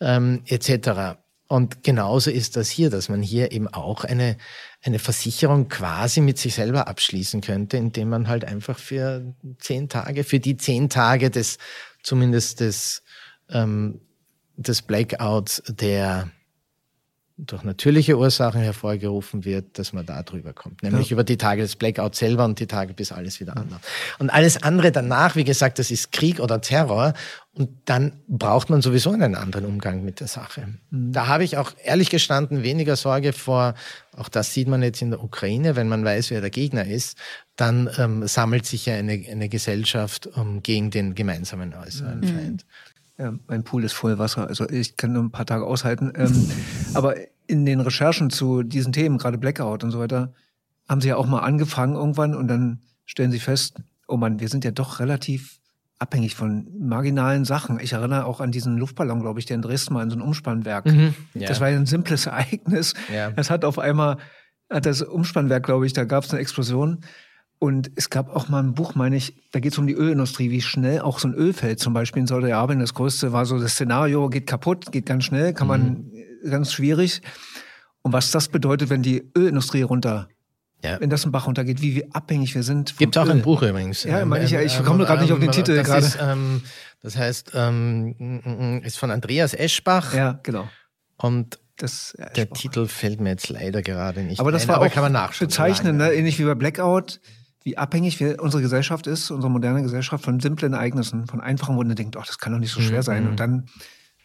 ähm, 0.00 0.42
etc. 0.46 1.18
Und 1.48 1.84
genauso 1.84 2.30
ist 2.30 2.56
das 2.56 2.68
hier, 2.68 2.90
dass 2.90 3.08
man 3.08 3.22
hier 3.22 3.52
eben 3.52 3.68
auch 3.68 4.04
eine, 4.04 4.36
eine 4.82 4.98
Versicherung 4.98 5.68
quasi 5.68 6.20
mit 6.20 6.38
sich 6.38 6.54
selber 6.54 6.88
abschließen 6.88 7.40
könnte, 7.40 7.76
indem 7.76 8.08
man 8.08 8.28
halt 8.28 8.44
einfach 8.44 8.78
für 8.78 9.34
zehn 9.58 9.88
Tage, 9.88 10.24
für 10.24 10.40
die 10.40 10.56
zehn 10.56 10.88
Tage 10.88 11.30
des, 11.30 11.58
zumindest 12.02 12.60
des, 12.60 13.02
ähm, 13.48 14.00
des 14.56 14.82
Blackouts, 14.82 15.62
der 15.68 16.30
durch 17.38 17.64
natürliche 17.64 18.16
Ursachen 18.16 18.62
hervorgerufen 18.62 19.44
wird, 19.44 19.78
dass 19.78 19.92
man 19.92 20.06
da 20.06 20.22
drüber 20.22 20.54
kommt. 20.54 20.82
Nämlich 20.82 21.10
ja. 21.10 21.14
über 21.14 21.24
die 21.24 21.36
Tage 21.36 21.60
des 21.60 21.76
Blackouts 21.76 22.18
selber 22.18 22.46
und 22.46 22.58
die 22.60 22.66
Tage, 22.66 22.94
bis 22.94 23.12
alles 23.12 23.40
wieder 23.40 23.58
anders. 23.58 23.80
Und 24.18 24.30
alles 24.30 24.62
andere 24.62 24.90
danach, 24.90 25.36
wie 25.36 25.44
gesagt, 25.44 25.78
das 25.78 25.90
ist 25.90 26.12
Krieg 26.12 26.40
oder 26.40 26.62
Terror. 26.62 27.12
Und 27.52 27.68
dann 27.84 28.12
braucht 28.26 28.70
man 28.70 28.80
sowieso 28.80 29.10
einen 29.10 29.34
anderen 29.34 29.66
Umgang 29.66 30.02
mit 30.02 30.20
der 30.20 30.28
Sache. 30.28 30.66
Mhm. 30.90 31.12
Da 31.12 31.26
habe 31.26 31.44
ich 31.44 31.58
auch 31.58 31.72
ehrlich 31.84 32.08
gestanden 32.08 32.62
weniger 32.62 32.96
Sorge 32.96 33.34
vor, 33.34 33.74
auch 34.16 34.30
das 34.30 34.54
sieht 34.54 34.68
man 34.68 34.82
jetzt 34.82 35.02
in 35.02 35.10
der 35.10 35.22
Ukraine, 35.22 35.76
wenn 35.76 35.88
man 35.88 36.04
weiß, 36.04 36.30
wer 36.30 36.40
der 36.40 36.50
Gegner 36.50 36.86
ist, 36.86 37.18
dann 37.56 37.90
ähm, 37.98 38.26
sammelt 38.26 38.64
sich 38.64 38.86
ja 38.86 38.94
eine, 38.94 39.12
eine 39.12 39.50
Gesellschaft 39.50 40.26
um, 40.26 40.62
gegen 40.62 40.90
den 40.90 41.14
gemeinsamen 41.14 41.74
äußeren 41.74 42.20
mhm. 42.20 42.28
Feind. 42.28 42.66
Ja, 43.18 43.32
mein 43.46 43.64
Pool 43.64 43.84
ist 43.84 43.94
voll 43.94 44.18
Wasser, 44.18 44.46
also 44.46 44.68
ich 44.68 44.96
kann 44.96 45.12
nur 45.12 45.22
ein 45.22 45.30
paar 45.30 45.46
Tage 45.46 45.64
aushalten. 45.64 46.12
Ähm, 46.14 46.50
aber 46.94 47.14
in 47.46 47.64
den 47.64 47.80
Recherchen 47.80 48.30
zu 48.30 48.62
diesen 48.62 48.92
Themen, 48.92 49.18
gerade 49.18 49.38
Blackout 49.38 49.84
und 49.84 49.90
so 49.90 49.98
weiter, 49.98 50.34
haben 50.88 51.00
sie 51.00 51.08
ja 51.08 51.16
auch 51.16 51.26
mal 51.26 51.40
angefangen 51.40 51.94
irgendwann 51.94 52.34
und 52.34 52.48
dann 52.48 52.82
stellen 53.04 53.30
sie 53.30 53.40
fest, 53.40 53.80
oh 54.06 54.16
man, 54.16 54.40
wir 54.40 54.48
sind 54.48 54.64
ja 54.64 54.70
doch 54.70 55.00
relativ 55.00 55.60
abhängig 55.98 56.34
von 56.34 56.66
marginalen 56.78 57.44
Sachen. 57.44 57.80
Ich 57.80 57.94
erinnere 57.94 58.26
auch 58.26 58.40
an 58.40 58.52
diesen 58.52 58.76
Luftballon, 58.76 59.20
glaube 59.20 59.40
ich, 59.40 59.46
der 59.46 59.56
in 59.56 59.62
Dresden 59.62 59.94
mal 59.94 60.02
in 60.02 60.10
so 60.10 60.16
ein 60.16 60.22
Umspannwerk. 60.22 60.86
Mhm, 60.86 61.14
ja. 61.34 61.48
Das 61.48 61.60
war 61.60 61.70
ja 61.70 61.76
ein 61.76 61.86
simples 61.86 62.26
Ereignis. 62.26 62.94
Ja. 63.12 63.30
Das 63.30 63.50
hat 63.50 63.64
auf 63.64 63.78
einmal, 63.78 64.18
hat 64.68 64.84
das 64.84 65.00
Umspannwerk, 65.00 65.64
glaube 65.64 65.86
ich, 65.86 65.94
da 65.94 66.04
gab 66.04 66.24
es 66.24 66.30
eine 66.30 66.40
Explosion. 66.40 67.00
Und 67.58 67.90
es 67.96 68.10
gab 68.10 68.34
auch 68.34 68.48
mal 68.48 68.62
ein 68.62 68.74
Buch, 68.74 68.94
meine 68.94 69.16
ich, 69.16 69.34
da 69.52 69.60
geht 69.60 69.72
es 69.72 69.78
um 69.78 69.86
die 69.86 69.94
Ölindustrie, 69.94 70.50
wie 70.50 70.60
schnell 70.60 71.00
auch 71.00 71.18
so 71.18 71.28
ein 71.28 71.34
Ölfeld 71.34 71.80
zum 71.80 71.94
Beispiel 71.94 72.20
in 72.20 72.26
Saudi-Arabien, 72.26 72.80
das 72.80 72.92
größte 72.92 73.32
war 73.32 73.46
so 73.46 73.58
das 73.58 73.72
Szenario, 73.72 74.28
geht 74.28 74.46
kaputt, 74.46 74.92
geht 74.92 75.06
ganz 75.06 75.24
schnell, 75.24 75.54
kann 75.54 75.66
man 75.66 76.10
mhm. 76.44 76.50
ganz 76.50 76.72
schwierig. 76.72 77.22
Und 78.02 78.12
was 78.12 78.30
das 78.30 78.48
bedeutet, 78.48 78.90
wenn 78.90 79.02
die 79.02 79.30
Ölindustrie 79.36 79.82
runter, 79.82 80.28
ja. 80.84 81.00
wenn 81.00 81.08
das 81.08 81.24
ein 81.24 81.32
Bach 81.32 81.46
runtergeht, 81.46 81.80
wie, 81.80 81.96
wie 81.96 82.12
abhängig 82.12 82.54
wir 82.54 82.62
sind. 82.62 82.96
Gibt 82.98 83.16
auch 83.16 83.28
ein 83.28 83.42
Buch 83.42 83.62
übrigens. 83.62 84.04
Ja, 84.04 84.24
meine 84.26 84.44
ich, 84.44 84.52
ich 84.52 84.84
komme 84.84 85.02
ähm, 85.02 85.06
gerade 85.06 85.22
nicht 85.22 85.32
auf 85.32 85.40
den 85.40 85.50
Titel 85.50 85.76
das 85.76 85.86
gerade. 85.86 86.32
Ähm, 86.32 86.62
das 87.02 87.16
heißt, 87.16 87.52
ähm, 87.54 88.82
ist 88.84 88.98
von 88.98 89.10
Andreas 89.10 89.54
Eschbach. 89.54 90.14
Ja, 90.14 90.38
genau. 90.42 90.68
Und 91.16 91.58
das, 91.78 92.14
ja, 92.18 92.28
der 92.30 92.50
Titel 92.50 92.86
fällt 92.86 93.20
mir 93.20 93.30
jetzt 93.30 93.48
leider 93.48 93.82
gerade 93.82 94.22
nicht 94.22 94.40
Aber 94.40 94.52
das 94.52 94.62
ein, 94.62 94.68
war 94.68 94.76
aber 94.76 94.86
auch 94.86 94.92
kann 94.92 95.12
man 95.12 95.30
bezeichnend, 95.38 95.98
ne? 95.98 96.12
ähnlich 96.12 96.38
wie 96.38 96.44
bei 96.44 96.54
Blackout 96.54 97.20
wie 97.66 97.76
abhängig 97.76 98.20
wir, 98.20 98.40
unsere 98.40 98.62
Gesellschaft 98.62 99.08
ist, 99.08 99.32
unsere 99.32 99.50
moderne 99.50 99.82
Gesellschaft, 99.82 100.22
von 100.24 100.38
simplen 100.38 100.72
Ereignissen, 100.72 101.26
von 101.26 101.40
einfachen, 101.40 101.76
wo 101.76 101.82
man 101.82 101.96
denkt, 101.96 102.16
ach, 102.16 102.24
das 102.24 102.38
kann 102.38 102.52
doch 102.52 102.60
nicht 102.60 102.70
so 102.70 102.80
schwer 102.80 103.02
sein. 103.02 103.24
Mhm. 103.24 103.30
Und 103.30 103.40
dann 103.40 103.66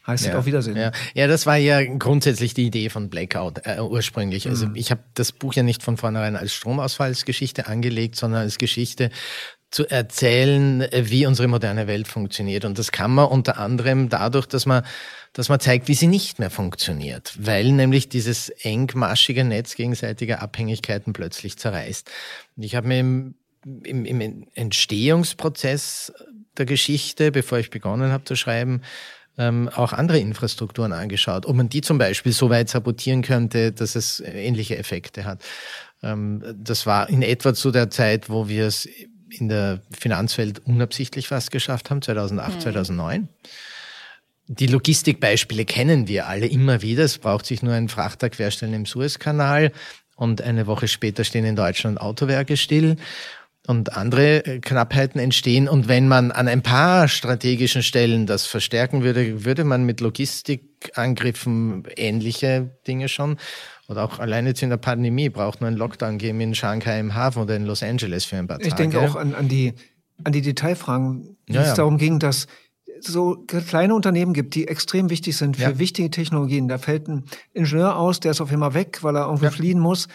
heißt 0.05 0.25
ja. 0.25 0.31
es 0.31 0.37
auf 0.37 0.45
Wiedersehen. 0.45 0.77
Ja. 0.77 0.91
ja, 1.15 1.25
das 1.25 1.47
war 1.47 1.57
ja 1.57 1.83
grundsätzlich 1.83 2.53
die 2.53 2.67
Idee 2.67 2.89
von 2.89 3.09
Blackout 3.09 3.65
äh, 3.65 3.79
ursprünglich. 3.79 4.47
Also 4.47 4.67
mhm. 4.67 4.75
ich 4.75 4.91
habe 4.91 5.01
das 5.15 5.31
Buch 5.31 5.55
ja 5.55 5.63
nicht 5.63 5.81
von 5.81 5.97
vornherein 5.97 6.35
als 6.35 6.53
Stromausfallsgeschichte 6.53 7.65
angelegt, 7.65 8.15
sondern 8.15 8.41
als 8.41 8.59
Geschichte 8.59 9.09
zu 9.71 9.89
erzählen, 9.89 10.85
wie 10.91 11.25
unsere 11.25 11.47
moderne 11.47 11.87
Welt 11.87 12.07
funktioniert. 12.07 12.65
Und 12.65 12.77
das 12.77 12.91
kann 12.91 13.11
man 13.11 13.27
unter 13.27 13.57
anderem 13.57 14.09
dadurch, 14.09 14.45
dass 14.45 14.65
man 14.65 14.83
dass 15.33 15.47
man 15.47 15.61
zeigt, 15.61 15.87
wie 15.87 15.93
sie 15.93 16.07
nicht 16.07 16.39
mehr 16.39 16.49
funktioniert, 16.49 17.33
weil 17.39 17.71
nämlich 17.71 18.09
dieses 18.09 18.49
engmaschige 18.49 19.45
Netz 19.45 19.75
gegenseitiger 19.75 20.41
Abhängigkeiten 20.41 21.13
plötzlich 21.13 21.57
zerreißt. 21.57 22.09
Ich 22.57 22.75
habe 22.75 22.89
mir 22.89 22.99
im, 22.99 23.35
im, 23.63 24.05
im 24.05 24.47
Entstehungsprozess 24.53 26.11
der 26.57 26.65
Geschichte, 26.65 27.31
bevor 27.31 27.59
ich 27.59 27.69
begonnen 27.69 28.11
habe 28.11 28.25
zu 28.25 28.35
schreiben, 28.35 28.81
ähm, 29.37 29.69
auch 29.69 29.93
andere 29.93 30.19
Infrastrukturen 30.19 30.91
angeschaut, 30.91 31.45
ob 31.45 31.55
man 31.55 31.69
die 31.69 31.81
zum 31.81 31.97
Beispiel 31.97 32.33
so 32.33 32.49
weit 32.49 32.67
sabotieren 32.67 33.21
könnte, 33.21 33.71
dass 33.71 33.95
es 33.95 34.19
ähnliche 34.19 34.77
Effekte 34.77 35.23
hat. 35.23 35.41
Ähm, 36.03 36.43
das 36.57 36.85
war 36.85 37.07
in 37.09 37.21
etwa 37.21 37.53
zu 37.53 37.71
der 37.71 37.89
Zeit, 37.89 38.29
wo 38.29 38.49
wir 38.49 38.65
es 38.67 38.89
in 39.31 39.49
der 39.49 39.81
Finanzwelt 39.91 40.59
unabsichtlich 40.65 41.27
fast 41.27 41.51
geschafft 41.51 41.89
haben, 41.89 42.01
2008, 42.01 42.55
mhm. 42.55 42.59
2009. 42.59 43.29
Die 44.47 44.67
Logistikbeispiele 44.67 45.65
kennen 45.65 46.07
wir 46.07 46.27
alle 46.27 46.47
immer 46.47 46.81
wieder. 46.81 47.03
Es 47.05 47.17
braucht 47.17 47.45
sich 47.45 47.63
nur 47.63 47.73
ein 47.73 47.87
Frachter 47.87 48.29
querstellen 48.29 48.73
im 48.73 48.85
Suezkanal 48.85 49.71
und 50.15 50.41
eine 50.41 50.67
Woche 50.67 50.87
später 50.87 51.23
stehen 51.23 51.45
in 51.45 51.55
Deutschland 51.55 52.01
Autowerke 52.01 52.57
still 52.57 52.97
und 53.67 53.95
andere 53.95 54.45
äh, 54.45 54.59
Knappheiten 54.59 55.19
entstehen. 55.19 55.69
Und 55.69 55.87
wenn 55.87 56.07
man 56.07 56.31
an 56.31 56.47
ein 56.47 56.61
paar 56.63 57.07
strategischen 57.07 57.83
Stellen 57.83 58.25
das 58.25 58.45
verstärken 58.45 59.03
würde, 59.03 59.45
würde 59.45 59.63
man 59.63 59.83
mit 59.83 60.01
Logistikangriffen 60.01 61.83
ähnliche 61.95 62.71
Dinge 62.87 63.07
schon 63.07 63.37
oder 63.91 64.05
auch 64.05 64.19
alleine 64.19 64.49
jetzt 64.49 64.63
in 64.63 64.69
der 64.69 64.77
Pandemie 64.77 65.29
braucht 65.29 65.59
man 65.59 65.69
einen 65.69 65.77
Lockdown 65.77 66.17
geben 66.17 66.39
in 66.39 66.55
Shanghai 66.55 66.99
im 66.99 67.13
Hafen 67.13 67.43
oder 67.43 67.57
in 67.57 67.65
Los 67.65 67.83
Angeles 67.83 68.23
für 68.23 68.37
ein 68.37 68.47
paar 68.47 68.57
Tage. 68.57 68.69
Ich 68.69 68.73
denke 68.73 69.01
auch 69.01 69.15
an, 69.17 69.35
an, 69.35 69.49
die, 69.49 69.73
an 70.23 70.31
die 70.31 70.41
Detailfragen, 70.41 71.37
wie 71.45 71.53
ja, 71.53 71.61
es 71.61 71.67
ja. 71.67 71.75
darum 71.75 71.97
ging, 71.97 72.17
dass 72.17 72.47
so 73.01 73.43
kleine 73.47 73.93
Unternehmen 73.93 74.33
gibt, 74.33 74.55
die 74.55 74.67
extrem 74.67 75.09
wichtig 75.09 75.35
sind 75.35 75.57
für 75.57 75.63
ja. 75.63 75.79
wichtige 75.79 76.09
Technologien. 76.09 76.67
Da 76.67 76.77
fällt 76.77 77.07
ein 77.09 77.25
Ingenieur 77.53 77.97
aus, 77.97 78.19
der 78.21 78.31
ist 78.31 78.41
auf 78.41 78.51
einmal 78.51 78.73
weg, 78.73 78.99
weil 79.01 79.15
er 79.17 79.25
irgendwie 79.25 79.49
fliehen 79.49 79.79
muss. 79.79 80.07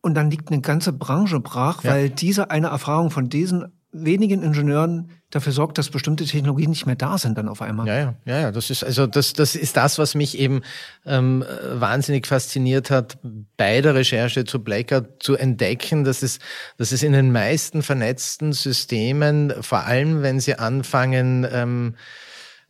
Und 0.00 0.14
dann 0.14 0.30
liegt 0.30 0.50
eine 0.50 0.60
ganze 0.60 0.92
Branche 0.92 1.40
brach, 1.40 1.84
weil 1.84 2.10
diese 2.10 2.50
eine 2.50 2.68
Erfahrung 2.68 3.10
von 3.10 3.28
diesen 3.28 3.72
wenigen 3.90 4.42
Ingenieuren 4.42 5.10
dafür 5.34 5.52
sorgt, 5.52 5.78
dass 5.78 5.90
bestimmte 5.90 6.24
Technologien 6.24 6.70
nicht 6.70 6.86
mehr 6.86 6.96
da 6.96 7.18
sind 7.18 7.36
dann 7.38 7.48
auf 7.48 7.62
einmal. 7.62 7.86
Ja, 7.86 7.96
ja, 7.96 8.14
ja, 8.24 8.40
ja. 8.40 8.52
Das 8.52 8.70
ist 8.70 8.84
also 8.84 9.06
das, 9.06 9.32
das 9.32 9.54
ist 9.54 9.76
das, 9.76 9.98
was 9.98 10.14
mich 10.14 10.38
eben 10.38 10.62
ähm, 11.06 11.44
wahnsinnig 11.72 12.26
fasziniert 12.26 12.90
hat, 12.90 13.18
bei 13.56 13.80
der 13.80 13.94
Recherche 13.94 14.44
zu 14.44 14.62
Blackout 14.62 15.22
zu 15.22 15.36
entdecken, 15.36 16.04
dass 16.04 16.22
es, 16.22 16.38
dass 16.78 16.92
es 16.92 17.02
in 17.02 17.12
den 17.12 17.32
meisten 17.32 17.82
vernetzten 17.82 18.52
Systemen, 18.52 19.52
vor 19.60 19.84
allem 19.84 20.22
wenn 20.22 20.40
sie 20.40 20.54
anfangen, 20.54 21.46
ähm, 21.50 21.94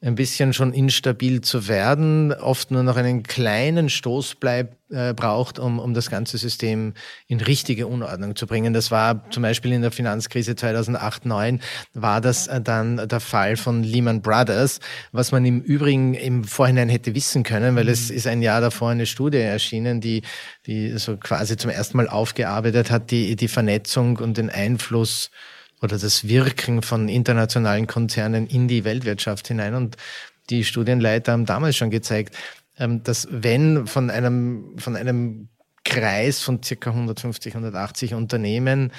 ein 0.02 0.14
bisschen 0.14 0.52
schon 0.52 0.72
instabil 0.72 1.40
zu 1.40 1.68
werden, 1.68 2.32
oft 2.32 2.70
nur 2.70 2.82
noch 2.82 2.96
einen 2.96 3.22
kleinen 3.22 3.88
Stoßbleib 3.88 4.76
äh, 4.90 5.14
braucht, 5.14 5.58
um, 5.58 5.78
um 5.78 5.94
das 5.94 6.10
ganze 6.10 6.38
System 6.38 6.92
in 7.26 7.40
richtige 7.40 7.86
Unordnung 7.86 8.36
zu 8.36 8.46
bringen. 8.46 8.74
Das 8.74 8.90
war 8.90 9.28
zum 9.30 9.42
Beispiel 9.42 9.72
in 9.72 9.82
der 9.82 9.90
Finanzkrise 9.90 10.54
2008 10.54 11.14
2009 11.24 11.60
war 11.94 12.20
das 12.20 12.46
äh, 12.46 12.60
dann 12.60 13.08
der 13.08 13.20
Fall 13.20 13.56
von 13.56 13.82
Lehman 13.82 14.22
Brothers, 14.22 14.80
was 15.12 15.32
man 15.32 15.44
im 15.44 15.60
Übrigen 15.60 16.14
im 16.14 16.44
Vorhinein 16.44 16.88
hätte 16.88 17.14
wissen 17.14 17.42
können, 17.42 17.76
weil 17.76 17.88
es 17.88 18.10
mhm. 18.10 18.16
ist 18.16 18.26
ein 18.26 18.42
Jahr 18.42 18.60
davor 18.60 18.90
eine 18.90 19.06
Studie 19.06 19.38
erschienen, 19.38 20.00
die, 20.00 20.22
die 20.66 20.96
so 20.98 21.16
quasi 21.16 21.56
zum 21.56 21.70
ersten 21.70 21.96
Mal 21.96 22.08
aufgearbeitet 22.08 22.90
hat, 22.90 23.10
die, 23.10 23.36
die 23.36 23.48
Vernetzung 23.48 24.18
und 24.18 24.36
den 24.36 24.50
Einfluss 24.50 25.30
oder 25.82 25.98
das 25.98 26.28
Wirken 26.28 26.82
von 26.82 27.08
internationalen 27.08 27.86
Konzernen 27.86 28.46
in 28.46 28.68
die 28.68 28.84
Weltwirtschaft 28.84 29.48
hinein. 29.48 29.74
Und 29.74 29.96
die 30.50 30.64
Studienleiter 30.64 31.32
haben 31.32 31.46
damals 31.46 31.76
schon 31.76 31.90
gezeigt, 31.90 32.36
ähm, 32.78 33.02
dass 33.02 33.28
wenn 33.30 33.86
von 33.86 34.10
einem, 34.10 34.76
von 34.78 34.96
einem 34.96 35.48
Kreis 35.84 36.40
von 36.40 36.62
circa 36.62 36.90
150, 36.90 37.54
180 37.54 38.14
Unternehmen 38.14 38.90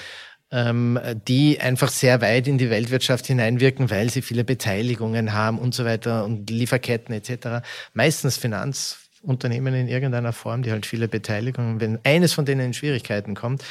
ähm, 0.51 0.99
die 1.28 1.59
einfach 1.59 1.89
sehr 1.89 2.21
weit 2.21 2.47
in 2.47 2.57
die 2.57 2.69
Weltwirtschaft 2.69 3.26
hineinwirken, 3.26 3.89
weil 3.89 4.09
sie 4.09 4.21
viele 4.21 4.43
Beteiligungen 4.43 5.34
haben 5.34 5.57
und 5.57 5.73
so 5.73 5.86
weiter 5.86 6.23
und 6.23 6.49
Lieferketten 6.49 7.13
etc. 7.15 7.65
Meistens 7.93 8.38
Finanz 8.38 9.05
Unternehmen 9.26 9.73
in 9.73 9.88
irgendeiner 9.88 10.34
Form, 10.34 10.63
die 10.63 10.71
halt 10.71 10.86
viele 10.86 11.07
Beteiligungen, 11.07 11.80
wenn 11.80 11.99
eines 12.03 12.34
von 12.34 12.45
denen 12.45 12.61
in 12.61 12.73
Schwierigkeiten 12.73 13.36
kommt, 13.36 13.63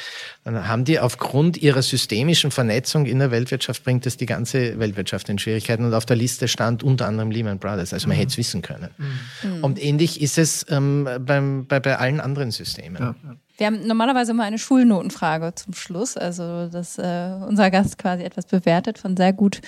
dann 0.43 0.67
haben 0.67 0.85
die 0.85 0.99
aufgrund 0.99 1.57
ihrer 1.57 1.81
systemischen 1.81 2.51
Vernetzung 2.51 3.05
in 3.05 3.19
der 3.19 3.31
Weltwirtschaft, 3.31 3.83
bringt 3.83 4.05
es 4.05 4.17
die 4.17 4.25
ganze 4.25 4.79
Weltwirtschaft 4.79 5.29
in 5.29 5.39
Schwierigkeiten 5.39 5.85
und 5.85 5.93
auf 5.93 6.05
der 6.05 6.15
Liste 6.15 6.47
stand 6.47 6.83
unter 6.83 7.07
anderem 7.07 7.31
Lehman 7.31 7.59
Brothers. 7.59 7.93
Also 7.93 8.07
man 8.07 8.17
mhm. 8.17 8.21
hätte 8.21 8.31
es 8.31 8.37
wissen 8.37 8.61
können. 8.61 8.89
Mhm. 8.97 9.63
Und 9.63 9.83
ähnlich 9.83 10.21
ist 10.21 10.37
es 10.37 10.65
ähm, 10.69 11.07
beim, 11.21 11.65
bei, 11.67 11.79
bei 11.79 11.97
allen 11.97 12.19
anderen 12.19 12.51
Systemen. 12.51 13.01
Ja. 13.01 13.15
Wir 13.57 13.67
haben 13.67 13.87
normalerweise 13.87 14.31
immer 14.31 14.43
eine 14.43 14.57
Schulnotenfrage 14.57 15.55
zum 15.55 15.73
Schluss, 15.73 16.17
also 16.17 16.67
dass 16.67 16.97
äh, 16.97 17.31
unser 17.47 17.71
Gast 17.71 17.97
quasi 17.97 18.23
etwas 18.23 18.45
bewertet 18.45 18.99
von 18.99 19.15
sehr 19.15 19.31
gut 19.31 19.61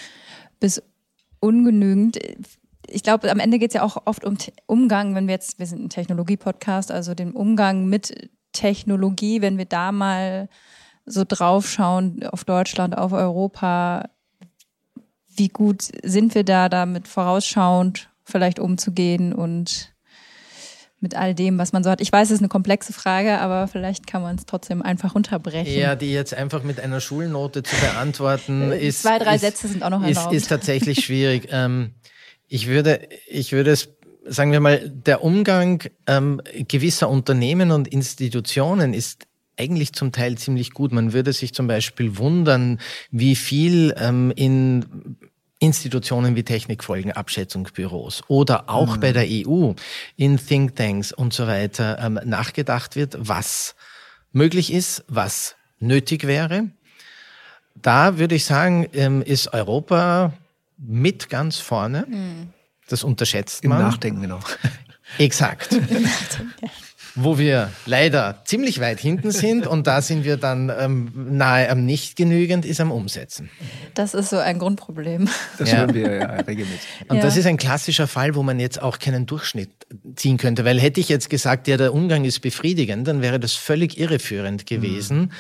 bis 0.60 0.82
ungenügend 1.40 2.20
ich 2.90 3.04
glaube, 3.04 3.30
am 3.32 3.40
Ende 3.40 3.60
geht 3.60 3.72
es 3.72 3.76
ja 3.76 3.84
auch 3.84 3.98
oft 4.06 4.26
um 4.26 4.38
Umgang, 4.66 5.16
wenn 5.16 5.28
wir 5.28 5.34
jetzt, 5.34 5.60
wir 5.60 5.66
sind 5.66 5.84
ein 5.84 5.90
Technologie-Podcast, 5.90 6.92
also 6.92 7.14
den 7.14 7.32
Umgang 7.32 7.88
mit 7.88 8.30
Technologie, 8.54 9.42
wenn 9.42 9.58
wir 9.58 9.66
da 9.66 9.92
mal 9.92 10.50
so 11.06 11.24
draufschauen 11.28 12.26
auf 12.28 12.44
Deutschland, 12.44 12.98
auf 12.98 13.14
Europa, 13.14 14.10
wie 15.28 15.48
gut 15.50 15.84
sind 16.04 16.36
wir 16.36 16.44
da, 16.44 16.70
damit 16.70 17.08
vorausschauend 17.08 18.10
vielleicht 18.24 18.60
umzugehen 18.60 19.34
und 19.34 19.94
mit 21.00 21.16
all 21.16 21.36
dem, 21.36 21.60
was 21.60 21.74
man 21.74 21.84
so 21.84 21.92
hat. 21.92 22.02
Ich 22.02 22.12
weiß, 22.12 22.28
es 22.30 22.36
ist 22.36 22.40
eine 22.40 22.50
komplexe 22.50 22.92
Frage, 22.92 23.38
aber 23.40 23.68
vielleicht 23.68 24.08
kann 24.08 24.24
man 24.24 24.36
es 24.36 24.46
trotzdem 24.46 24.82
einfach 24.82 25.14
unterbrechen. 25.14 25.80
Ja, 25.80 25.96
die 25.96 26.12
jetzt 26.12 26.34
einfach 26.34 26.64
mit 26.64 26.80
einer 26.80 27.00
Schulnote 27.00 27.62
zu 27.62 27.76
beantworten, 27.76 28.72
ist. 28.72 29.04
Zwei, 29.04 29.20
drei 29.20 29.36
ist, 29.36 29.42
Sätze 29.42 29.68
sind 29.68 29.84
auch 29.84 29.92
noch 29.92 30.02
erlaubt. 30.02 30.34
Ist, 30.34 30.44
ist 30.44 30.48
tatsächlich 30.48 31.06
schwierig. 31.06 31.48
ähm, 31.52 31.94
ich 32.48 32.68
würde, 32.68 33.08
ich 33.28 33.52
würde 33.52 33.72
es, 33.72 33.90
sagen 34.26 34.52
wir 34.52 34.60
mal, 34.60 34.90
der 34.90 35.24
Umgang 35.24 35.84
ähm, 36.06 36.42
gewisser 36.68 37.10
Unternehmen 37.10 37.72
und 37.72 37.88
Institutionen 37.88 38.94
ist 38.94 39.26
eigentlich 39.58 39.94
zum 39.94 40.12
Teil 40.12 40.38
ziemlich 40.38 40.72
gut. 40.72 40.92
Man 40.92 41.14
würde 41.14 41.34
sich 41.34 41.54
zum 41.54 41.68
Beispiel 41.68 42.18
wundern, 42.18 42.80
wie 43.12 43.36
viel 43.36 43.94
ähm, 43.98 44.32
in 44.36 45.18
Institutionen 45.60 46.36
wie 46.36 46.44
Technikfolgenabschätzungsbüros 46.44 48.24
oder 48.28 48.70
auch 48.70 48.98
mhm. 48.98 49.00
bei 49.00 49.12
der 49.12 49.26
EU 49.28 49.74
in 50.16 50.38
Thinktanks 50.38 51.12
und 51.12 51.34
so 51.34 51.48
weiter 51.48 51.98
ähm, 52.00 52.20
nachgedacht 52.24 52.96
wird, 52.96 53.16
was 53.18 53.76
möglich 54.32 54.72
ist, 54.72 55.04
was 55.08 55.56
nötig 55.80 56.28
wäre. 56.28 56.70
Da 57.76 58.20
würde 58.20 58.36
ich 58.36 58.46
sagen, 58.46 58.88
ähm, 58.94 59.24
ist 59.24 59.54
Europa 59.54 60.34
mit 60.78 61.30
ganz 61.30 61.58
vorne. 61.58 62.06
Mhm. 62.08 62.50
Das 62.90 63.04
unterschätzt 63.04 63.64
Im 63.64 63.70
man. 63.70 63.80
Im 63.82 63.86
Nachdenken, 63.86 64.22
genau. 64.22 64.40
Exakt. 65.18 65.76
Wo 67.16 67.40
wir 67.40 67.72
leider 67.88 68.44
ziemlich 68.46 68.80
weit 68.80 69.00
hinten 69.00 69.32
sind 69.32 69.66
und 69.66 69.88
da 69.88 70.04
sind 70.04 70.24
wir 70.24 70.38
dann 70.38 70.72
ähm, 70.78 71.12
nahe 71.36 71.68
am 71.70 71.84
nicht 71.84 72.16
genügend, 72.16 72.64
ist 72.64 72.80
am 72.80 72.92
Umsetzen. 72.92 73.50
Das 73.96 74.14
ist 74.14 74.30
so 74.30 74.38
ein 74.38 74.60
Grundproblem. 74.60 75.28
Das 75.58 75.72
ja. 75.72 75.78
hören 75.78 75.96
wir 75.96 76.16
ja 76.16 76.26
regelmäßig. 76.36 76.88
Und 77.08 77.18
ja. 77.18 77.24
das 77.24 77.36
ist 77.36 77.48
ein 77.48 77.58
klassischer 77.58 78.06
Fall, 78.06 78.36
wo 78.36 78.44
man 78.44 78.60
jetzt 78.60 78.80
auch 78.80 79.00
keinen 79.00 79.26
Durchschnitt 79.26 79.72
ziehen 80.16 80.38
könnte, 80.38 80.64
weil 80.64 80.80
hätte 80.80 81.00
ich 81.00 81.10
jetzt 81.10 81.32
gesagt, 81.32 81.68
ja, 81.68 81.78
der 81.78 81.92
Umgang 81.92 82.24
ist 82.24 82.42
befriedigend, 82.42 83.08
dann 83.08 83.24
wäre 83.24 83.40
das 83.40 83.54
völlig 83.54 83.98
irreführend 83.98 84.68
gewesen. 84.68 85.20
Mhm. 85.20 85.32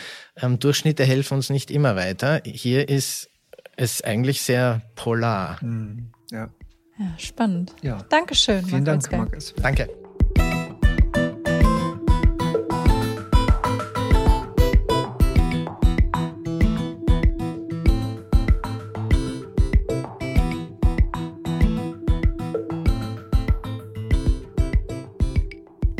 Ähm, 0.41 0.59
Durchschnitte 0.59 1.03
helfen 1.03 1.35
uns 1.35 1.51
nicht 1.51 1.69
immer 1.69 1.95
weiter. 1.95 2.41
Hier 2.43 2.89
ist 2.89 3.29
ist 3.77 4.03
eigentlich 4.03 4.41
sehr 4.41 4.81
polar. 4.95 5.57
Mhm. 5.63 6.09
Ja. 6.31 6.49
ja. 6.97 7.05
spannend. 7.17 7.73
Ja. 7.81 7.99
Dankeschön. 8.09 8.65
Vielen 8.65 8.83
Dank, 8.83 9.09
Markus. 9.11 9.53
Danke. 9.61 9.87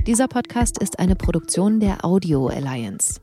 Dieser 0.05 0.29
Podcast 0.29 0.81
ist 0.81 0.99
eine 0.99 1.17
Produktion 1.17 1.81
der 1.81 2.05
Audio 2.05 2.47
Alliance. 2.47 3.19